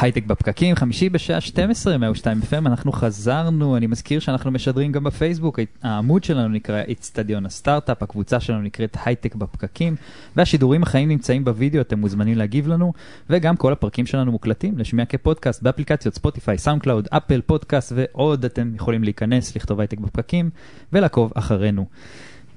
הייטק 0.00 0.24
בפקקים, 0.24 0.76
חמישי 0.76 1.08
בשעה 1.08 1.40
12, 1.40 1.98
102 1.98 2.40
FM, 2.50 2.66
אנחנו 2.66 2.92
חזרנו, 2.92 3.76
אני 3.76 3.86
מזכיר 3.86 4.20
שאנחנו 4.20 4.50
משדרים 4.50 4.92
גם 4.92 5.04
בפייסבוק, 5.04 5.58
העמוד 5.82 6.24
שלנו 6.24 6.48
נקרא 6.48 6.82
איצטדיון 6.82 7.46
הסטארט-אפ, 7.46 8.02
הקבוצה 8.02 8.40
שלנו 8.40 8.62
נקראת 8.62 8.96
הייטק 9.04 9.34
בפקקים, 9.34 9.96
והשידורים 10.36 10.82
החיים 10.82 11.08
נמצאים 11.08 11.44
בווידאו, 11.44 11.80
אתם 11.80 11.98
מוזמנים 11.98 12.38
להגיב 12.38 12.68
לנו, 12.68 12.92
וגם 13.30 13.56
כל 13.56 13.72
הפרקים 13.72 14.06
שלנו 14.06 14.32
מוקלטים 14.32 14.78
לשמיעה 14.78 15.04
כפודקאסט 15.04 15.62
באפליקציות 15.62 16.14
ספוטיפיי, 16.14 16.58
SoundCloud, 16.58 17.08
אפל, 17.10 17.40
פודקאסט, 17.40 17.92
ועוד 17.96 18.44
אתם 18.44 18.72
יכולים 18.74 19.04
להיכנס, 19.04 19.56
לכתוב 19.56 19.80
הייטק 19.80 19.98
בפקקים, 19.98 20.50
ולעקוב 20.92 21.32
אחרינו. 21.34 21.86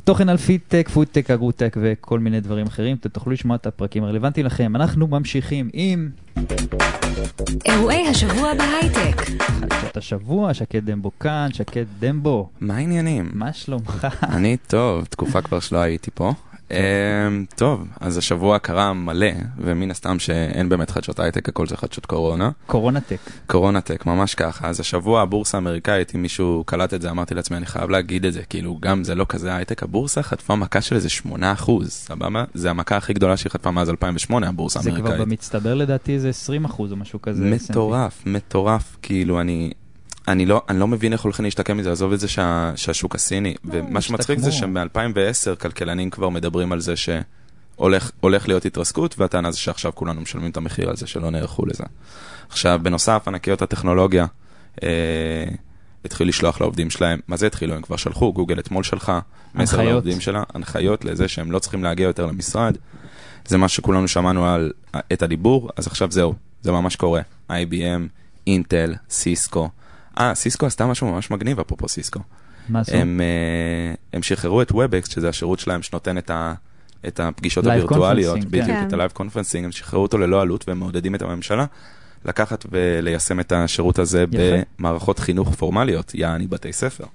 תוכן 0.04 0.30
על 0.30 0.38
פינטק, 0.38 0.90
פודטק, 0.94 1.32
אגרוטק 1.32 1.78
וכל 1.82 2.20
מיני 2.20 2.40
דברים 2.40 2.66
אחרים. 2.66 2.98
אתם 2.98 3.10
תוכלו 3.10 3.34
לשמוע 3.34 3.56
את 3.56 3.68
הפרקים 3.68 4.04
הרלוונטיים 4.04 4.46
לכם. 4.46 4.76
אנחנו 4.76 5.08
ממשיכים 5.08 5.70
עם... 5.74 6.10
אירועי 7.66 8.08
השבוע 8.08 8.54
בהייטק. 8.54 9.22
חדשות 9.60 9.98
השבוע, 9.98 10.54
שקד 10.54 10.86
דמבו 10.86 11.12
כאן, 11.20 11.50
שקד 11.54 11.86
דמבו. 12.00 12.50
מה 12.62 12.76
העניינים? 12.76 13.30
מה 13.34 13.54
שלומך? 13.54 14.08
אני 14.24 14.58
טוב, 14.68 15.06
תקופה 15.06 15.42
כבר 15.42 15.60
שלא 15.60 15.78
הייתי 15.78 16.12
פה. 16.14 16.34
אמ, 16.74 17.46
טוב, 17.56 17.88
אז 18.00 18.18
השבוע 18.18 18.60
קרה 18.60 18.94
מלא, 18.94 19.28
ומן 19.58 19.92
הסתם 19.92 20.20
שאין 20.20 20.70
באמת 20.70 20.90
חדשות 20.90 21.20
הייטק, 21.20 21.50
הכל 21.50 21.68
זה 21.68 21.78
חדשות 21.78 22.06
קורונה. 22.06 22.50
קורונה 22.68 23.02
טק. 23.02 23.18
קורונה 23.48 23.82
טק, 23.82 24.06
ממש 24.06 24.36
ככה. 24.36 24.68
אז 24.68 24.80
השבוע 24.80 25.22
הבורסה 25.22 25.58
האמריקאית, 25.58 26.16
אם 26.16 26.22
מישהו 26.22 26.64
קלט 26.66 26.94
את 26.94 27.02
זה, 27.02 27.10
אמרתי 27.10 27.36
לעצמי, 27.36 27.58
אני 27.58 27.66
חייב 27.66 27.90
להגיד 27.90 28.26
את 28.26 28.34
זה, 28.34 28.42
כאילו, 28.50 28.78
גם 28.80 29.04
זה 29.04 29.16
לא 29.16 29.26
כזה 29.30 29.56
הייטק, 29.56 29.84
הבורסה 29.84 30.24
חטפה 30.24 30.56
מכה 30.56 30.82
של 30.82 30.96
איזה 30.96 31.10
8%, 31.10 31.72
סבבה? 31.88 32.44
זה 32.54 32.70
המכה 32.70 32.98
הכי 32.98 33.14
גדולה 33.14 33.38
שהיא 33.38 33.52
חטפה 33.52 33.72
מאז 33.72 33.90
2008, 33.90 34.48
הבורסה 34.48 34.80
האמריקאית. 34.80 35.06
זה 35.08 35.16
כבר 35.16 35.26
במצטבר 35.26 35.74
לדעתי 35.74 36.20
זה 36.20 36.32
20% 36.66 36.80
או 36.80 36.96
משהו 36.96 37.22
כזה. 37.22 37.44
מטורף, 37.44 38.24
מטורף, 38.26 38.98
כאילו, 39.02 39.42
אני... 39.42 39.72
אני 40.28 40.46
לא, 40.46 40.62
אני 40.70 40.80
לא 40.80 40.88
מבין 40.88 41.14
איך 41.14 41.22
הולכים 41.22 41.46
להשתקם 41.46 41.78
מזה, 41.78 41.92
עזוב 41.92 42.14
את 42.14 42.20
זה 42.20 42.28
שה, 42.28 42.72
שהשוק 42.76 43.16
הסיני. 43.16 43.56
לא, 43.64 43.72
ומה 43.74 44.02
שמצחיק 44.02 44.40
זה 44.40 44.52
שמ-2010 44.52 45.56
כלכלנים 45.56 46.10
כבר 46.10 46.30
מדברים 46.30 46.72
על 46.72 46.80
זה 46.80 46.94
שהולך 46.96 48.48
להיות 48.48 48.66
התרסקות, 48.66 49.20
והטענה 49.20 49.52
זה 49.52 49.58
שעכשיו 49.58 49.96
כולנו 49.96 50.22
משלמים 50.22 50.52
את 50.52 50.58
המחיר 50.58 50.90
על 50.90 50.96
זה 50.96 51.08
שלא 51.08 51.30
נערכו 51.30 51.66
לזה. 51.66 51.84
עכשיו, 52.50 52.80
בנוסף, 52.84 53.24
ענקיות 53.28 53.62
הטכנולוגיה 53.62 54.26
אה, 54.84 54.90
התחילו 56.06 56.28
לשלוח 56.28 56.62
לעובדים 56.62 56.90
שלהם, 56.90 57.20
מה 57.28 57.38
זה 57.38 57.48
התחילו? 57.48 57.76
הם 57.76 57.82
כבר 57.82 57.96
שלחו, 57.96 58.34
גוגל 58.34 58.60
אתמול 58.60 58.84
שלחה 58.84 59.20
מסר 59.56 59.82
לעובדים 59.82 60.20
שלה, 60.20 60.44
הנחיות 60.54 61.06
לזה 61.06 61.28
שהם 61.28 61.52
לא 61.52 61.60
צריכים 61.60 61.84
להגיע 61.84 62.08
יותר 62.08 62.26
למשרד. 62.26 62.78
זה 63.46 63.58
מה 63.58 63.68
שכולנו 63.68 64.08
שמענו 64.08 64.46
על, 64.46 64.72
את 65.14 65.22
הדיבור, 65.22 65.70
אז 65.78 65.88
עכשיו 65.88 66.12
זהו, 66.12 66.34
זה 66.62 66.72
ממש 66.72 66.96
קורה. 66.96 67.22
IBM, 67.50 68.08
אינטל, 68.48 68.96
סיסקו. 69.10 69.70
אה, 70.20 70.36
סיסקו 70.36 70.66
עשתה 70.66 70.86
משהו 70.86 71.12
ממש 71.12 71.32
מגניב, 71.32 71.60
אפרופו 71.60 71.88
סיסקו. 71.88 72.20
מה 72.70 72.80
עשו? 72.80 72.96
הם, 72.96 73.22
אה, 73.22 73.94
הם 74.14 74.24
שחררו 74.24 74.62
את 74.62 74.72
WebEx, 74.72 75.12
שזה 75.12 75.30
השירות 75.30 75.60
שלהם 75.60 75.82
שנותן 75.82 76.18
את, 76.18 76.30
ה, 76.30 76.54
את 77.08 77.20
הפגישות 77.20 77.66
הווירטואליות, 77.66 78.46
בדיוק, 78.46 78.68
כן. 78.68 78.88
את 78.88 78.94
ה-Live 78.94 79.18
Conferencing, 79.18 79.64
הם 79.64 79.72
שחררו 79.72 80.04
אותו 80.04 80.18
ללא 80.18 80.42
עלות 80.42 80.66
והם 80.68 80.80
מעודדים 80.80 81.16
את 81.16 81.22
הממשלה 81.22 81.66
לקחת 82.26 82.66
וליישם 82.72 83.40
את 83.40 83.52
השירות 83.52 84.00
הזה 84.00 84.26
יפה. 84.32 84.38
במערכות 84.80 85.20
חינוך 85.20 85.56
פורמליות, 85.56 86.16
יעני 86.16 86.48
בתי 86.48 86.74
ספר. 86.74 87.06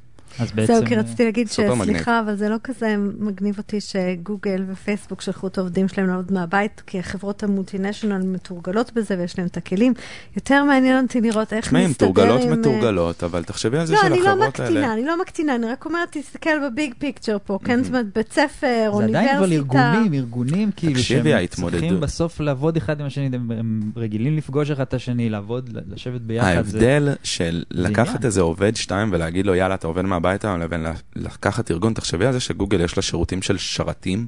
אז 0.40 0.52
בעצם... 0.52 0.74
זהו, 0.74 0.86
כי 0.86 0.96
רציתי 0.96 1.24
להגיד 1.24 1.48
שסליחה, 1.48 2.20
אבל 2.20 2.36
זה 2.36 2.48
לא 2.48 2.56
כזה 2.64 2.96
מגניב 3.18 3.58
אותי 3.58 3.80
שגוגל 3.80 4.64
ופייסבוק 4.68 5.20
שלחו 5.20 5.46
את 5.46 5.58
העובדים 5.58 5.88
שלהם 5.88 6.06
לעבוד 6.06 6.32
מהבית, 6.32 6.82
כי 6.86 6.98
החברות 6.98 7.42
המולטינשיונל 7.42 8.26
מתורגלות 8.26 8.92
בזה 8.94 9.18
ויש 9.18 9.38
להם 9.38 9.46
את 9.46 9.56
הכלים. 9.56 9.94
יותר 10.36 10.64
מעניין 10.64 11.04
אותי 11.04 11.20
לראות 11.20 11.52
איך 11.52 11.66
מסתדר 11.66 11.78
עם... 11.84 11.92
תשמעי, 11.92 12.08
מתורגלות 12.08 12.40
אה, 12.40 12.56
מתורגלות, 12.56 13.24
אבל 13.24 13.42
תחשבי 13.42 13.78
על 13.78 13.86
זה 13.86 13.96
של 13.96 14.12
החברות 14.12 14.20
האלה. 14.20 14.30
לא, 14.30 14.32
אני 14.32 14.36
לא 14.36 14.48
מקטינה, 14.48 14.92
אני 14.92 15.04
לא 15.04 15.20
מקטינה, 15.20 15.54
אני 15.54 15.66
רק 15.66 15.86
אומרת, 15.86 16.08
תסתכל 16.10 16.50
בביג 16.66 16.94
פיקצ'ר 16.98 17.36
פה, 17.44 17.58
כן? 17.64 17.82
זאת 17.82 17.88
אומרת, 17.88 18.06
בית 18.14 18.32
ספר, 18.32 18.90
אוניברסיטה. 18.92 19.12
זה 19.12 19.18
עדיין 19.18 19.36
אבל 19.36 19.52
ארגונים, 19.52 20.14
ארגונים 20.14 20.70
כאילו, 20.76 21.00
שהם 21.00 21.46
צריכים 21.46 22.00
בסוף 22.00 22.40
לעבוד 22.40 22.76
אחד 22.76 23.00
עם 23.00 23.06
השני, 23.06 23.26
הם 23.34 23.80
רגילים 23.96 24.36
לפגוש 24.36 24.70
אחד 24.70 24.82
את 24.82 24.94
השני, 24.94 25.30
לעבוד, 25.30 25.78
לשבת 25.92 26.20
ביחד. 26.20 26.46
ההבדל 26.46 27.08
של 27.22 27.64
לקחת 27.70 28.24
איזה 28.24 28.40
עובד 28.40 28.76
שתיים 28.76 29.12
ולהגיד 29.12 29.46
לו, 29.46 29.54
יאללה, 29.54 29.74
אתה 29.74 29.86
עובד 29.86 30.04
הביתה 30.28 30.56
לבין 30.56 30.86
לקחת 31.16 31.70
ארגון, 31.70 31.94
תחשבי 31.94 32.26
על 32.26 32.32
זה 32.32 32.40
שגוגל 32.40 32.80
יש 32.80 32.96
לה 32.96 33.02
שירותים 33.02 33.42
של 33.42 33.58
שרתים. 33.58 34.26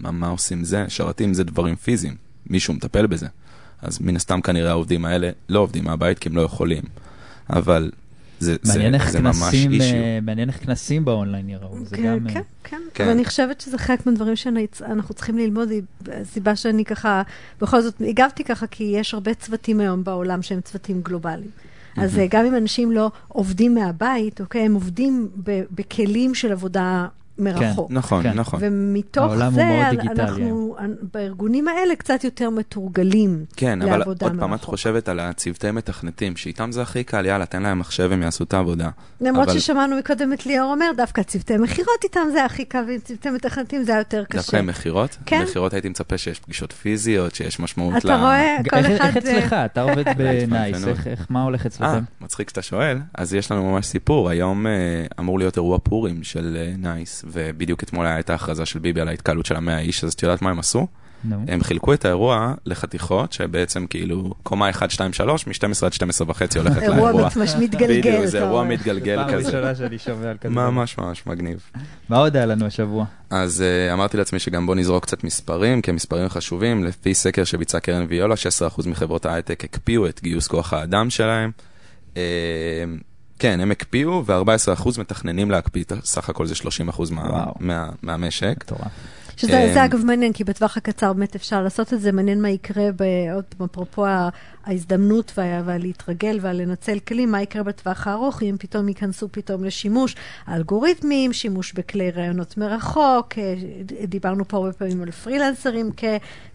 מה, 0.00 0.10
מה 0.10 0.28
עושים 0.28 0.64
זה? 0.64 0.84
שרתים 0.88 1.34
זה 1.34 1.44
דברים 1.44 1.76
פיזיים, 1.76 2.16
מישהו 2.46 2.74
מטפל 2.74 3.06
בזה. 3.06 3.26
אז 3.82 3.98
מן 4.00 4.16
הסתם 4.16 4.40
כנראה 4.40 4.70
העובדים 4.70 5.04
האלה 5.04 5.30
לא 5.48 5.60
עובדים 5.60 5.84
מהבית 5.84 6.18
כי 6.18 6.28
הם 6.28 6.36
לא 6.36 6.42
יכולים. 6.42 6.82
אבל 7.50 7.90
זה, 8.38 8.56
זה, 8.62 8.90
זה 9.10 9.20
ממש 9.20 9.54
אישיו. 9.54 9.96
אה, 9.96 10.18
מעניין 10.22 10.48
איך 10.48 10.64
כנסים 10.64 11.04
באונליין 11.04 11.48
יראו, 11.48 11.84
זה 11.84 11.96
כן, 11.96 12.02
גם... 12.02 12.28
כן, 12.28 12.36
אה, 12.36 12.42
כן, 12.64 12.82
כן. 12.94 13.08
ואני 13.08 13.24
חושבת 13.24 13.60
שזה 13.60 13.78
חלק 13.78 14.06
מהדברים 14.06 14.36
שאנחנו 14.36 15.14
צריכים 15.14 15.38
ללמוד, 15.38 15.68
הסיבה 16.12 16.56
שאני 16.56 16.84
ככה, 16.84 17.22
בכל 17.60 17.80
זאת 17.80 18.02
הגבתי 18.08 18.44
ככה, 18.44 18.66
כי 18.66 18.84
יש 18.84 19.14
הרבה 19.14 19.34
צוותים 19.34 19.80
היום 19.80 20.04
בעולם 20.04 20.42
שהם 20.42 20.60
צוותים 20.60 21.00
גלובליים. 21.02 21.50
אז 21.96 22.20
גם 22.30 22.44
אם 22.44 22.54
אנשים 22.54 22.92
לא 22.92 23.10
עובדים 23.28 23.74
מהבית, 23.74 24.40
אוקיי, 24.40 24.62
הם 24.62 24.74
עובדים 24.74 25.28
בכלים 25.70 26.34
של 26.34 26.52
עבודה 26.52 27.06
מרחוק. 27.44 27.88
כן, 27.88 27.94
נכון, 27.94 28.22
כן. 28.22 28.32
נכון. 28.32 28.60
ומתוך 28.62 29.36
זה, 29.54 29.90
אנחנו 29.90 30.76
בארגונים 31.14 31.68
האלה 31.68 31.96
קצת 31.96 32.24
יותר 32.24 32.50
מתורגלים 32.50 33.44
כן, 33.56 33.78
לעבודה 33.78 33.96
מרחוק. 33.98 34.18
כן, 34.18 34.26
אבל 34.26 34.32
עוד 34.32 34.40
פעם 34.40 34.54
את 34.54 34.64
חושבת 34.64 35.08
על 35.08 35.20
הצוותי 35.20 35.70
מתכנתים, 35.70 36.36
שאיתם 36.36 36.72
זה 36.72 36.82
הכי 36.82 37.04
קל, 37.04 37.26
יאללה, 37.26 37.46
תן 37.46 37.62
להם 37.62 37.78
מחשב, 37.78 38.12
הם 38.12 38.22
יעשו 38.22 38.44
את 38.44 38.54
העבודה. 38.54 38.88
למרות 39.20 39.48
אבל... 39.48 39.58
ששמענו 39.58 39.96
מקודם 39.96 40.32
את 40.32 40.46
ליאור 40.46 40.72
אומר, 40.72 40.90
דווקא 40.96 41.22
צוותי 41.22 41.56
מכירות 41.56 42.04
איתם 42.04 42.20
זה 42.32 42.44
הכי 42.44 42.64
קל, 42.64 42.84
וצוותי 42.88 43.30
מתכנתים 43.30 43.84
זה 43.84 43.92
יותר 43.92 44.24
קשה. 44.24 44.38
דווקא 44.38 44.56
עם 44.56 44.66
מכירות? 44.66 45.16
כן. 45.26 45.42
מכירות 45.42 45.72
הייתי 45.72 45.88
מצפה 45.88 46.18
שיש 46.18 46.40
פגישות 46.40 46.72
פיזיות, 46.72 47.34
שיש 47.34 47.60
משמעות 47.60 47.96
אתה 47.96 48.08
ל... 48.08 48.10
אתה 48.10 48.20
רואה, 48.20 48.56
כל 48.70 48.76
איך, 48.76 49.00
אחד... 49.00 49.16
איך 49.16 49.16
אצלך? 49.16 49.52
אתה 49.52 49.82
עובד 49.82 50.04
בנייס, 50.18 50.88
איך, 50.88 51.06
איך, 51.06 51.26
מה 51.30 51.42
הולך 51.42 51.66
אצלכם? 51.66 51.84
אה, 51.84 52.00
מצחיק 52.20 52.48
שאתה 52.48 52.62
שואל. 52.62 52.98
אז 53.14 53.34
יש 53.34 53.52
לנו 53.52 53.72
ממש 53.72 53.86
סיפור, 53.86 54.28
היום 54.28 54.66
אה, 54.66 54.72
אמור 55.20 55.38
להיות 55.38 55.56
אירוע 55.56 55.78
פורים 55.78 56.22
של 56.22 56.56
אה, 56.60 56.72
נייס, 56.78 57.24
ובדיוק 57.32 57.82
אתמול 57.82 58.06
הייתה 58.06 58.34
הכרזה 58.34 58.66
של 58.66 58.78
ביבי 58.78 59.00
על 59.00 59.08
ההתקהלות 59.08 59.46
של 59.46 59.56
המאה 59.56 59.78
איש, 59.78 60.04
אז 60.04 60.12
את 60.12 60.22
יודעת 60.22 60.42
מה 60.42 60.50
הם 60.50 60.58
עשו? 60.58 60.86
No. 61.30 61.34
הם 61.48 61.62
חילקו 61.62 61.94
את 61.94 62.04
האירוע 62.04 62.54
לחתיכות, 62.66 63.32
שבעצם 63.32 63.86
כאילו 63.86 64.34
קומה 64.42 64.70
1, 64.70 64.90
2, 64.90 65.12
3, 65.12 65.46
מ-12 65.46 65.86
עד 65.86 65.92
12 65.92 66.30
וחצי 66.30 66.58
הולכת 66.58 66.76
לאירוע. 66.76 67.08
אירוע 67.08 67.28
ממש 67.36 67.54
מתגלגל. 67.60 67.98
בדיוק, 67.98 68.24
זה 68.24 68.38
אירוע 68.38 68.64
מתגלגל 68.64 69.24
כזה. 69.28 69.32
פעם 69.32 69.46
ראשונה 69.46 69.74
שאני 69.74 69.98
שומע 69.98 70.30
על 70.30 70.36
כזה. 70.40 70.54
ממש 70.54 70.98
ממש 70.98 71.26
מגניב. 71.26 71.70
מה 72.08 72.16
עוד 72.16 72.36
היה 72.36 72.46
לנו 72.46 72.66
השבוע? 72.66 73.04
אז 73.30 73.64
uh, 73.90 73.92
אמרתי 73.92 74.16
לעצמי 74.16 74.38
שגם 74.38 74.66
בוא 74.66 74.74
נזרוק 74.74 75.02
קצת 75.02 75.24
מספרים, 75.24 75.82
כי 75.82 75.90
המספרים 75.90 76.28
חשובים. 76.28 76.84
לפי 76.84 77.14
סקר 77.14 77.44
שביצע 77.44 77.80
קרן 77.80 78.06
ויולה, 78.08 78.34
16% 78.84 78.88
מחברות 78.88 79.26
ההייטק 79.26 79.64
הקפיאו 79.64 80.06
את 80.06 80.20
גיוס 80.22 80.48
כוח 80.48 80.72
האדם 80.72 81.10
שלהם. 81.10 81.50
Uh, 82.14 82.16
כן, 83.42 83.60
הם 83.60 83.70
הקפיאו, 83.70 84.22
ו-14% 84.26 85.00
מתכננים 85.00 85.50
להקפיא, 85.50 85.84
סך 86.04 86.28
הכל 86.28 86.46
זה 86.46 86.54
30% 86.54 87.14
מה, 87.14 87.44
מה, 87.60 87.88
מהמשק. 88.02 88.64
מטורף. 88.64 88.90
שזה 89.36 89.52
אה, 89.52 89.84
אגב 89.84 90.04
מעניין, 90.04 90.32
כי 90.32 90.44
בטווח 90.44 90.76
הקצר 90.76 91.12
באמת 91.12 91.34
אפשר 91.34 91.62
לעשות 91.62 91.92
את 91.92 92.00
זה, 92.00 92.12
מעניין 92.12 92.42
מה 92.42 92.50
יקרה, 92.50 92.84
עוד 93.34 93.44
אפרופו 93.64 94.06
ההזדמנות 94.64 95.32
והלהתרגל 95.36 96.38
ולנצל 96.42 96.98
כלים, 96.98 97.32
מה 97.32 97.42
יקרה 97.42 97.62
בטווח 97.62 98.06
הארוך, 98.06 98.42
אם 98.42 98.56
פתאום 98.58 98.88
ייכנסו 98.88 99.28
פתאום 99.32 99.64
לשימוש 99.64 100.16
אלגוריתמים, 100.48 101.32
שימוש 101.32 101.72
בכלי 101.72 102.10
רעיונות 102.10 102.56
מרחוק, 102.56 103.38
אה, 103.38 103.54
דיברנו 104.06 104.48
פה 104.48 104.56
הרבה 104.56 104.72
פעמים 104.72 105.02
על 105.02 105.10
פרילנסרים 105.10 105.90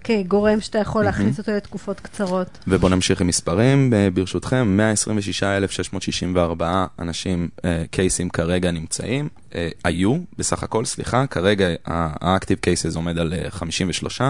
כגורם 0.04 0.62
שאתה 0.62 0.80
יכול 0.80 1.04
להכניס 1.04 1.39
אותו 1.39 1.52
לתקופות 1.52 2.00
קצרות. 2.00 2.58
ובואו 2.67 2.91
נמשיך 2.91 3.22
עם 3.22 3.28
מספרים, 3.28 3.93
אה, 3.93 4.10
ברשותכם, 4.13 4.78
126,664 4.78 6.86
אנשים, 7.00 7.50
קייסים 7.91 8.30
כרגע 8.30 8.72
נמצאים, 8.72 9.30
היו 9.84 10.17
בסך 10.38 10.63
הכל, 10.63 10.86
סליחה, 10.86 11.28
כרגע 11.28 11.67
ה-active 11.86 12.65
cases 12.65 12.96
עומד 12.96 13.17
על 13.17 13.34
53, 13.50 14.22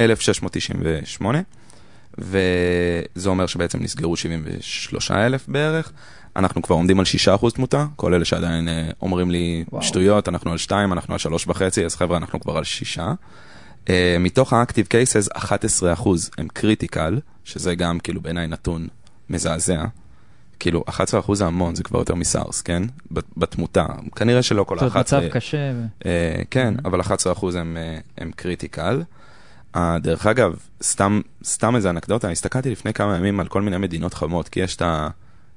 1,698. 0.00 1.42
וזה 2.18 3.28
אומר 3.28 3.46
שבעצם 3.46 3.82
נסגרו 3.82 4.16
73 4.16 5.10
אלף 5.10 5.48
בערך. 5.48 5.92
אנחנו 6.36 6.62
כבר 6.62 6.74
עומדים 6.74 7.00
על 7.00 7.06
6% 7.40 7.50
תמותה, 7.54 7.86
כל 7.96 8.14
אלה 8.14 8.24
שעדיין 8.24 8.68
uh, 8.68 8.94
אומרים 9.02 9.30
לי 9.30 9.64
וואו. 9.72 9.82
שטויות, 9.82 10.28
אנחנו 10.28 10.52
על 10.52 10.58
2, 10.58 10.92
אנחנו 10.92 11.14
על 11.14 11.20
3.5, 11.20 11.62
אז 11.84 11.96
חבר'ה, 11.96 12.16
אנחנו 12.16 12.40
כבר 12.40 12.56
על 12.56 12.64
6. 12.64 12.98
Uh, 12.98 13.90
מתוך 14.20 14.52
ה-active 14.52 14.92
cases, 14.92 15.36
11% 15.36 16.08
הם 16.38 16.48
critical, 16.58 17.20
שזה 17.44 17.74
גם 17.74 18.00
כאילו 18.00 18.20
בעיניי 18.20 18.46
נתון 18.46 18.88
מזעזע. 19.30 19.84
כאילו, 20.60 20.84
11% 21.28 21.34
זה 21.34 21.46
המון, 21.46 21.74
זה 21.74 21.82
כבר 21.82 21.98
יותר 21.98 22.14
מסארס, 22.14 22.62
כן? 22.62 22.82
בתמותה. 23.36 23.86
כנראה 24.16 24.42
שלא 24.42 24.64
כל 24.64 24.78
ה-11... 24.78 24.84
זאת 24.88 24.96
מצב 24.96 25.20
קשה. 25.30 25.72
Uh, 26.00 26.04
כן, 26.50 26.74
mm-hmm. 26.76 26.88
אבל 26.88 27.00
11% 27.00 27.04
הם, 27.58 27.76
הם 28.18 28.30
critical. 28.40 28.76
Uh, 28.76 29.17
דרך 30.00 30.26
אגב, 30.26 30.56
סתם, 30.82 31.20
סתם 31.44 31.76
איזה 31.76 31.90
אנקדוטה, 31.90 32.30
הסתכלתי 32.30 32.70
לפני 32.70 32.92
כמה 32.92 33.16
ימים 33.16 33.40
על 33.40 33.46
כל 33.46 33.62
מיני 33.62 33.78
מדינות 33.78 34.14
חמות, 34.14 34.48
כי 34.48 34.60
יש 34.60 34.76
את 34.76 34.82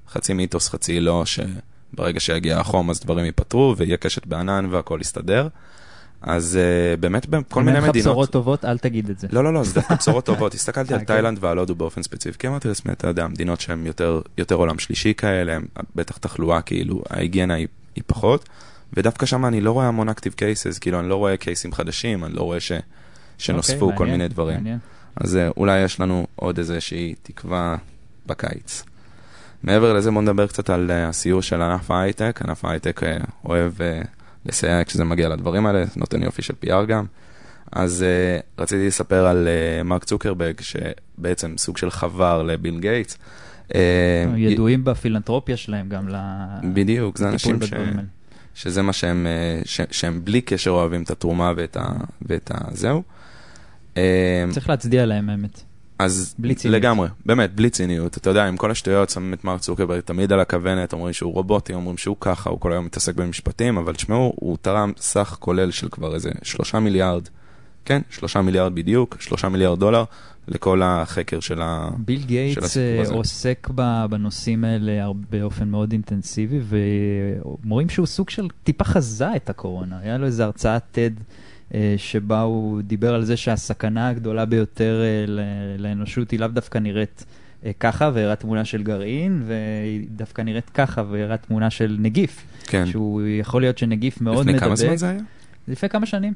החצי 0.07 0.33
מיתוס, 0.33 0.69
חצי 0.69 0.99
לא, 0.99 1.23
שברגע 1.25 2.19
שיגיע 2.19 2.59
החום 2.59 2.89
אז 2.89 2.99
דברים 2.99 3.25
ייפתרו 3.25 3.75
ויהיה 3.77 3.97
קשת 3.97 4.25
בענן 4.25 4.67
והכל 4.69 4.97
יסתדר. 5.01 5.47
אז 6.21 6.59
uh, 6.59 6.99
באמת 6.99 7.25
בכל 7.25 7.63
מיני 7.63 7.79
מדינות... 7.79 7.95
אם 7.95 7.99
אין 7.99 8.01
לך 8.01 8.07
בשורות 8.07 8.31
טובות, 8.31 8.65
אל 8.65 8.77
תגיד 8.77 9.09
את 9.09 9.19
זה. 9.19 9.27
לא, 9.31 9.43
לא, 9.43 9.53
לא, 9.53 9.63
זה 9.63 9.73
דווקא 9.73 9.95
בשורות 9.95 10.25
טובות. 10.25 10.53
הסתכלתי 10.53 10.93
על 10.93 10.99
כן. 10.99 11.05
תאילנד 11.05 11.37
ועל 11.41 11.57
הודו 11.57 11.75
באופן 11.75 12.03
ספציפי, 12.03 12.37
כי 12.37 12.47
אמרתי 12.47 12.67
לעצמי, 12.67 12.91
אתה 12.91 13.07
יודע, 13.07 13.27
מדינות 13.27 13.61
שהן 13.61 13.85
יותר, 13.85 14.21
יותר 14.37 14.55
עולם 14.55 14.79
שלישי 14.79 15.13
כאלה, 15.13 15.57
בטח 15.95 16.17
תחלואה, 16.17 16.61
כאילו, 16.61 17.03
ההיגיינה 17.09 17.53
היא, 17.53 17.67
היא 17.95 18.03
פחות, 18.07 18.49
ודווקא 18.93 19.25
שם 19.25 19.45
אני 19.45 19.61
לא 19.61 19.71
רואה 19.71 19.87
המון 19.87 20.09
אקטיב 20.09 20.33
קייסס, 20.33 20.79
כאילו, 20.79 20.99
אני 20.99 21.09
לא 21.09 21.15
רואה 21.15 21.37
קייסים 21.37 21.73
חדשים, 21.73 22.23
אני 22.23 22.33
לא 22.33 22.41
רואה 22.41 22.59
ש... 22.59 22.71
שנוספו 23.41 23.91
okay, 23.91 23.95
כל 23.95 24.03
מעניין, 24.03 24.19
מיני 24.19 24.27
דברים. 24.27 24.55
מעניין. 24.55 24.79
אז 25.15 25.39
אולי 25.57 25.79
יש 25.79 25.99
לנו 25.99 26.27
עוד 26.35 26.57
איזושהי 26.57 27.15
תקווה 27.23 27.75
בקיץ. 28.25 28.83
מעבר 29.63 29.93
לזה 29.93 30.11
בוא 30.11 30.21
נדבר 30.21 30.47
קצת 30.47 30.69
על 30.69 30.89
uh, 30.89 31.09
הסיור 31.09 31.41
של 31.41 31.61
ענף 31.61 31.91
ההייטק. 31.91 32.39
ענף 32.45 32.65
ההייטק 32.65 33.03
uh, 33.03 33.05
אוהב 33.45 33.73
uh, 33.77 34.07
לסייע 34.45 34.83
כשזה 34.85 35.03
מגיע 35.03 35.29
לדברים 35.29 35.65
האלה, 35.65 35.83
נותן 35.95 36.23
יופי 36.23 36.41
של 36.41 36.53
PR 36.65 36.85
גם. 36.87 37.05
אז 37.71 38.05
uh, 38.57 38.61
רציתי 38.61 38.87
לספר 38.87 39.25
על 39.25 39.47
uh, 39.47 39.83
מרק 39.83 40.03
צוקרברג, 40.03 40.55
שבעצם 40.61 41.53
סוג 41.57 41.77
של 41.77 41.91
חבר 41.91 42.43
לביל 42.43 42.79
גייטס. 42.79 43.17
Uh, 43.69 43.73
ידועים 44.37 44.83
בפילנטרופיה 44.83 45.57
שלהם 45.57 45.89
גם 45.89 46.07
לטיפול 46.07 46.71
בדיוק, 46.73 47.17
זה 47.17 47.29
אנשים 47.29 47.61
ש... 47.61 47.73
שזה 48.55 48.81
מה 48.81 48.93
שהם, 48.93 49.27
ש... 49.65 49.81
שהם 49.91 50.21
בלי 50.23 50.41
קשר 50.41 50.71
אוהבים 50.71 51.03
את 51.03 51.11
התרומה 51.11 51.53
ואת, 51.55 51.77
ה... 51.77 51.91
ואת 52.21 52.51
הזהו. 52.53 53.03
אמ, 53.97 54.01
צריך 54.51 54.69
להצדיע 54.69 55.05
להם, 55.05 55.29
האמת. 55.29 55.63
אז 55.99 56.35
בלי 56.39 56.55
ציניות. 56.55 56.81
לגמרי, 56.81 57.07
באמת, 57.25 57.55
בלי 57.55 57.69
ציניות. 57.69 58.17
אתה 58.17 58.29
יודע, 58.29 58.45
עם 58.45 58.57
כל 58.57 58.71
השטויות 58.71 59.09
שמים 59.09 59.33
את 59.33 59.43
מרק 59.43 59.59
צוקרברג 59.59 59.99
תמיד 59.99 60.33
על 60.33 60.39
הכוונת, 60.39 60.93
אומרים 60.93 61.13
שהוא 61.13 61.33
רובוטי, 61.33 61.73
אומרים 61.73 61.97
שהוא 61.97 62.15
ככה, 62.19 62.49
הוא 62.49 62.59
כל 62.59 62.71
היום 62.71 62.85
מתעסק 62.85 63.15
במשפטים, 63.15 63.77
אבל 63.77 63.93
תשמעו, 63.93 64.33
הוא 64.35 64.57
תרם 64.61 64.91
סך 64.97 65.37
כולל 65.39 65.71
של 65.71 65.89
כבר 65.89 66.15
איזה 66.15 66.31
שלושה 66.43 66.79
מיליארד, 66.79 67.27
כן, 67.85 68.01
שלושה 68.09 68.41
מיליארד 68.41 68.75
בדיוק, 68.75 69.17
שלושה 69.19 69.49
מיליארד 69.49 69.79
דולר, 69.79 70.03
לכל 70.47 70.81
החקר 70.83 71.39
של 71.39 71.59
הסיפור 71.63 71.95
הזה. 71.95 72.03
ביל 72.05 72.23
גייטס 72.23 72.77
אה, 72.77 73.03
עוסק 73.11 73.69
בנושאים 74.09 74.63
האלה 74.63 75.07
באופן 75.29 75.69
מאוד 75.69 75.91
אינטנסיבי, 75.91 76.59
ואומרים 76.63 77.89
שהוא 77.89 78.05
סוג 78.05 78.29
של 78.29 78.47
טיפה 78.63 78.83
חזה 78.83 79.35
את 79.35 79.49
הקורונה. 79.49 79.99
היה 79.99 80.17
לו 80.17 80.25
איזה 80.25 80.43
הרצאת 80.43 80.81
TED. 80.95 81.21
אה, 81.73 81.93
שבה 81.97 82.41
הוא 82.41 82.81
דיבר 82.81 83.15
על 83.15 83.23
זה 83.23 83.37
שהסכנה 83.37 84.09
הגדולה 84.09 84.45
ביותר 84.45 85.01
אה, 85.03 85.25
לאנושות 85.77 86.31
היא 86.31 86.39
לאו 86.39 86.47
דווקא 86.47 86.77
נראית 86.77 87.25
אה, 87.65 87.71
ככה, 87.79 88.11
והראה 88.13 88.35
תמונה 88.35 88.65
של 88.65 88.83
גרעין, 88.83 89.43
והיא 89.47 90.07
דווקא 90.09 90.41
נראית 90.41 90.69
ככה, 90.69 91.03
והראה 91.11 91.37
תמונה 91.37 91.69
של 91.69 91.97
נגיף. 91.99 92.45
כן. 92.67 92.85
שהוא 92.85 93.21
יכול 93.21 93.61
להיות 93.61 93.77
שנגיף 93.77 94.21
מאוד 94.21 94.45
מדבק. 94.45 94.55
לפני 94.55 94.67
כמה 94.67 94.75
זמן 94.75 94.95
זה 94.95 95.09
היה? 95.09 95.21
לפני 95.67 95.89
כמה 95.89 96.05
שנים. 96.05 96.33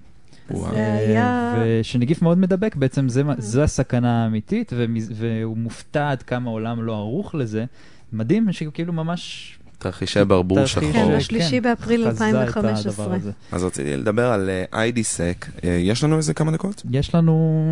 זה 0.49 0.97
היה... 0.97 1.55
ושנגיף 1.63 2.21
מאוד 2.21 2.37
מדבק, 2.37 2.75
בעצם 2.75 3.09
זה, 3.09 3.23
זו 3.37 3.63
הסכנה 3.63 4.23
האמיתית, 4.23 4.73
והוא 5.15 5.57
מופתע 5.57 6.11
עד 6.11 6.23
כמה 6.23 6.49
העולם 6.49 6.83
לא 6.83 6.95
ערוך 6.95 7.35
לזה. 7.35 7.65
מדהים 8.13 8.51
שהוא 8.51 8.73
כאילו 8.73 8.93
ממש 8.93 9.57
תרחישי 9.85 10.25
ברבור 10.25 10.65
שחור. 10.65 10.91
כן, 10.93 11.11
השלישי 11.11 11.61
באפריל 11.61 12.07
2015. 12.07 13.17
אז 13.51 13.63
רציתי 13.63 13.97
לדבר 13.97 14.31
על 14.31 14.49
אה, 14.49 14.89
IDSEC. 14.89 15.49
אה, 15.63 15.69
יש 15.69 16.03
לנו 16.03 16.17
איזה 16.17 16.33
כמה 16.33 16.51
דקות? 16.51 16.83
יש 16.91 17.15
לנו 17.15 17.65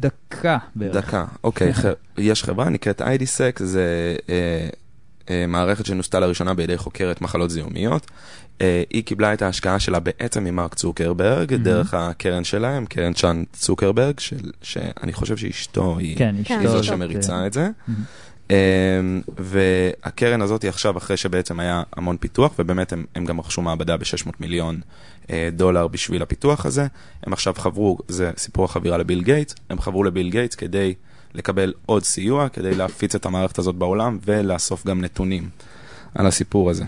דקה 0.00 0.58
בערך. 0.74 0.96
דקה, 0.96 1.24
אוקיי. 1.44 1.72
יש 2.18 2.44
חברה 2.44 2.68
נקראת 2.68 3.00
IDSEC, 3.00 3.64
זה 3.64 4.16
אה, 5.30 5.44
מערכת 5.48 5.86
שנוסתה 5.86 6.20
לראשונה 6.20 6.54
בידי 6.54 6.76
חוקרת 6.76 7.20
מחלות 7.20 7.50
זיהומיות. 7.50 8.10
היא 8.90 9.04
קיבלה 9.04 9.32
את 9.32 9.42
ההשקעה 9.42 9.78
שלה 9.78 10.00
בעצם 10.00 10.44
ממרק 10.44 10.74
צוקרברג, 10.74 11.54
דרך 11.54 11.94
הקרן 11.94 12.44
שלהם, 12.44 12.86
קרן 12.86 13.12
צ'אן 13.12 13.44
צוקרברג, 13.52 14.14
שאני 14.62 15.12
חושב 15.12 15.36
שאשתו 15.36 15.98
היא 15.98 16.16
כן, 16.16 16.34
זו 16.66 16.84
שמריצה 16.84 17.46
את 17.46 17.52
זה. 17.52 17.68
אמ, 17.88 17.94
והקרן 19.38 20.42
הזאת 20.42 20.62
היא 20.62 20.68
עכשיו, 20.68 20.98
אחרי 20.98 21.16
שבעצם 21.16 21.60
היה 21.60 21.82
המון 21.96 22.16
פיתוח, 22.16 22.52
ובאמת 22.58 22.92
הם, 22.92 23.04
הם 23.14 23.24
גם 23.24 23.40
רכשו 23.40 23.62
מעבדה 23.62 23.96
ב-600 23.96 24.30
מיליון 24.40 24.80
אה, 25.30 25.48
דולר 25.52 25.88
בשביל 25.88 26.22
הפיתוח 26.22 26.66
הזה, 26.66 26.86
הם 27.22 27.32
עכשיו 27.32 27.54
חברו, 27.56 27.98
זה 28.08 28.30
סיפור 28.36 28.64
החבירה 28.64 28.98
לביל 28.98 29.22
גייטס, 29.22 29.54
הם 29.70 29.80
חברו 29.80 30.04
לביל 30.04 30.30
גייטס 30.30 30.54
כדי 30.54 30.94
לקבל 31.34 31.72
עוד 31.86 32.04
סיוע, 32.04 32.48
כדי 32.48 32.74
להפיץ 32.74 33.14
את 33.14 33.26
המערכת 33.26 33.58
הזאת 33.58 33.74
בעולם 33.74 34.18
ולאסוף 34.24 34.86
גם 34.86 35.00
נתונים 35.00 35.48
על 36.14 36.26
הסיפור 36.26 36.70
הזה. 36.70 36.84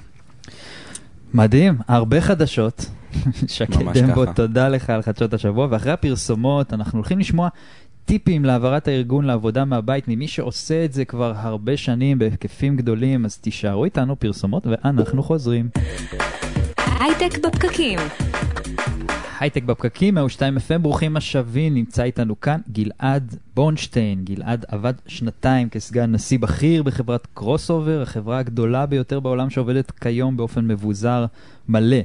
מדהים, 1.35 1.79
הרבה 1.89 2.21
חדשות. 2.21 2.87
שקד 3.47 3.99
דמבו, 3.99 4.27
תודה 4.27 4.69
לך 4.69 4.91
על 4.91 5.03
חדשות 5.03 5.35
השבוע, 5.35 5.67
ואחרי 5.71 5.93
הפרסומות 5.93 6.73
אנחנו 6.73 6.99
הולכים 6.99 7.19
לשמוע 7.19 7.49
טיפים 8.11 8.45
להעברת 8.45 8.89
הארגון 8.89 9.25
לעבודה 9.25 9.65
מהבית 9.65 10.09
ממי 10.09 10.29
שעושה 10.29 10.85
את 10.85 10.93
זה 10.93 11.05
כבר 11.05 11.33
הרבה 11.37 11.77
שנים 11.77 12.19
בהיקפים 12.19 12.77
גדולים, 12.77 13.25
אז 13.25 13.39
תישארו 13.39 13.85
איתנו 13.85 14.17
פרסומות 14.19 14.67
ואנחנו 14.67 15.23
חוזרים. 15.23 15.69
הייטק 17.01 17.39
בפקקים. 17.39 17.99
הייטק 19.41 19.63
בפקקים, 19.63 20.15
102 20.15 20.57
FM, 20.57 20.79
ברוכים 20.79 21.17
השבים, 21.17 21.75
נמצא 21.75 22.03
איתנו 22.03 22.41
כאן 22.41 22.61
גלעד 22.73 23.37
בורנשטיין. 23.55 24.25
גלעד 24.25 24.65
עבד 24.69 24.95
שנתיים 25.07 25.69
כסגן 25.69 26.13
נשיא 26.13 26.39
בכיר 26.39 26.83
בחברת 26.83 27.27
קרוס 27.35 27.71
אובר, 27.71 28.03
החברה 28.03 28.39
הגדולה 28.39 28.87
ביותר 28.87 29.21
בעולם 29.21 29.51
שעובדת 29.51 29.91
כיום 29.91 30.37
באופן 30.37 30.69
מבוזר 30.69 31.27
מלא. 31.69 32.01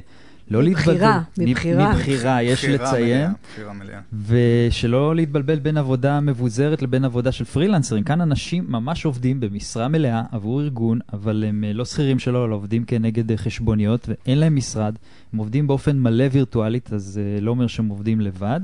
לא 0.50 0.62
מבחירה, 0.62 1.22
מבחירה. 1.38 1.92
מבחירה, 1.92 2.42
יש 2.42 2.64
לציין. 2.64 3.30
בחירה 3.52 3.72
מלאה. 3.72 4.00
ושלא 4.26 5.16
להתבלבל 5.16 5.58
בין 5.58 5.76
עבודה 5.76 6.20
מבוזרת 6.20 6.82
לבין 6.82 7.04
עבודה 7.04 7.32
של 7.32 7.44
פרילנסרים. 7.44 8.04
כאן 8.04 8.20
אנשים 8.20 8.64
ממש 8.68 9.04
עובדים 9.04 9.40
במשרה 9.40 9.88
מלאה 9.88 10.22
עבור 10.32 10.62
ארגון, 10.62 10.98
אבל 11.12 11.44
הם 11.48 11.64
אה, 11.64 11.72
לא 11.72 11.84
שכירים 11.84 12.18
שלו, 12.18 12.46
אלא 12.46 12.54
עובדים 12.54 12.84
כנגד 12.84 13.30
אה, 13.30 13.36
חשבוניות, 13.36 14.08
ואין 14.08 14.38
להם 14.38 14.56
משרד. 14.56 14.94
הם 15.32 15.38
עובדים 15.38 15.66
באופן 15.66 15.98
מלא 15.98 16.24
וירטואלית, 16.32 16.92
אז 16.92 17.02
זה 17.02 17.38
לא 17.40 17.50
אומר 17.50 17.66
שהם 17.66 17.88
עובדים 17.88 18.20
לבד. 18.20 18.60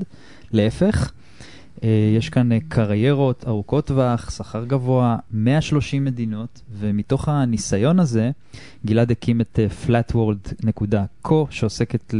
להפך. 0.51 1.11
אה, 1.83 2.13
יש 2.17 2.29
כאן 2.29 2.51
אה, 2.51 2.57
קריירות 2.67 3.45
ארוכות 3.47 3.87
טווח, 3.87 4.29
שכר 4.29 4.65
גבוה, 4.65 5.17
130 5.31 6.05
מדינות, 6.05 6.61
ומתוך 6.79 7.29
הניסיון 7.29 7.99
הזה, 7.99 8.31
גלעד 8.85 9.11
הקים 9.11 9.41
את 9.41 9.59
אה, 9.59 9.67
flatworld.co, 9.87 11.33
שעוסקת, 11.49 12.13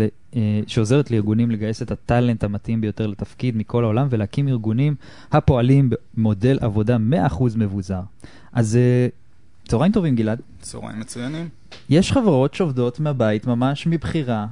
שעוזרת 0.68 1.12
לארגונים 1.12 1.52
לגייס 1.52 1.82
את 1.82 1.92
הטאלנט 1.92 2.44
המתאים 2.44 2.82
ביותר 2.82 3.08
לתפקיד 3.08 3.58
מכל 3.58 3.84
העולם, 3.84 4.08
ולהקים 4.10 4.48
ארגונים 4.48 4.96
הפועלים 5.32 5.89
במודל 6.18 6.58
עבודה 6.62 6.98
100% 7.30 7.44
מבוזר. 7.56 8.02
אז 8.54 8.78
צהריים 9.68 9.92
טובים, 9.92 10.16
גלעד. 10.16 10.42
צהריים 10.62 11.00
מצוינים. 11.00 11.50
יש 11.89 12.12
חברות 12.12 12.54
שעובדות 12.54 13.00
מהבית 13.00 13.48
ממש 13.48 13.88
מבחירה, 13.88 14.48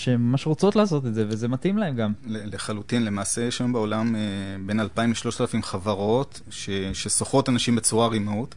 שממש 0.00 0.46
רוצות 0.46 0.76
לעשות 0.76 1.06
את 1.06 1.14
זה, 1.14 1.24
וזה 1.28 1.48
מתאים 1.48 1.78
להם 1.78 1.96
גם. 1.96 2.12
לחלוטין, 2.26 3.04
למעשה 3.04 3.42
יש 3.42 3.60
היום 3.60 3.72
בעולם 3.72 4.16
אה, 4.16 4.20
בין 4.66 4.80
2,000 4.80 5.10
ל-3,000 5.10 5.62
חברות 5.62 6.40
ששוכרות 6.50 7.48
אנשים 7.48 7.76
בצורה 7.76 8.08
רימוט. 8.08 8.54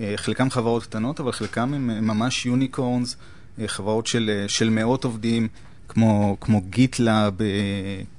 אה, 0.00 0.12
חלקם 0.16 0.50
חברות 0.50 0.82
קטנות, 0.82 1.20
אבל 1.20 1.32
חלקם 1.32 1.74
הם 1.74 2.06
ממש 2.06 2.46
יוניקורנס, 2.46 3.16
אה, 3.58 3.68
חברות 3.68 4.06
של, 4.06 4.44
של 4.48 4.70
מאות 4.70 5.04
עובדים, 5.04 5.48
כמו, 5.88 6.36
כמו 6.40 6.60
GitLab, 6.60 7.34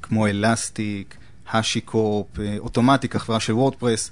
כמו 0.01 0.27
Elastic, 0.27 1.15
HashiCorp, 1.51 2.27
Automattic, 2.59 3.15
החברה 3.15 3.39
של 3.39 3.53
WordPress, 3.53 4.11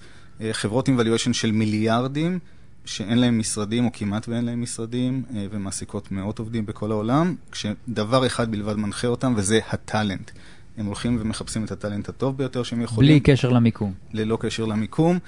חברות 0.51 0.87
עם 0.87 0.99
valuation 0.99 1.33
של 1.33 1.51
מיליארדים. 1.51 2.39
שאין 2.89 3.17
להם 3.17 3.39
משרדים, 3.39 3.85
או 3.85 3.89
כמעט 3.93 4.27
ואין 4.27 4.45
להם 4.45 4.61
משרדים, 4.61 5.23
אה, 5.35 5.45
ומעסיקות 5.51 6.11
מאות 6.11 6.39
עובדים 6.39 6.65
בכל 6.65 6.91
העולם, 6.91 7.35
כשדבר 7.51 8.25
אחד 8.25 8.51
בלבד 8.51 8.75
מנחה 8.75 9.07
אותם, 9.07 9.33
וזה 9.37 9.59
ה 9.69 9.77
talent. 9.77 10.31
הם 10.77 10.85
הולכים 10.85 11.17
ומחפשים 11.21 11.63
את 11.63 11.71
ה 11.71 11.77
talent 11.77 12.09
הטוב 12.09 12.37
ביותר 12.37 12.63
שהם 12.63 12.81
יכולים. 12.81 13.09
בלי 13.09 13.19
קשר 13.19 13.49
למיקום. 13.49 13.93
ללא 14.13 14.37
קשר 14.41 14.65
למיקום, 14.65 15.19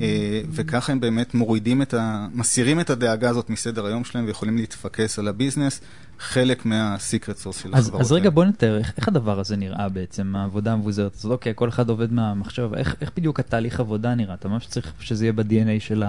אה, 0.00 0.40
וככה 0.50 0.92
הם 0.92 1.00
באמת 1.00 1.34
מורידים 1.34 1.82
את 1.82 1.94
ה... 1.94 2.26
מסירים 2.34 2.80
את 2.80 2.90
הדאגה 2.90 3.30
הזאת 3.30 3.50
מסדר 3.50 3.86
היום 3.86 4.04
שלהם 4.04 4.26
ויכולים 4.26 4.56
להתפקס 4.56 5.18
על 5.18 5.28
ה 5.28 5.33
business, 5.33 5.80
חלק 6.18 6.66
מה 6.66 6.84
secret 6.84 7.36
sauce 7.36 7.62
של 7.62 7.74
החברות. 7.74 8.00
אז 8.00 8.12
רגע 8.12 8.30
בוא 8.30 8.44
נתאר, 8.44 8.78
איך, 8.78 9.08
הדבר 9.08 9.40
הזה 9.40 9.56
נראה 9.56 9.88
בעצם, 9.88 10.36
העבודה 10.36 10.72
המבוזרת 10.72 11.14
הזאת? 11.14 11.32
אוקיי, 11.32 11.52
כל 11.56 11.68
אחד 11.68 11.88
עובד 11.88 12.12
מהמחשב, 12.12 12.70
איך, 12.74 13.10
בדיוק 13.16 13.40
התהליך 13.40 13.80
עבודה 13.80 14.14
נראה? 14.14 14.34
אתה 14.34 14.48
ממש 14.48 14.66
צריך 14.66 14.92
שזה 15.00 15.24
יהיה 15.24 15.32
ב-DNA 15.32 15.80
של, 15.80 16.02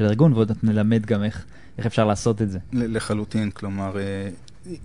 הארגון, 0.00 0.32
ועוד 0.32 0.52
נלמד 0.62 1.06
גם 1.06 1.24
איך, 1.24 1.44
אפשר 1.86 2.04
לעשות 2.04 2.42
את 2.42 2.50
זה. 2.50 2.58
לחלוטין, 2.72 3.50
כלומר, 3.50 3.98
אה, 3.98 4.28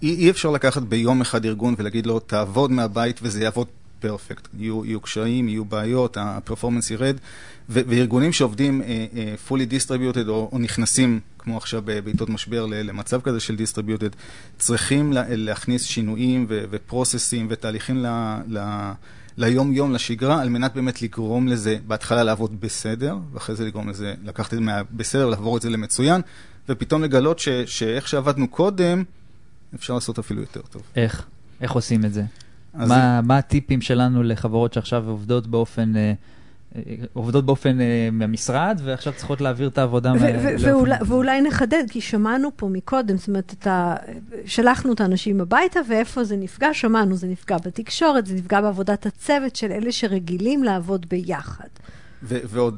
אי 0.04 0.30
אפשר 0.30 0.50
לקחת 0.52 0.82
ביום 0.82 1.22
אחד 1.22 1.46
ארגון 1.46 1.76
ולהגיד 1.78 2.06
לו, 2.06 2.20
תעבוד 2.20 2.72
מהבית 2.72 3.20
וזה 3.24 3.44
יעבוד 3.44 3.68
perfect. 4.08 4.48
יהיו, 4.60 4.86
יהיו 4.86 5.02
קשיים, 5.02 5.50
יהיו 5.50 5.66
בעיות, 5.66 6.18
ה 6.20 6.26
performance 6.26 6.92
ירד, 6.92 7.16
ו- 7.70 7.82
וארגונים 7.88 8.32
שעובדים 8.34 8.82
uh, 8.82 8.86
uh, 8.86 9.52
fully 9.52 9.72
distributed 9.74 10.28
או, 10.28 10.50
או 10.52 10.60
נכנסים, 10.60 11.20
כמו 11.40 11.58
עכשיו 11.58 11.82
בעיתות 11.82 12.30
משבר, 12.30 12.66
למצב 12.66 13.22
כזה 13.22 13.40
של 13.40 13.56
distributed, 13.56 14.16
צריכים 14.58 15.14
לה, 15.14 15.24
להכניס 15.30 15.84
שינויים 15.84 16.46
ו- 16.50 16.64
ופרוססים 16.70 17.48
ותהליכים 17.50 17.98
ל- 17.98 18.38
ל- 18.48 18.92
ליום-יום, 19.38 19.94
לשגרה, 19.94 20.42
על 20.42 20.50
מנת 20.50 20.74
באמת 20.74 21.02
לגרום 21.02 21.48
לזה, 21.48 21.78
בהתחלה 21.88 22.24
לעבוד 22.24 22.62
בסדר, 22.62 23.18
ואחרי 23.34 23.56
זה 23.56 23.66
לגרום 23.66 23.90
לזה, 23.90 24.14
לקחת 24.24 24.54
את 24.54 24.60
זה 24.60 24.66
בסדר, 24.92 25.26
לעבור 25.30 25.58
את 25.58 25.62
זה 25.62 25.70
למצוין, 25.70 26.22
ופתאום 26.70 27.04
לגלות 27.04 27.40
ש- 27.40 27.50
שאיך 27.50 28.08
שעבדנו 28.08 28.48
קודם, 28.48 29.04
אפשר 29.76 29.94
לעשות 29.94 30.20
אפילו 30.20 30.42
יותר 30.42 30.62
טוב. 30.62 30.82
איך? 30.96 31.26
איך 31.62 31.72
עושים 31.72 32.06
את 32.06 32.14
זה? 32.14 32.24
מה, 32.74 33.22
מה 33.22 33.38
הטיפים 33.38 33.82
שלנו 33.82 34.24
לחברות 34.24 34.74
שעכשיו 34.74 35.10
עובדות 35.10 35.48
באופן... 35.48 35.96
אה, 35.96 36.14
אה, 36.76 36.82
עובדות 37.14 37.46
באופן 37.46 37.78
uh, 37.80 37.82
מהמשרד, 38.12 38.82
ועכשיו 38.84 39.14
צריכות 39.16 39.42
להעביר 39.42 39.68
את 39.68 39.78
העבודה. 39.78 40.14
ואולי, 40.60 40.96
ואולי 41.06 41.42
נחדד, 41.42 41.84
כי 41.90 42.02
שמענו 42.02 42.50
פה 42.56 42.70
מקודם, 42.70 43.18
זאת 43.18 43.28
אומרת, 43.28 43.54
אתה, 43.60 43.96
שלחנו 44.46 44.94
את 44.94 45.02
האנשים 45.02 45.42
הביתה, 45.42 45.80
ואיפה 45.90 46.24
זה 46.24 46.38
נפגע? 46.38 46.74
שמענו, 46.74 47.16
זה 47.16 47.28
נפגע 47.28 47.58
בתקשורת, 47.66 48.26
זה 48.26 48.36
נפגע 48.36 48.62
בעבודת 48.62 49.06
הצוות 49.06 49.56
של 49.56 49.72
אלה 49.72 49.92
שרגילים 49.92 50.64
לעבוד 50.64 51.06
ביחד. 51.10 51.68
ועוד 52.24 52.78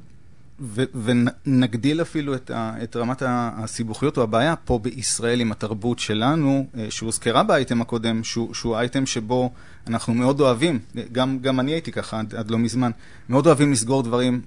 ונגדיל 1.04 2.02
אפילו 2.02 2.36
את, 2.36 2.52
ה- 2.52 2.74
את 2.84 2.96
רמת 2.96 3.24
הסיבוכיות 3.26 4.18
או 4.18 4.24
הבעיה 4.24 4.56
פה 4.56 4.80
בישראל 4.80 5.42
עם 5.42 5.52
התרבות 5.52 6.00
שלנו, 6.00 6.68
אה, 6.78 6.86
שהוזכרה 6.90 7.44
באייטם 7.44 7.82
הקודם, 7.82 8.24
שהוא, 8.24 8.54
שהוא 8.54 8.76
אייטם 8.76 9.06
שבו 9.06 9.52
אנחנו 9.88 10.14
מאוד 10.14 10.42
אוהבים, 10.42 10.80
גם, 11.12 11.40
גם 11.42 11.60
אני 11.60 11.72
הייתי 11.72 11.92
ככה 11.92 12.20
עד, 12.20 12.36
עד 12.36 12.52
לא 12.52 12.58
מזמן, 12.58 12.92
מאוד 13.30 13.48
אוהבים 13.48 13.72
לסגור 13.72 14.04
דברים 14.04 14.42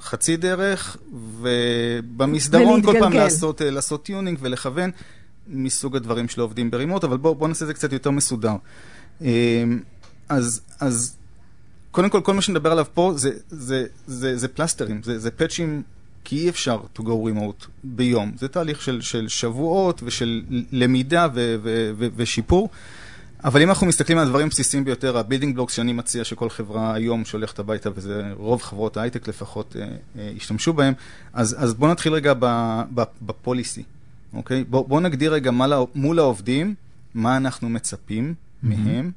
חצי 0.00 0.36
דרך, 0.36 0.96
ובמסדרון 1.40 2.82
כל 2.82 2.94
פעם 3.00 3.12
לעשות, 3.12 3.62
אה, 3.62 3.70
לעשות 3.70 4.04
tuning 4.04 4.38
ולכוון 4.40 4.90
מסוג 5.48 5.96
הדברים 5.96 6.28
שלא 6.28 6.42
עובדים 6.42 6.70
ב 6.70 6.74
remote, 6.74 7.04
אבל 7.04 7.16
בואו 7.16 7.34
בוא 7.34 7.48
נעשה 7.48 7.64
את 7.64 7.66
זה 7.66 7.74
קצת 7.74 7.92
יותר 7.92 8.10
מסודר. 8.10 8.54
אה, 9.22 9.64
אז, 10.28 10.60
אז 10.80 11.16
קודם 11.94 12.10
כל, 12.10 12.20
כל 12.20 12.34
מה 12.34 12.42
שנדבר 12.42 12.72
עליו 12.72 12.86
פה 12.94 13.12
זה, 13.16 13.30
זה, 13.50 13.86
זה, 14.06 14.36
זה 14.36 14.48
פלסטרים, 14.48 15.02
זה, 15.02 15.18
זה 15.18 15.30
פאצ'ים, 15.30 15.82
כי 16.24 16.36
אי 16.36 16.48
אפשר 16.48 16.80
to 16.96 17.00
go 17.00 17.02
remote 17.02 17.66
ביום. 17.84 18.32
זה 18.38 18.48
תהליך 18.48 18.82
של, 18.82 19.00
של 19.00 19.28
שבועות 19.28 20.00
ושל 20.04 20.42
למידה 20.72 21.26
ו, 21.34 21.56
ו, 21.62 21.92
ו, 21.96 22.06
ושיפור. 22.16 22.68
אבל 23.44 23.62
אם 23.62 23.68
אנחנו 23.68 23.86
מסתכלים 23.86 24.18
על 24.18 24.26
הדברים 24.26 24.48
בסיסיים 24.48 24.84
ביותר, 24.84 25.18
ה 25.18 25.22
building 25.22 25.54
blocks 25.54 25.74
שאני 25.74 25.92
מציע 25.92 26.24
שכל 26.24 26.50
חברה 26.50 26.94
היום 26.94 27.24
שהולכת 27.24 27.58
הביתה, 27.58 27.90
וזה 27.94 28.22
רוב 28.36 28.62
חברות 28.62 28.96
ההייטק 28.96 29.28
לפחות 29.28 29.76
אה, 29.76 29.88
אה, 30.18 30.32
השתמשו 30.36 30.72
בהם, 30.72 30.94
אז, 31.32 31.56
אז 31.58 31.74
בואו 31.74 31.90
נתחיל 31.90 32.12
רגע 32.12 32.32
ב 33.22 33.30
policy, 33.30 33.82
אוקיי? 34.32 34.64
בואו 34.64 34.84
בוא 34.84 35.00
נגדיר 35.00 35.32
רגע 35.32 35.50
מה, 35.50 35.66
מול 35.94 36.18
העובדים, 36.18 36.74
מה 37.14 37.36
אנחנו 37.36 37.68
מצפים 37.68 38.34
mm-hmm. 38.34 38.66
מהם. 38.66 39.10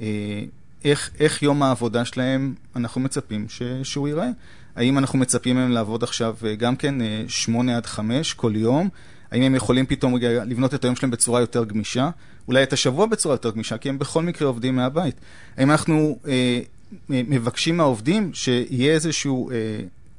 אה, 0.00 0.44
איך, 0.84 1.10
איך 1.20 1.42
יום 1.42 1.62
העבודה 1.62 2.04
שלהם, 2.04 2.54
אנחנו 2.76 3.00
מצפים 3.00 3.46
ש, 3.48 3.62
שהוא 3.82 4.08
ייראה. 4.08 4.28
האם 4.76 4.98
אנחנו 4.98 5.18
מצפים 5.18 5.56
מהם 5.56 5.70
לעבוד 5.70 6.02
עכשיו 6.02 6.36
אה, 6.46 6.54
גם 6.54 6.76
כן 6.76 7.02
אה, 7.02 7.24
שמונה 7.28 7.76
עד 7.76 7.86
חמש 7.86 8.34
כל 8.34 8.52
יום? 8.56 8.88
האם 9.30 9.42
הם 9.42 9.54
יכולים 9.54 9.86
פתאום 9.86 10.14
רגע 10.14 10.44
לבנות 10.44 10.74
את 10.74 10.84
היום 10.84 10.96
שלהם 10.96 11.10
בצורה 11.10 11.40
יותר 11.40 11.64
גמישה? 11.64 12.10
אולי 12.48 12.62
את 12.62 12.72
השבוע 12.72 13.06
בצורה 13.06 13.34
יותר 13.34 13.50
גמישה, 13.50 13.78
כי 13.78 13.88
הם 13.88 13.98
בכל 13.98 14.22
מקרה 14.22 14.48
עובדים 14.48 14.76
מהבית. 14.76 15.14
האם 15.56 15.70
אנחנו 15.70 16.18
אה, 16.28 16.60
מבקשים 17.08 17.76
מהעובדים 17.76 18.30
שיהיה 18.34 18.94
איזשהו 18.94 19.50
אה, 19.50 19.56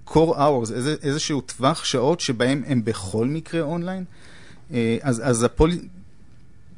core 0.07 0.35
hours, 0.37 0.73
איזה, 0.73 0.95
איזשהו 1.03 1.41
טווח 1.41 1.85
שעות 1.85 2.19
שבהם 2.19 2.63
הם 2.67 2.85
בכל 2.85 3.27
מקרה 3.27 3.61
אונליין? 3.61 4.03
אה, 4.73 4.97
אז, 5.01 5.21
אז 5.25 5.43
הפול... 5.43 5.71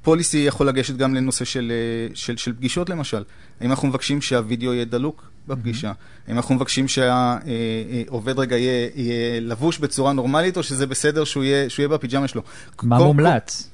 פוליסי 0.06 0.38
יכול 0.38 0.68
לגשת 0.68 0.96
גם 0.96 1.16
לנושא 1.16 1.46
של, 1.46 1.72
אה, 1.72 2.16
של, 2.16 2.38
של 2.38 2.54
פגישות 2.54 2.90
למשל. 2.90 3.24
האם 3.62 3.70
אנחנו 3.70 3.88
מבקשים 3.88 4.22
שהווידאו 4.22 4.74
יהיה 4.74 4.86
דלוק 4.86 5.24
בפגישה? 5.48 5.92
Mm-hmm. 5.92 6.28
האם 6.28 6.38
אנחנו 6.38 6.56
מבקשים 6.56 6.88
שהעובד 6.88 8.34
אה, 8.34 8.38
אה, 8.38 8.42
רגע 8.42 8.58
יהיה, 8.58 8.90
יהיה 8.96 9.40
לבוש 9.40 9.78
בצורה 9.78 10.14
נורמלית, 10.14 10.58
או 10.58 10.64
שזה 10.64 10.88
בסדר 10.88 11.24
שהוא 11.24 11.44
יהיה, 11.44 11.70
שהוא 11.70 11.84
יהיה 11.84 11.90
בפיג'מה 11.90 12.28
שלו? 12.28 12.42
מה 12.84 12.98
כל, 12.98 13.04
מומלץ? 13.04 13.70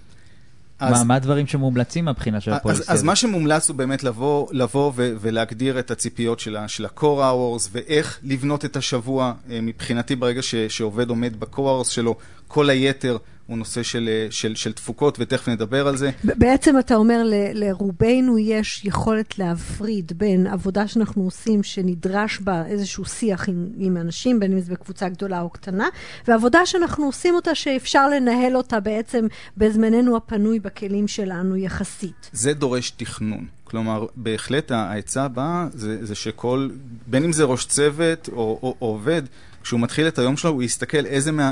אז, 0.80 0.98
מה, 0.98 1.04
מה 1.04 1.16
הדברים 1.16 1.48
שמומלצים 1.48 2.06
מהבחינה 2.06 2.42
של 2.42 2.54
הפוליסי? 2.54 2.82
אז, 2.82 2.90
אז 2.90 3.04
מה 3.04 3.16
שמומלץ 3.16 3.70
הוא 3.70 3.78
באמת 3.78 4.04
לבוא, 4.04 4.48
לבוא 4.52 4.92
ו, 4.96 5.14
ולהגדיר 5.22 5.80
את 5.80 5.92
הציפיות 5.92 6.40
של, 6.40 6.58
של 6.68 6.86
ה-core 6.86 7.02
hours 7.02 7.70
ואיך 7.72 8.20
לבנות 8.24 8.66
את 8.66 8.76
השבוע 8.76 9.34
מבחינתי 9.48 10.16
ברגע 10.16 10.42
ש, 10.42 10.56
שעובד 10.56 11.10
עומד 11.10 11.40
ב-core 11.40 11.84
hours 11.84 11.90
שלו, 11.90 12.16
כל 12.48 12.70
היתר 12.70 13.18
הוא 13.52 13.58
נושא 13.58 13.84
של, 13.84 14.10
של, 14.30 14.56
של 14.56 14.74
תפוקות, 14.74 15.18
ותכף 15.20 15.48
נדבר 15.48 15.88
על 15.88 15.98
זה. 15.98 16.10
בעצם 16.24 16.80
אתה 16.80 16.96
אומר, 16.96 17.24
ל, 17.24 17.34
לרובנו 17.54 18.38
יש 18.38 18.86
יכולת 18.86 19.40
להפריד 19.40 20.12
בין 20.18 20.48
עבודה 20.48 20.88
שאנחנו 20.88 21.24
עושים, 21.24 21.64
שנדרש 21.64 22.40
בה 22.40 22.66
איזשהו 22.66 23.06
שיח 23.06 23.50
עם, 23.50 23.68
עם 23.78 23.98
אנשים, 23.98 24.40
בין 24.40 24.52
אם 24.52 24.60
זה 24.60 24.74
בקבוצה 24.74 25.10
גדולה 25.10 25.42
או 25.42 25.50
קטנה, 25.50 25.88
ועבודה 26.28 26.66
שאנחנו 26.66 27.06
עושים 27.06 27.36
אותה, 27.36 27.56
שאפשר 27.56 28.10
לנהל 28.10 28.58
אותה 28.58 28.80
בעצם 28.80 29.28
בזמננו 29.58 30.18
הפנוי 30.18 30.60
בכלים 30.60 31.08
שלנו 31.08 31.56
יחסית. 31.58 32.30
זה 32.34 32.54
דורש 32.54 32.90
תכנון. 32.90 33.46
כלומר, 33.64 34.06
בהחלט 34.16 34.72
העצה 34.72 35.24
הבאה 35.24 35.68
זה, 35.74 36.06
זה 36.06 36.16
שכל, 36.16 36.70
בין 37.08 37.24
אם 37.24 37.34
זה 37.34 37.44
ראש 37.44 37.66
צוות 37.66 38.30
או, 38.32 38.38
או, 38.38 38.76
או 38.82 38.88
עובד, 38.88 39.22
כשהוא 39.64 39.80
מתחיל 39.80 40.08
את 40.08 40.20
היום 40.20 40.38
שלו, 40.38 40.52
הוא 40.52 40.64
יסתכל 40.64 41.06
איזה 41.06 41.32
מה, 41.32 41.52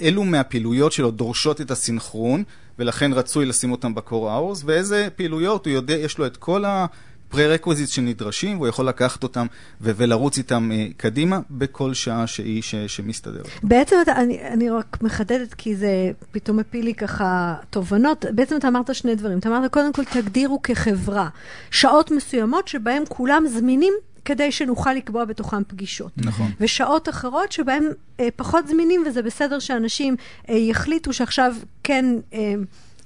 אילו 0.00 0.24
מהפעילויות 0.24 0.92
שלו 0.92 1.10
דורשות 1.10 1.60
את 1.60 1.70
הסינכרון, 1.70 2.42
ולכן 2.78 3.12
רצוי 3.12 3.46
לשים 3.46 3.72
אותם 3.72 3.94
בקור 3.94 4.30
האורס, 4.30 4.62
ואיזה 4.64 5.08
פעילויות 5.16 5.66
הוא 5.66 5.74
יודע, 5.74 5.94
יש 5.94 6.18
לו 6.18 6.26
את 6.26 6.36
כל 6.36 6.64
ה... 6.64 6.86
פרה-רקוויזיט 7.30 7.88
שנדרשים, 7.88 8.56
והוא 8.56 8.68
יכול 8.68 8.88
לקחת 8.88 9.22
אותם 9.22 9.46
ו- 9.80 9.90
ולרוץ 9.96 10.38
איתם 10.38 10.70
uh, 10.72 10.94
קדימה 10.96 11.40
בכל 11.50 11.94
שעה 11.94 12.26
שהיא 12.26 12.62
ש- 12.62 12.74
שמסתדרת. 12.74 13.48
בעצם 13.62 13.96
אתה, 14.02 14.16
אני, 14.16 14.40
אני 14.42 14.70
רק 14.70 14.96
מחדדת, 15.02 15.54
כי 15.54 15.76
זה 15.76 16.10
פתאום 16.30 16.56
מפיל 16.56 16.84
לי 16.84 16.94
ככה 16.94 17.54
תובנות. 17.70 18.24
בעצם 18.34 18.56
אתה 18.56 18.68
אמרת 18.68 18.94
שני 18.94 19.14
דברים. 19.14 19.38
אתה 19.38 19.48
אמרת, 19.48 19.72
קודם 19.72 19.92
כל, 19.92 20.04
תגדירו 20.04 20.62
כחברה 20.62 21.28
שעות 21.70 22.10
מסוימות 22.10 22.68
שבהן 22.68 23.02
כולם 23.08 23.44
זמינים 23.48 23.92
כדי 24.24 24.52
שנוכל 24.52 24.92
לקבוע 24.92 25.24
בתוכם 25.24 25.64
פגישות. 25.64 26.12
נכון. 26.16 26.50
ושעות 26.60 27.08
אחרות 27.08 27.52
שבהן 27.52 27.84
אה, 28.20 28.28
פחות 28.36 28.68
זמינים, 28.68 29.02
וזה 29.06 29.22
בסדר 29.22 29.58
שאנשים 29.58 30.16
אה, 30.48 30.54
יחליטו 30.54 31.12
שעכשיו 31.12 31.54
כן... 31.82 32.04
אה, 32.34 32.54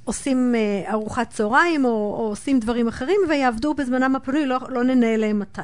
עושים 0.05 0.55
אה, 0.55 0.93
ארוחת 0.93 1.31
צהריים 1.31 1.85
או, 1.85 1.91
או 1.91 2.29
עושים 2.29 2.61
דברים 2.61 2.89
אחרים 2.89 3.21
ויעבדו 3.29 3.75
בזמנם 3.75 4.17
הפנוי, 4.17 4.47
לא, 4.47 4.59
לא 4.69 4.85
ננהל 4.85 5.21
להם 5.21 5.39
מתי. 5.39 5.61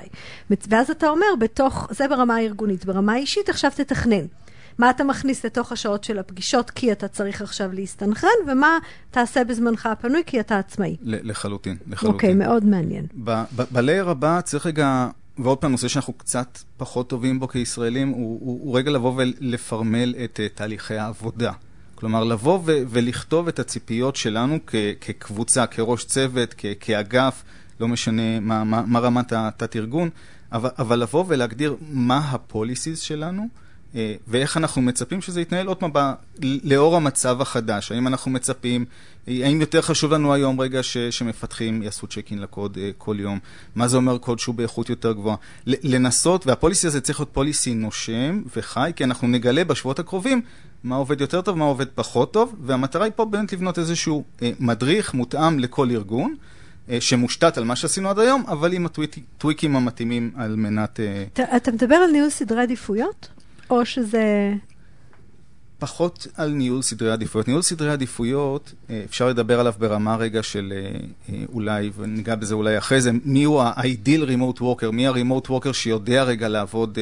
ואז 0.50 0.90
אתה 0.90 1.08
אומר, 1.08 1.26
בתוך, 1.38 1.88
זה 1.90 2.08
ברמה 2.08 2.36
הארגונית. 2.36 2.84
ברמה 2.84 3.12
האישית, 3.12 3.48
עכשיו 3.48 3.70
תתכנן. 3.74 4.26
מה 4.78 4.90
אתה 4.90 5.04
מכניס 5.04 5.44
לתוך 5.44 5.72
השעות 5.72 6.04
של 6.04 6.18
הפגישות 6.18 6.70
כי 6.70 6.92
אתה 6.92 7.08
צריך 7.08 7.42
עכשיו 7.42 7.72
להסתנכרן, 7.72 8.30
ומה 8.48 8.78
תעשה 9.10 9.44
בזמנך 9.44 9.86
הפנוי 9.86 10.22
כי 10.26 10.40
אתה 10.40 10.58
עצמאי. 10.58 10.96
לחלוטין, 11.02 11.76
לחלוטין. 11.86 12.14
אוקיי, 12.14 12.34
מאוד 12.34 12.64
מעניין. 12.64 13.06
בלייר 13.70 14.10
הבא 14.10 14.40
צריך 14.40 14.66
רגע, 14.66 15.08
ועוד 15.42 15.59
פעם, 15.59 15.70
נושא 15.70 15.88
שאנחנו 15.88 16.12
קצת 16.12 16.59
פחות 16.76 17.09
טובים 17.09 17.40
בו 17.40 17.48
כישראלים, 17.48 18.09
הוא, 18.09 18.38
הוא, 18.40 18.61
הוא 18.62 18.76
רגע 18.79 18.90
לבוא 18.90 19.12
ולפרמל 19.16 20.14
את 20.24 20.40
uh, 20.42 20.57
תהליכי 20.57 20.94
העבודה. 20.94 21.53
כלומר, 21.94 22.24
לבוא 22.24 22.61
ו- 22.64 22.83
ולכתוב 22.88 23.48
את 23.48 23.59
הציפיות 23.59 24.16
שלנו 24.16 24.59
כ- 24.66 24.74
כקבוצה, 25.00 25.66
כראש 25.66 26.05
צוות, 26.05 26.55
כ- 26.59 26.66
כאגף, 26.81 27.42
לא 27.81 27.88
משנה 27.88 28.40
מה, 28.40 28.64
מה, 28.64 28.83
מה 28.87 28.98
רמת 28.98 29.33
התת-ארגון, 29.33 30.11
אבל, 30.53 30.70
אבל 30.79 30.98
לבוא 30.98 31.24
ולהגדיר 31.29 31.76
מה 31.90 32.18
הפוליסיס 32.18 33.00
שלנו, 33.00 33.42
אה, 33.42 33.48
ואיך 34.29 34.57
אנחנו 34.57 34.83
מצפים 34.83 35.20
שזה 35.20 35.40
יתנהל 35.40 35.66
עוד 35.66 35.76
פעם 35.76 35.90
לאור 36.42 36.96
המצב 36.96 37.40
החדש. 37.40 37.92
האם 37.92 38.07
אנחנו 38.07 38.31
מצפים, 38.31 38.85
האם 39.26 39.61
יותר 39.61 39.83
חשוב 39.83 40.12
לנו 40.12 40.35
היום 40.35 40.61
רגע 40.61 40.83
ש, 40.83 40.96
שמפתחים 40.96 41.83
יעשו 41.83 42.07
צ'ק 42.07 42.31
אין 42.31 42.38
לקוד 42.38 42.76
uh, 42.76 42.81
כל 42.98 43.16
יום? 43.18 43.38
מה 43.74 43.88
זה 43.88 43.96
אומר 43.96 44.18
קוד 44.18 44.38
שהוא 44.38 44.55
באיכות 44.55 44.90
יותר 44.90 45.12
גבוהה? 45.12 45.37
לנסות, 45.66 46.46
והפוליסי 46.46 46.87
הזה 46.87 47.00
צריך 47.00 47.20
להיות 47.20 47.31
פוליסי 47.33 47.74
נושם 47.74 48.42
וחי, 48.57 48.92
כי 48.96 49.05
אנחנו 49.05 49.29
נגלה 49.29 49.64
בשבועות 49.64 49.98
הקרובים 49.98 50.42
מה 50.85 50.96
עובד 50.96 51.20
יותר 51.20 51.40
טוב, 51.40 51.59
מה 51.59 51.64
עובד 51.64 51.87
פחות 51.94 52.33
טוב, 52.33 52.55
והמטרה 52.61 53.05
היא 53.05 53.12
פה 53.16 53.24
באמת 53.24 53.53
לבנות 53.53 53.79
איזשהו 53.79 54.24
uh, 54.38 54.42
מדריך 54.61 55.14
מותאם 55.14 55.59
לכל 55.59 55.90
ארגון. 55.90 56.35
שמושתת 57.00 57.59
על 57.59 57.64
מה 57.64 57.76
שעשינו 57.76 58.11
עד 58.11 58.18
היום, 58.18 58.44
אבל 58.48 58.72
עם 58.72 58.87
הטוויקים 58.87 59.76
המתאימים 59.76 60.31
על 60.37 60.57
מנת... 60.57 61.00
אתה, 61.33 61.57
אתה 61.57 61.72
מדבר 61.72 61.94
על 61.94 62.11
ניהול 62.11 62.31
סדרי 62.31 62.62
עדיפויות? 62.62 63.29
או 63.70 63.87
שזה... 63.87 64.54
פחות 65.78 66.26
על 66.37 66.50
ניהול 66.50 66.83
סדרי 66.83 67.12
עדיפויות. 67.12 67.48
ניהול 67.48 67.62
סדרי 67.62 67.90
עדיפויות, 67.90 68.72
אה, 68.90 69.02
אפשר 69.04 69.28
לדבר 69.28 69.61
עליו 69.61 69.74
ברמה 69.78 70.16
רגע 70.16 70.42
של 70.42 70.72
אה, 70.76 71.00
אה, 71.28 71.44
אולי, 71.52 71.90
וניגע 71.96 72.35
בזה 72.35 72.54
אולי 72.54 72.78
אחרי 72.78 73.00
זה, 73.00 73.11
מי 73.24 73.44
הוא 73.44 73.62
ה-ideal 73.62 74.28
remote 74.28 74.61
worker, 74.61 74.90
מי 74.92 75.06
ה-remote 75.06 75.48
worker 75.48 75.72
שיודע 75.72 76.22
רגע 76.22 76.48
לעבוד, 76.48 76.98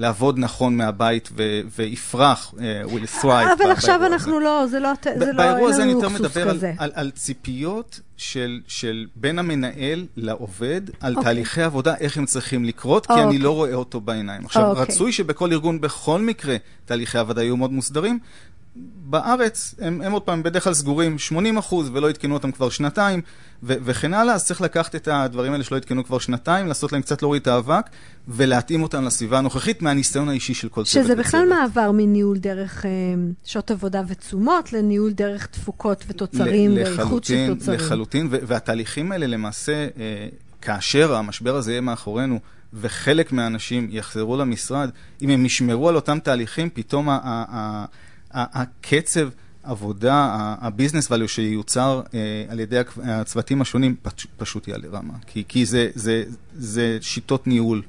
לעבוד 0.00 0.38
נכון 0.38 0.76
מהבית 0.76 1.28
ויפרח, 1.76 2.54
will 2.84 3.22
thrive. 3.22 3.62
אבל 3.62 3.70
עכשיו 3.70 4.06
אנחנו 4.06 4.40
לא, 4.40 4.66
זה 4.66 4.80
לא, 4.80 4.92
זה 5.18 5.26
לא, 5.26 5.32
באירוע 5.32 5.68
הזה 5.70 5.82
אני 5.82 5.92
יותר 5.92 6.08
מדבר 6.08 6.50
על, 6.50 6.58
על, 6.78 6.90
על 6.94 7.10
ציפיות 7.10 8.00
של, 8.16 8.60
של 8.66 9.06
בין 9.16 9.38
המנהל 9.38 10.06
לעובד, 10.16 10.80
על 11.00 11.14
okay. 11.14 11.16
אוקיי. 11.16 11.24
תהליכי 11.24 11.62
עבודה, 11.62 11.94
איך 12.00 12.16
הם 12.16 12.26
צריכים 12.26 12.64
לקרות, 12.64 13.06
כי 13.06 13.12
okay. 13.12 13.16
אני 13.16 13.24
אוקיי. 13.24 13.38
לא 13.38 13.54
רואה 13.54 13.74
אותו 13.74 14.00
בעיניים. 14.00 14.44
עכשיו, 14.44 14.62
okay. 14.62 14.66
אוקיי. 14.66 14.82
רצוי 14.82 15.12
שבכל 15.12 15.52
ארגון, 15.52 15.80
בכל 15.80 16.20
מקרה, 16.20 16.56
תהליכי 16.84 17.18
עבודה 17.18 17.42
יהיו 17.42 17.56
מאוד 17.56 17.72
מוסדרים. 17.72 18.18
בארץ 18.76 19.74
הם, 19.78 20.00
הם 20.00 20.12
עוד 20.12 20.22
פעם 20.22 20.42
בדרך 20.42 20.64
כלל 20.64 20.74
סגורים 20.74 21.18
80 21.18 21.58
אחוז 21.58 21.90
ולא 21.92 22.08
עדכנו 22.08 22.34
אותם 22.34 22.52
כבר 22.52 22.68
שנתיים 22.70 23.20
ו- 23.62 23.74
וכן 23.84 24.14
הלאה, 24.14 24.34
אז 24.34 24.46
צריך 24.46 24.60
לקחת 24.60 24.94
את 24.94 25.08
הדברים 25.08 25.52
האלה 25.52 25.64
שלא 25.64 25.76
עדכנו 25.76 26.04
כבר 26.04 26.18
שנתיים, 26.18 26.66
לעשות 26.66 26.92
להם 26.92 27.02
קצת 27.02 27.22
להוריד 27.22 27.42
את 27.42 27.46
האבק 27.46 27.86
ולהתאים 28.28 28.82
אותם 28.82 29.04
לסביבה 29.04 29.38
הנוכחית 29.38 29.82
מהניסיון 29.82 30.28
האישי 30.28 30.54
של 30.54 30.68
כל 30.68 30.84
צוות. 30.84 31.04
שזה 31.04 31.16
בכלל 31.16 31.48
מעבר 31.48 31.90
מניהול 31.92 32.38
דרך 32.38 32.86
אה, 32.86 32.90
שעות 33.44 33.70
עבודה 33.70 34.02
ותשומות 34.08 34.72
לניהול 34.72 35.12
דרך 35.12 35.46
תפוקות 35.46 36.04
ותוצרים 36.08 36.74
ואיכות 36.74 37.24
של 37.24 37.46
תוצרים. 37.54 37.80
לחלוטין, 37.80 38.28
והתהליכים 38.30 39.12
האלה 39.12 39.26
למעשה, 39.26 39.72
אה, 39.72 40.28
כאשר 40.62 41.14
המשבר 41.14 41.56
הזה 41.56 41.70
יהיה 41.70 41.80
מאחורינו, 41.80 42.40
וחלק 42.74 43.32
מהאנשים 43.32 43.88
יחזרו 43.90 44.36
למשרד, 44.36 44.90
אם 45.22 45.30
הם 45.30 45.46
ישמרו 45.46 45.88
על 45.88 45.96
אותם 45.96 46.18
תהליכים, 46.18 46.70
פתאום 46.74 47.08
הקצב 48.32 49.28
עבודה, 49.62 50.34
הביזנס 50.60 51.12
value 51.12 51.28
שיוצר 51.28 52.02
אה, 52.14 52.44
על 52.48 52.60
ידי 52.60 52.76
הצוותים 53.02 53.60
השונים, 53.62 53.96
פשוט 54.36 54.68
יעלה 54.68 54.88
רמה. 54.88 55.14
כי, 55.26 55.44
כי 55.48 55.66
זה, 55.66 55.90
זה, 55.94 56.24
זה 56.54 56.98
שיטות 57.00 57.46
ניהול 57.46 57.82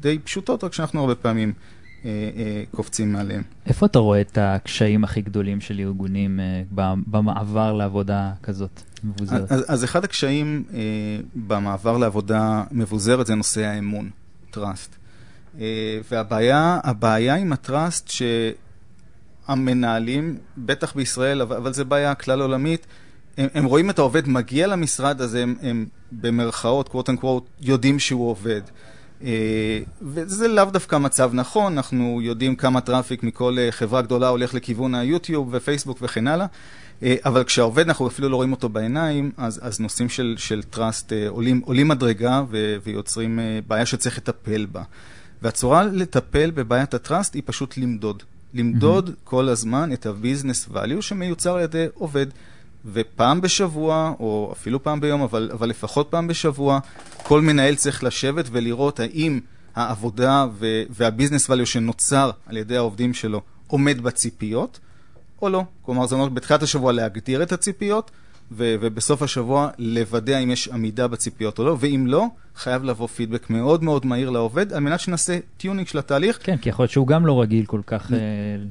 די 0.00 0.18
פשוטות, 0.18 0.64
רק 0.64 0.72
שאנחנו 0.72 1.00
הרבה 1.00 1.14
פעמים 1.14 1.52
אה, 2.04 2.10
אה, 2.36 2.62
קופצים 2.70 3.12
מעליהם. 3.12 3.42
איפה 3.66 3.86
אתה 3.86 3.98
רואה 3.98 4.20
את 4.20 4.38
הקשיים 4.40 5.04
הכי 5.04 5.20
גדולים 5.20 5.60
של 5.60 5.80
ארגונים 5.80 6.40
במעבר 7.06 7.72
לעבודה 7.72 8.32
כזאת 8.42 8.82
מבוזרת? 9.04 9.52
אז, 9.52 9.64
אז 9.68 9.84
אחד 9.84 10.04
הקשיים 10.04 10.64
במעבר 11.34 11.98
לעבודה 11.98 12.64
מבוזרת 12.72 13.26
זה 13.26 13.34
נושא 13.34 13.60
האמון, 13.60 14.10
trust. 14.52 15.58
והבעיה 16.10 16.80
הבעיה 16.84 17.34
עם 17.34 17.52
הטראסט, 17.52 18.08
ש... 18.08 18.22
המנהלים, 19.48 20.38
בטח 20.58 20.94
בישראל, 20.94 21.42
אבל 21.42 21.72
זו 21.72 21.84
בעיה 21.84 22.14
כלל 22.14 22.40
עולמית, 22.42 22.86
הם, 23.38 23.48
הם 23.54 23.64
רואים 23.64 23.90
את 23.90 23.98
העובד 23.98 24.28
מגיע 24.28 24.66
למשרד, 24.66 25.20
אז 25.20 25.34
הם, 25.34 25.54
הם 25.62 25.86
במרכאות, 26.12 26.88
quote 26.88 27.10
unquote, 27.10 27.42
יודעים 27.60 27.98
שהוא 27.98 28.30
עובד. 28.30 28.60
אה, 29.22 29.80
וזה 30.02 30.48
לאו 30.48 30.64
דווקא 30.64 30.96
מצב 30.96 31.30
נכון, 31.34 31.72
אנחנו 31.72 32.20
יודעים 32.22 32.56
כמה 32.56 32.80
traffic 32.80 33.22
מכל 33.22 33.56
אה, 33.58 33.72
חברה 33.72 34.02
גדולה 34.02 34.28
הולך 34.28 34.54
לכיוון 34.54 34.94
היוטיוב 34.94 35.48
ופייסבוק 35.52 35.98
וכן 36.02 36.26
הלאה. 36.26 36.46
אה, 37.02 37.14
אבל 37.24 37.44
כשהעובד, 37.44 37.86
אנחנו 37.86 38.06
אפילו 38.06 38.28
לא 38.28 38.36
רואים 38.36 38.52
אותו 38.52 38.68
בעיניים, 38.68 39.32
אז, 39.36 39.60
אז 39.62 39.80
נושאים 39.80 40.08
של, 40.08 40.34
של 40.38 40.62
trust 40.62 41.12
עולים, 41.28 41.60
עולים 41.64 41.88
מדרגה 41.88 42.42
ו, 42.50 42.76
ויוצרים 42.84 43.38
בעיה 43.66 43.86
שצריך 43.86 44.18
לטפל 44.18 44.66
בה. 44.72 44.82
והצורה 45.42 45.84
לטפל 45.84 46.50
בבעיית 46.50 46.94
ה 46.94 47.01
trust 47.01 47.34
היא 47.34 47.42
פשוט 47.46 47.76
למדוד. 47.76 48.22
למדוד 48.56 49.08
mm-hmm. 49.08 49.24
כל 49.24 49.48
הזמן 49.48 49.92
את 49.92 50.06
ה-business 50.06 50.74
value 50.74 51.02
שמיוצר 51.02 51.54
על 51.56 51.62
ידי 51.62 51.86
עובד. 51.94 52.26
ופעם 52.92 53.40
בשבוע, 53.40 54.12
או 54.20 54.50
אפילו 54.52 54.82
פעם 54.82 55.00
ביום, 55.00 55.22
אבל, 55.22 55.50
אבל 55.52 55.68
לפחות 55.68 56.06
פעם 56.10 56.26
בשבוע, 56.26 56.78
כל 57.22 57.40
מנהל 57.40 57.74
צריך 57.74 58.04
לשבת 58.04 58.44
ולראות 58.50 59.00
האם 59.00 59.40
העבודה 59.74 60.46
וה-business 60.90 61.50
value 61.50 61.66
שנוצר 61.66 62.30
על 62.46 62.56
ידי 62.56 62.76
העובדים 62.76 63.14
שלו 63.14 63.40
עומד 63.66 64.00
בציפיות, 64.00 64.80
או 65.42 65.48
לא. 65.48 65.64
כלומר, 65.82 66.06
זאת 66.06 66.12
אומרת, 66.12 66.32
בתחילת 66.32 66.62
השבוע 66.62 66.92
להגדיר 66.92 67.42
את 67.42 67.52
הציפיות, 67.52 68.10
ו- 68.52 68.74
ובסוף 68.80 69.22
השבוע 69.22 69.68
לוודא 69.78 70.38
אם 70.38 70.50
יש 70.50 70.68
עמידה 70.68 71.08
בציפיות 71.08 71.58
או 71.58 71.64
לא, 71.64 71.76
ואם 71.80 72.04
לא, 72.06 72.26
חייב 72.56 72.84
לבוא 72.84 73.06
פידבק 73.06 73.50
מאוד 73.50 73.84
מאוד 73.84 74.06
מהיר 74.06 74.30
לעובד, 74.30 74.72
על 74.72 74.80
מנת 74.80 75.00
שנעשה 75.00 75.38
tuning 75.56 75.86
של 75.86 75.98
התהליך. 75.98 76.38
כן, 76.42 76.56
כי 76.56 76.68
יכול 76.68 76.82
להיות 76.82 76.90
שהוא 76.90 77.06
גם 77.06 77.26
לא 77.26 77.42
רגיל 77.42 77.66
כל 77.66 77.80
כך... 77.86 78.12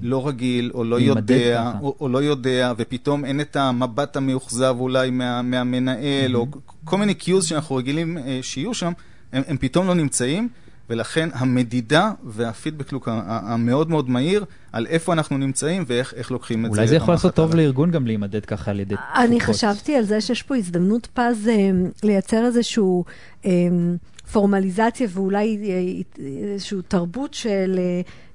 לא 0.01 0.27
רגיל, 0.27 0.71
או 0.73 0.83
לא 0.83 0.99
יודע, 0.99 1.71
או, 1.81 1.95
או 1.99 2.09
לא 2.09 2.23
יודע, 2.23 2.73
ופתאום 2.77 3.25
אין 3.25 3.41
את 3.41 3.55
המבט 3.55 4.17
המאוכזב 4.17 4.75
אולי 4.79 5.09
מה, 5.09 5.41
מהמנהל, 5.41 6.35
mm-hmm. 6.35 6.37
או 6.37 6.47
כל 6.85 6.97
מיני 6.97 7.13
cues 7.13 7.45
שאנחנו 7.45 7.75
רגילים 7.75 8.17
שיהיו 8.41 8.73
שם, 8.73 8.91
הם, 9.33 9.43
הם 9.47 9.57
פתאום 9.57 9.87
לא 9.87 9.93
נמצאים. 9.93 10.49
ולכן 10.89 11.29
המדידה 11.33 12.11
וה 12.23 12.37
feedback 12.37 12.91
loop 12.91 13.07
המאוד 13.25 13.89
מאוד 13.89 14.09
מהיר 14.09 14.45
על 14.71 14.87
איפה 14.87 15.13
אנחנו 15.13 15.37
נמצאים 15.37 15.83
ואיך 15.87 16.31
לוקחים 16.31 16.65
את 16.65 16.71
זה. 16.71 16.77
אולי 16.77 16.87
זה 16.87 16.95
יכול 16.95 17.13
לעשות 17.13 17.35
טוב 17.35 17.55
לארגון 17.55 17.91
גם 17.91 18.07
להימדד 18.07 18.45
ככה 18.45 18.71
על 18.71 18.79
ידי 18.79 18.95
תפוקות. 18.95 19.15
אני 19.15 19.41
חשבתי 19.41 19.95
על 19.95 20.03
זה 20.03 20.21
שיש 20.21 20.43
פה 20.43 20.55
הזדמנות 20.55 21.07
פז 21.13 21.47
אה, 21.47 21.69
לייצר 22.03 22.45
איזשהו... 22.45 23.03
אה, 24.25 24.31
פורמליזציה 24.31 25.07
ואולי 25.09 25.57
איזושהי 26.53 26.77
תרבות 26.87 27.33
של, 27.33 27.79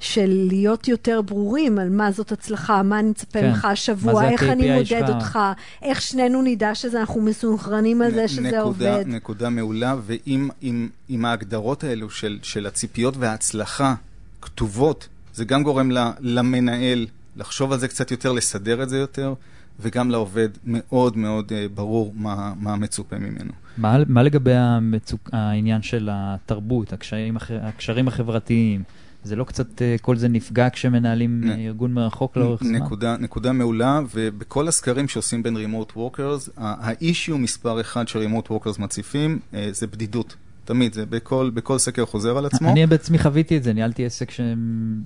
של 0.00 0.46
להיות 0.48 0.88
יותר 0.88 1.22
ברורים 1.22 1.78
על 1.78 1.90
מה 1.90 2.12
זאת 2.12 2.32
הצלחה, 2.32 2.82
מה 2.82 2.98
אני 2.98 3.10
מצפה 3.10 3.40
כן. 3.40 3.48
ממך 3.48 3.64
השבוע, 3.64 4.30
איך 4.30 4.42
אני 4.42 4.72
מודד 4.72 4.86
שלך... 4.86 5.08
אותך, 5.08 5.38
איך 5.82 6.02
שנינו 6.02 6.42
נדע 6.42 6.74
שאנחנו 6.74 7.20
מסונכרנים 7.20 8.02
על 8.02 8.14
זה 8.14 8.28
שזה 8.28 8.40
נקודה, 8.40 8.60
עובד. 8.62 9.04
נקודה 9.06 9.48
מעולה, 9.48 9.96
ואם 10.06 11.24
ההגדרות 11.24 11.84
האלו 11.84 12.10
של, 12.10 12.38
של 12.42 12.66
הציפיות 12.66 13.16
וההצלחה 13.16 13.94
כתובות, 14.42 15.08
זה 15.34 15.44
גם 15.44 15.62
גורם 15.62 15.90
למנהל 16.20 17.06
לחשוב 17.36 17.72
על 17.72 17.78
זה 17.78 17.88
קצת 17.88 18.10
יותר, 18.10 18.32
לסדר 18.32 18.82
את 18.82 18.88
זה 18.88 18.98
יותר. 18.98 19.34
וגם 19.80 20.10
לעובד 20.10 20.48
מאוד 20.64 21.16
מאוד 21.16 21.52
אה, 21.52 21.54
ברור 21.74 22.12
מה, 22.16 22.52
מה 22.60 22.76
מצופה 22.76 23.18
ממנו. 23.18 23.52
מה, 23.78 23.96
מה 24.06 24.22
לגבי 24.22 24.54
המצוק, 24.54 25.30
העניין 25.32 25.82
של 25.82 26.08
התרבות, 26.12 26.92
הקשרים, 26.92 27.36
הקשרים 27.62 28.08
החברתיים? 28.08 28.82
זה 29.24 29.36
לא 29.36 29.44
קצת, 29.44 29.78
אה, 29.78 30.02
כל 30.02 30.16
זה 30.16 30.28
נפגע 30.28 30.70
כשמנהלים 30.70 31.44
נ, 31.44 31.50
ארגון 31.50 31.92
מרחוק 31.92 32.36
לאורך 32.36 32.64
זמן? 32.64 32.76
נקודה, 32.76 33.16
נקודה 33.16 33.52
מעולה, 33.52 34.00
ובכל 34.14 34.68
הסקרים 34.68 35.08
שעושים 35.08 35.42
בין 35.42 35.56
remote 35.56 35.92
workers, 35.96 36.50
ה 36.56 36.70
issue 36.70 37.38
מספר 37.38 37.80
אחד 37.80 38.08
ש 38.08 38.19
remote 38.19 38.50
workers 38.50 38.78
מציפים 38.78 39.38
אה, 39.52 39.56
זה 39.70 39.86
בדידות. 39.86 40.36
תמיד, 40.64 40.92
זה 40.92 41.06
בכל, 41.06 41.50
בכל 41.54 41.78
סקר 41.78 42.06
חוזר 42.06 42.38
על 42.38 42.46
עצמו. 42.46 42.70
אני 42.70 42.86
בעצמי 42.86 43.18
חוויתי 43.18 43.56
את 43.56 43.62
זה, 43.62 43.72
ניהלתי 43.72 44.06
עסק 44.06 44.30
ש... 44.30 44.40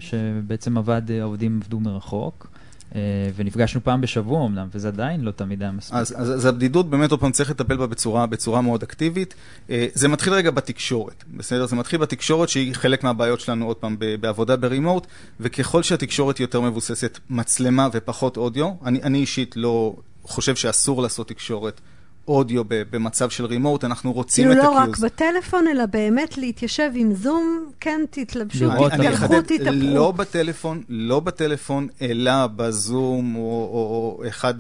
שבעצם 0.01 0.79
עבד, 0.79 1.03
העובדים 1.11 1.61
עבדו 1.63 1.81
מרחוק. 1.81 2.49
אה, 2.95 3.01
ונפגשנו 3.37 3.85
פעם 3.85 4.01
בשבוע 4.01 4.47
אמנם, 4.47 4.69
וזה 4.75 4.89
עדיין 4.89 5.21
לא 5.21 5.31
תמיד 5.31 5.63
היה 5.63 5.73
מספיק. 5.73 5.97
אז, 5.99 6.15
אז, 6.17 6.35
אז 6.35 6.45
הבדידות 6.45 6.91
באמת, 6.91 7.11
עוד 7.11 7.21
פעם, 7.21 7.33
צריך 7.33 7.51
לטפל 7.51 7.77
בה 7.77 7.87
בצורה, 7.87 8.27
בצורה 8.27 8.61
מאוד 8.61 8.83
אקטיבית. 8.83 9.35
אה, 9.71 9.87
זה 9.95 10.09
מתחיל 10.09 10.33
רגע 10.33 10.51
בתקשורת, 10.51 11.25
בסדר? 11.37 11.67
זה 11.67 11.77
מתחיל 11.77 12.01
בתקשורת 12.01 12.49
שהיא 12.49 12.75
חלק 12.75 13.05
מהבעיות 13.05 13.41
שלנו, 13.41 13.67
עוד 13.67 13.77
פעם, 13.77 13.97
בעבודה 14.21 14.57
ברימוט, 14.57 15.07
וככל 15.41 15.83
שהתקשורת 15.83 16.41
יותר 16.41 16.61
מבוססת 16.61 17.19
מצלמה 17.31 17.89
ופחות 17.93 18.37
אודיו, 18.37 18.71
אני, 18.85 19.03
אני 19.03 19.19
אישית 19.19 19.57
לא 19.57 19.97
חושב 20.23 20.57
שאסור 20.57 21.03
לעשות 21.03 21.29
תקשורת. 21.29 21.81
אודיו 22.29 22.63
במצב 22.69 23.31
של 23.31 23.45
רימוט, 23.45 23.85
אנחנו 23.85 24.13
רוצים 24.13 24.53
את 24.53 24.57
הקיוז. 24.57 24.67
כאילו 24.67 24.75
לא 24.75 24.81
רק 24.81 24.99
בטלפון, 24.99 25.69
אלא 25.69 25.87
באמת 25.87 26.39
להתיישב 26.39 26.91
עם 26.95 27.15
זום, 27.15 27.71
כן 27.81 28.01
תתלבשו, 28.11 28.71
תתלכו, 28.89 29.43
תתהפכו. 29.43 29.73
לא 29.73 30.13
בטלפון, 30.13 30.83
לא 30.89 31.21
בטלפון, 31.21 31.89
אלא 32.03 32.47
בזום, 32.47 33.37
או, 33.37 34.23
אחד, 34.29 34.55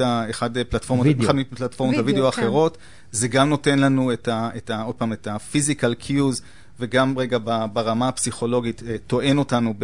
מפלטפורמות 1.35 1.97
הוידאו 1.97 2.33
כן. 2.33 2.43
האחרות. 2.43 2.79
זה 3.13 3.29
גם 3.29 3.49
נותן 3.49 3.79
לנו 3.79 4.13
את 4.13 4.29
ה, 4.29 4.83
עוד 4.83 4.95
פעם, 4.95 5.13
את 5.13 5.27
ה-physical 5.27 6.03
cues, 6.09 6.43
וגם 6.81 7.19
רגע 7.19 7.39
ברמה 7.73 8.09
הפסיכולוגית 8.09 8.83
אה, 8.87 8.97
טוען 9.07 9.39
אותנו 9.39 9.75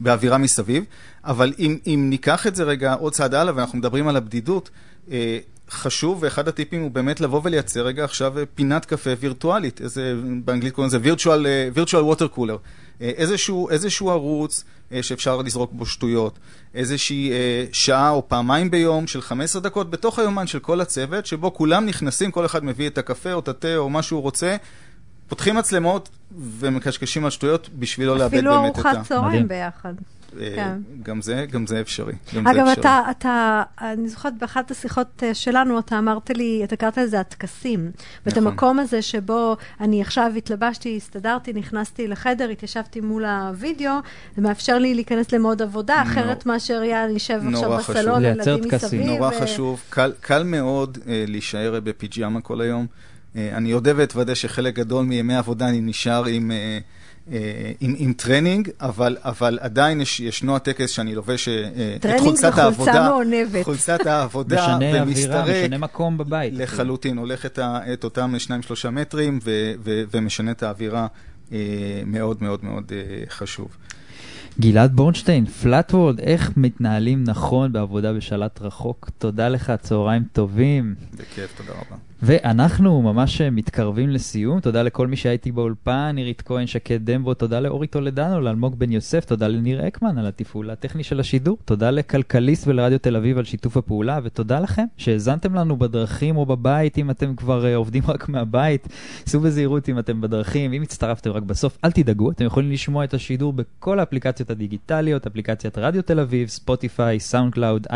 באווירה 0.00 0.38
מסביב. 0.38 0.84
אבל 1.24 1.52
אם, 1.58 1.78
אם 1.86 2.06
ניקח 2.10 2.46
את 2.46 2.56
זה 2.56 2.64
רגע 2.64 2.94
עוד 2.94 3.12
צעד 3.12 3.34
הלאה, 3.34 3.56
ואנחנו 3.56 3.78
מדברים 3.78 4.08
על 4.08 4.16
הבדידות, 4.16 4.70
אה, 5.10 5.38
חשוב, 5.70 6.18
ואחד 6.22 6.48
הטיפים 6.48 6.82
הוא 6.82 6.90
באמת 6.90 7.20
לבוא 7.20 7.40
ולייצר 7.44 7.86
רגע 7.86 8.04
עכשיו 8.04 8.38
אה, 8.38 8.46
פינת 8.54 8.84
קפה 8.84 9.10
וירטואלית, 9.20 9.80
איזה, 9.80 10.14
באנגלית 10.44 10.74
קוראים 10.74 10.88
לזה 10.88 10.98
virtual, 11.12 11.46
אה, 11.46 11.68
virtual 11.74 12.14
water 12.14 12.36
cooler. 12.36 12.58
אה, 13.00 13.10
איזשהו, 13.16 13.70
איזשהו 13.70 14.10
ערוץ 14.10 14.64
שאפשר 15.02 15.36
לזרוק 15.36 15.72
בו 15.72 15.86
שטויות, 15.86 16.38
איזושהי 16.74 17.32
שעה 17.72 18.10
או 18.10 18.28
פעמיים 18.28 18.70
ביום 18.70 19.06
של 19.06 19.20
15 19.20 19.62
דקות 19.62 19.90
בתוך 19.90 20.18
היומן 20.18 20.46
של 20.46 20.58
כל 20.58 20.80
הצוות, 20.80 21.26
שבו 21.26 21.54
כולם 21.54 21.86
נכנסים, 21.86 22.30
כל 22.30 22.46
אחד 22.46 22.64
מביא 22.64 22.86
את 22.86 22.98
הקפה 22.98 23.32
או 23.32 23.38
את 23.38 23.48
התה 23.48 23.76
או 23.76 23.90
מה 23.90 24.02
שהוא 24.02 24.22
רוצה, 24.22 24.56
פותחים 25.28 25.56
מצלמות 25.56 26.08
ומקשקשים 26.58 27.24
על 27.24 27.30
שטויות 27.30 27.68
בשביל 27.78 28.06
לא 28.06 28.18
לאבד 28.18 28.44
באמת 28.44 28.46
את 28.46 28.46
ה... 28.46 28.80
אפילו 28.80 28.90
ארוחת 28.90 29.08
צהריים 29.08 29.48
ביחד. 29.48 29.94
אה, 30.40 30.52
כן. 30.56 30.78
גם 31.02 31.22
זה, 31.22 31.46
גם 31.50 31.66
זה 31.66 31.80
אפשרי. 31.80 32.12
גם 32.34 32.46
אגב, 32.46 32.64
זה 32.64 32.72
אפשרי. 32.72 32.80
אתה, 32.80 33.02
אתה, 33.10 33.62
אני 33.80 34.08
זוכרת 34.08 34.38
באחת 34.38 34.70
השיחות 34.70 35.22
אה, 35.22 35.34
שלנו, 35.34 35.78
אתה 35.78 35.98
אמרת 35.98 36.30
לי, 36.30 36.60
אתה 36.64 36.76
קראת 36.76 36.98
לזה 36.98 37.20
הטקסים. 37.20 37.90
ואת 38.26 38.38
נכון. 38.38 38.46
המקום 38.46 38.78
הזה 38.78 39.02
שבו 39.02 39.56
אני 39.80 40.00
עכשיו 40.00 40.32
התלבשתי, 40.36 40.96
הסתדרתי, 40.96 41.52
נכנסתי 41.52 42.08
לחדר, 42.08 42.48
התיישבתי 42.48 43.00
מול 43.00 43.24
הוידאו, 43.24 43.92
זה 44.36 44.42
מאפשר 44.42 44.78
לי 44.78 44.94
להיכנס 44.94 45.32
למוד 45.32 45.62
עבודה, 45.62 46.02
אחרת 46.02 46.46
מאשר 46.46 46.80
היה 46.80 47.06
נשב 47.06 47.40
עכשיו 47.52 47.76
בסלון, 47.76 48.24
ילדים 48.24 48.60
מסביב. 48.72 49.02
נורא 49.06 49.28
ו... 49.28 49.40
חשוב. 49.40 49.82
קל, 49.90 50.12
קל 50.20 50.42
מאוד 50.42 50.98
אה, 51.02 51.06
להישאר 51.06 51.80
בפיג'מה 51.84 52.40
כל 52.40 52.60
היום. 52.60 52.86
אה, 52.86 53.36
אני 53.52 53.74
אודה 53.74 53.92
ואתוודה 53.96 54.34
שחלק 54.34 54.74
גדול 54.74 55.04
מימי 55.04 55.34
העבודה 55.34 55.68
אני 55.68 55.80
נשאר 55.80 56.24
עם... 56.24 56.50
אה, 56.50 56.54
אה, 56.54 56.78
עם, 57.80 57.94
עם 57.98 58.12
טרנינג, 58.12 58.70
אבל, 58.80 59.16
אבל 59.20 59.58
עדיין 59.62 60.00
יש, 60.00 60.20
ישנו 60.20 60.56
הטקס 60.56 60.90
שאני 60.90 61.14
לובש 61.14 61.48
אה, 61.48 61.96
את 61.96 62.20
חולצת 62.20 62.58
העבודה. 62.58 62.92
טרנינג 62.92 63.10
מעונבת. 63.10 63.64
חולצת 63.64 64.06
העבודה. 64.06 64.78
משנה 64.78 65.04
משנה 65.44 65.78
מקום 65.78 66.18
בבית. 66.18 66.54
לחלוטין, 66.56 67.18
הולך 67.18 67.46
את, 67.46 67.58
את 67.92 68.04
אותם 68.04 68.34
שניים 68.38 68.62
שלושה 68.62 68.90
מטרים 68.90 69.38
ו, 69.44 69.72
ו, 69.84 70.02
ומשנה 70.10 70.50
את 70.50 70.62
האווירה. 70.62 71.06
אה, 71.52 71.58
מאוד 72.06 72.36
מאוד 72.40 72.58
מאוד 72.62 72.92
חשוב. 73.28 73.68
גלעד 74.60 74.96
בורנשטיין, 74.96 75.46
פלאטוורד, 75.46 76.20
איך 76.20 76.50
מתנהלים 76.56 77.24
נכון 77.24 77.72
בעבודה 77.72 78.12
בשלט 78.12 78.62
רחוק? 78.62 79.10
תודה 79.18 79.48
לך, 79.48 79.72
צהריים 79.82 80.22
טובים. 80.32 80.94
בכיף, 81.14 81.52
תודה 81.56 81.72
רבה. 81.72 81.96
ואנחנו 82.22 83.02
ממש 83.02 83.40
מתקרבים 83.40 84.10
לסיום. 84.10 84.60
תודה 84.60 84.82
לכל 84.82 85.06
מי 85.06 85.16
שהייתי 85.16 85.52
באולפן, 85.52 86.10
נירית 86.14 86.42
כהן, 86.42 86.66
שקד 86.66 87.10
דמבו, 87.10 87.34
תודה 87.34 87.60
לאורי 87.60 87.86
טולדנו, 87.86 88.40
לאלמוג 88.40 88.78
בן 88.78 88.92
יוסף, 88.92 89.24
תודה 89.24 89.48
לניר 89.48 89.88
אקמן 89.88 90.18
על 90.18 90.26
התפעול 90.26 90.70
הטכני 90.70 91.04
של 91.04 91.20
השידור, 91.20 91.58
תודה 91.64 91.90
לכלכליסט 91.90 92.66
ולרדיו 92.66 92.98
תל 92.98 93.16
אביב 93.16 93.38
על 93.38 93.44
שיתוף 93.44 93.76
הפעולה, 93.76 94.20
ותודה 94.24 94.60
לכם 94.60 94.84
שהאזנתם 94.96 95.54
לנו 95.54 95.76
בדרכים 95.76 96.36
או 96.36 96.46
בבית, 96.46 96.98
אם 96.98 97.10
אתם 97.10 97.36
כבר 97.36 97.64
uh, 97.64 97.76
עובדים 97.76 98.02
רק 98.08 98.28
מהבית. 98.28 98.88
סעו 99.26 99.40
בזהירות 99.40 99.88
אם 99.88 99.98
אתם 99.98 100.20
בדרכים, 100.20 100.72
אם 100.72 100.82
הצטרפתם 100.82 101.30
רק 101.30 101.42
בסוף, 101.42 101.78
אל 101.84 101.92
תדאגו, 101.92 102.30
אתם 102.30 102.44
יכולים 102.44 102.70
לשמוע 102.70 103.04
את 103.04 103.14
השידור 103.14 103.52
בכל 103.52 104.00
האפליקציות 104.00 104.50
הדיגיטליות, 104.50 105.26
אפליקציית 105.26 105.78
רדיו 105.78 106.02
תל 106.02 106.20
אביב, 106.20 106.48
ספוטיפיי, 106.48 107.20
סאונד 107.20 107.52
קלאוד, 107.52 107.86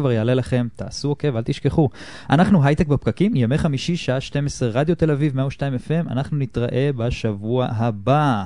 כבר 0.00 0.12
יעלה 0.12 0.34
לכם, 0.34 0.68
תעשו 0.76 1.08
עוקב, 1.08 1.36
אל 1.36 1.42
תשכחו. 1.42 1.88
אנחנו 2.30 2.64
הייטק 2.64 2.86
בפקקים, 2.86 3.36
ימי 3.36 3.58
חמישי, 3.58 3.96
שעה 3.96 4.20
12, 4.20 4.68
רדיו 4.68 4.96
תל 4.96 5.10
אביב, 5.10 5.36
102 5.36 5.74
FM, 5.74 6.12
אנחנו 6.12 6.36
נתראה 6.36 6.90
בשבוע 6.96 7.66
הבא. 7.70 8.44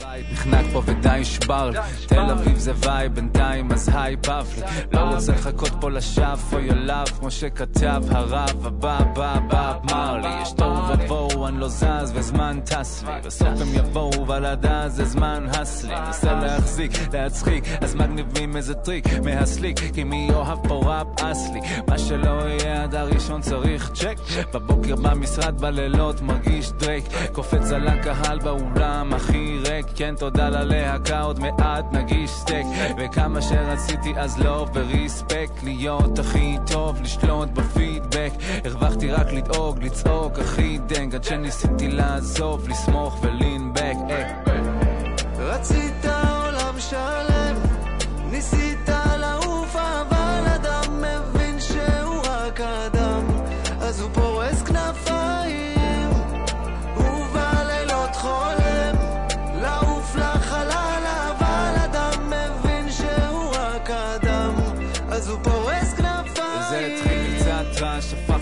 בית, 0.00 0.26
נחנק 0.32 0.66
פה 0.72 0.82
ודי 0.84 1.18
נשבר 1.20 1.70
לי 1.70 1.78
תל 2.06 2.30
אביב 2.30 2.58
זה 2.58 2.72
vibe, 2.76 3.14
בינתיים 3.14 3.72
אז 3.72 3.90
היי 3.94 4.16
לי 4.26 4.62
לא 4.92 5.00
רוצה 5.00 5.32
לחכות 5.32 5.70
פה 5.80 5.90
לשווא 5.90 6.36
או 6.52 6.58
ילאב 6.58 7.08
כמו 7.08 7.30
שכתב 7.30 8.02
הרב 8.10 8.66
הבא 8.66 8.98
בא 9.14 9.38
בא 9.48 9.78
אמר 9.84 10.16
לי 10.16 10.42
יש 10.42 10.52
תוהו 10.52 10.82
ובוהו 10.88 11.46
אני 11.46 11.60
לא 11.60 11.68
זז 11.68 12.12
וזמן 12.14 12.60
טס 12.64 13.04
לי. 13.06 13.12
בסוף 13.24 13.48
הם 13.48 13.74
יבואו 13.74 14.24
אבל 14.24 14.44
עד 14.44 14.66
אז 14.66 14.94
זה 14.94 15.04
זמן 15.04 15.46
הס 15.50 15.84
לי. 15.84 15.94
נסה 16.08 16.34
להחזיק, 16.34 16.92
להצחיק 17.12 17.64
אז 17.80 17.94
מגניבים 17.94 18.56
איזה 18.56 18.74
טריק 18.74 19.04
מהסליק 19.24 19.80
כי 19.94 20.04
מי 20.04 20.28
אוהב 20.34 20.68
פה 20.68 20.74
ראפ 20.74 21.20
אס 21.20 21.50
לי. 21.52 21.60
מה 21.88 21.98
שלא 21.98 22.48
יהיה 22.48 22.82
עד 22.82 22.94
הראשון 22.94 23.40
צריך 23.40 23.90
צ'ק. 23.92 24.16
בבוקר 24.54 24.96
במשרד 24.96 25.60
בלילות 25.60 26.20
מרגיש 26.20 26.72
דרייק. 26.72 27.04
קופץ 27.32 27.72
על 27.72 27.88
הקהל 27.88 28.38
באולם 28.38 29.14
הכי 29.14 29.58
ריק 29.68 29.83
כן 29.96 30.14
תודה 30.18 30.48
ללהקה 30.48 31.20
עוד 31.20 31.38
מעט 31.40 31.84
נגיש 31.92 32.30
סטייק. 32.30 32.66
וכמה 32.98 33.42
שרציתי 33.42 34.12
אז 34.16 34.38
לא 34.38 34.66
וריספקט 34.74 35.62
להיות 35.62 36.18
הכי 36.18 36.56
טוב 36.66 37.02
לשלוט 37.02 37.48
בפידבק. 37.48 38.30
הרווחתי 38.64 39.10
רק 39.10 39.32
לדאוג 39.32 39.84
לצעוק 39.84 40.38
הכי 40.38 40.78
דנג. 40.86 41.14
עד 41.14 41.24
שניסיתי 41.24 41.88
לעזוב 41.88 42.68
לסמוך 42.68 43.18
ולינבק. 43.22 43.96
רצית 45.38 46.04
עולם 46.04 46.80
שלם 46.80 47.56
ניסית 48.30 48.73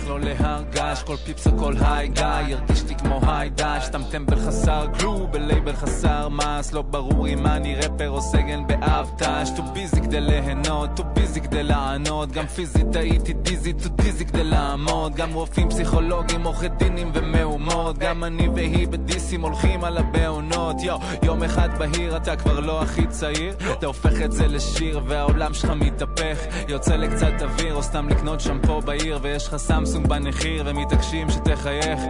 אך 0.03 0.09
לא 0.09 0.21
להרגש 0.21 1.03
כל 1.03 1.17
פיפס 1.17 1.47
או 1.47 1.59
כל 1.59 1.75
היי 1.81 2.09
גיא 2.09 2.25
הרגיש 2.25 2.85
לי 2.89 2.95
כמו 2.95 3.21
היי 3.27 3.51
דש 3.51 3.85
סתם 3.85 4.03
טמבל 4.11 4.37
חסר 4.37 4.87
גלו 4.99 5.27
בלייבל 5.31 5.73
חסר 5.73 6.29
מס 6.29 6.73
לא 6.73 6.83
ברור 6.83 7.29
אם 7.29 7.47
אני 7.47 7.75
רפר 7.75 8.11
או 8.11 8.21
סגן 8.21 8.67
באבטש 8.67 9.51
טו 9.57 9.63
ביזי 9.63 10.01
כדי 10.01 10.21
ליהנות 10.21 10.91
טו 10.97 11.05
ביזי 11.15 11.41
כדי 11.41 11.63
לענות 11.63 12.33
גם 12.33 12.47
פיזית 12.47 12.97
הייתי 12.97 13.33
דיזי 13.33 13.73
טו 13.73 13.89
דיזי 13.89 14.25
כדי 14.25 14.45
לעמוד. 14.45 15.15
גם 15.15 15.33
רופאים 15.33 15.69
פסיכולוגים 15.69 16.43
עורכי 16.45 16.69
דינים 16.69 17.11
ומהומות 17.15 17.99
גם 17.99 18.25
אני 18.25 18.49
והיא 18.49 18.89
בדיסים 18.89 19.43
הולכים 19.43 19.85
על 19.85 19.99
הבעונות. 19.99 20.77
יו 20.83 20.97
יום 21.23 21.43
אחד 21.43 21.69
בהיר 21.79 22.17
אתה 22.17 22.37
כבר 22.37 22.61
לא 22.61 22.83
הכי 22.83 23.07
צעיר. 23.07 23.57
אתה 23.73 23.87
הופך 23.87 24.23
את 24.25 24.33
זה 24.33 24.47
לשיר 24.47 25.01
והעולם 25.07 25.55
שלך 25.55 25.71
מתהפך. 25.71 26.39
יוצא 26.69 26.97
לקצת 26.97 27.43
אוויר 27.43 27.75
או 27.75 27.83
סתם 27.83 28.09
לקנות 28.09 28.41
שמפו 28.41 28.81
בעיר 28.81 29.19
ויש 29.23 29.49
לך 29.49 29.57
סמסונג 29.57 30.02
בנחיר 30.03 30.63
ומתעקשים 30.67 31.31
שתחייך 31.31 32.01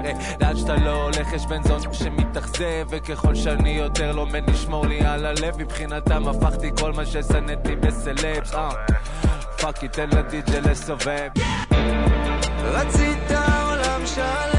לאן 0.40 0.56
שאתה 0.56 0.76
לא 0.76 1.02
הולך 1.02 1.32
יש 1.32 1.46
בן 1.46 1.62
זון 1.62 1.80
שמתאכזב 1.92 2.86
וככל 2.88 3.34
שאני 3.34 3.70
יותר 3.70 4.12
לומד 4.12 4.50
לשמור 4.50 4.86
לי 4.86 5.00
על 5.00 5.26
הלב 5.26 5.56
מבחינתם 5.58 6.28
הפכתי 6.28 6.70
כל 6.78 6.92
מה 6.92 7.06
ששנאתי 7.06 7.76
בסלפס 7.76 8.54
פאק 9.62 9.84
תן 9.84 10.10
לדיג'ה 10.10 10.60
לסובב. 10.60 11.28
רצית 12.62 13.30
עולם 13.30 14.06
שלם 14.06 14.51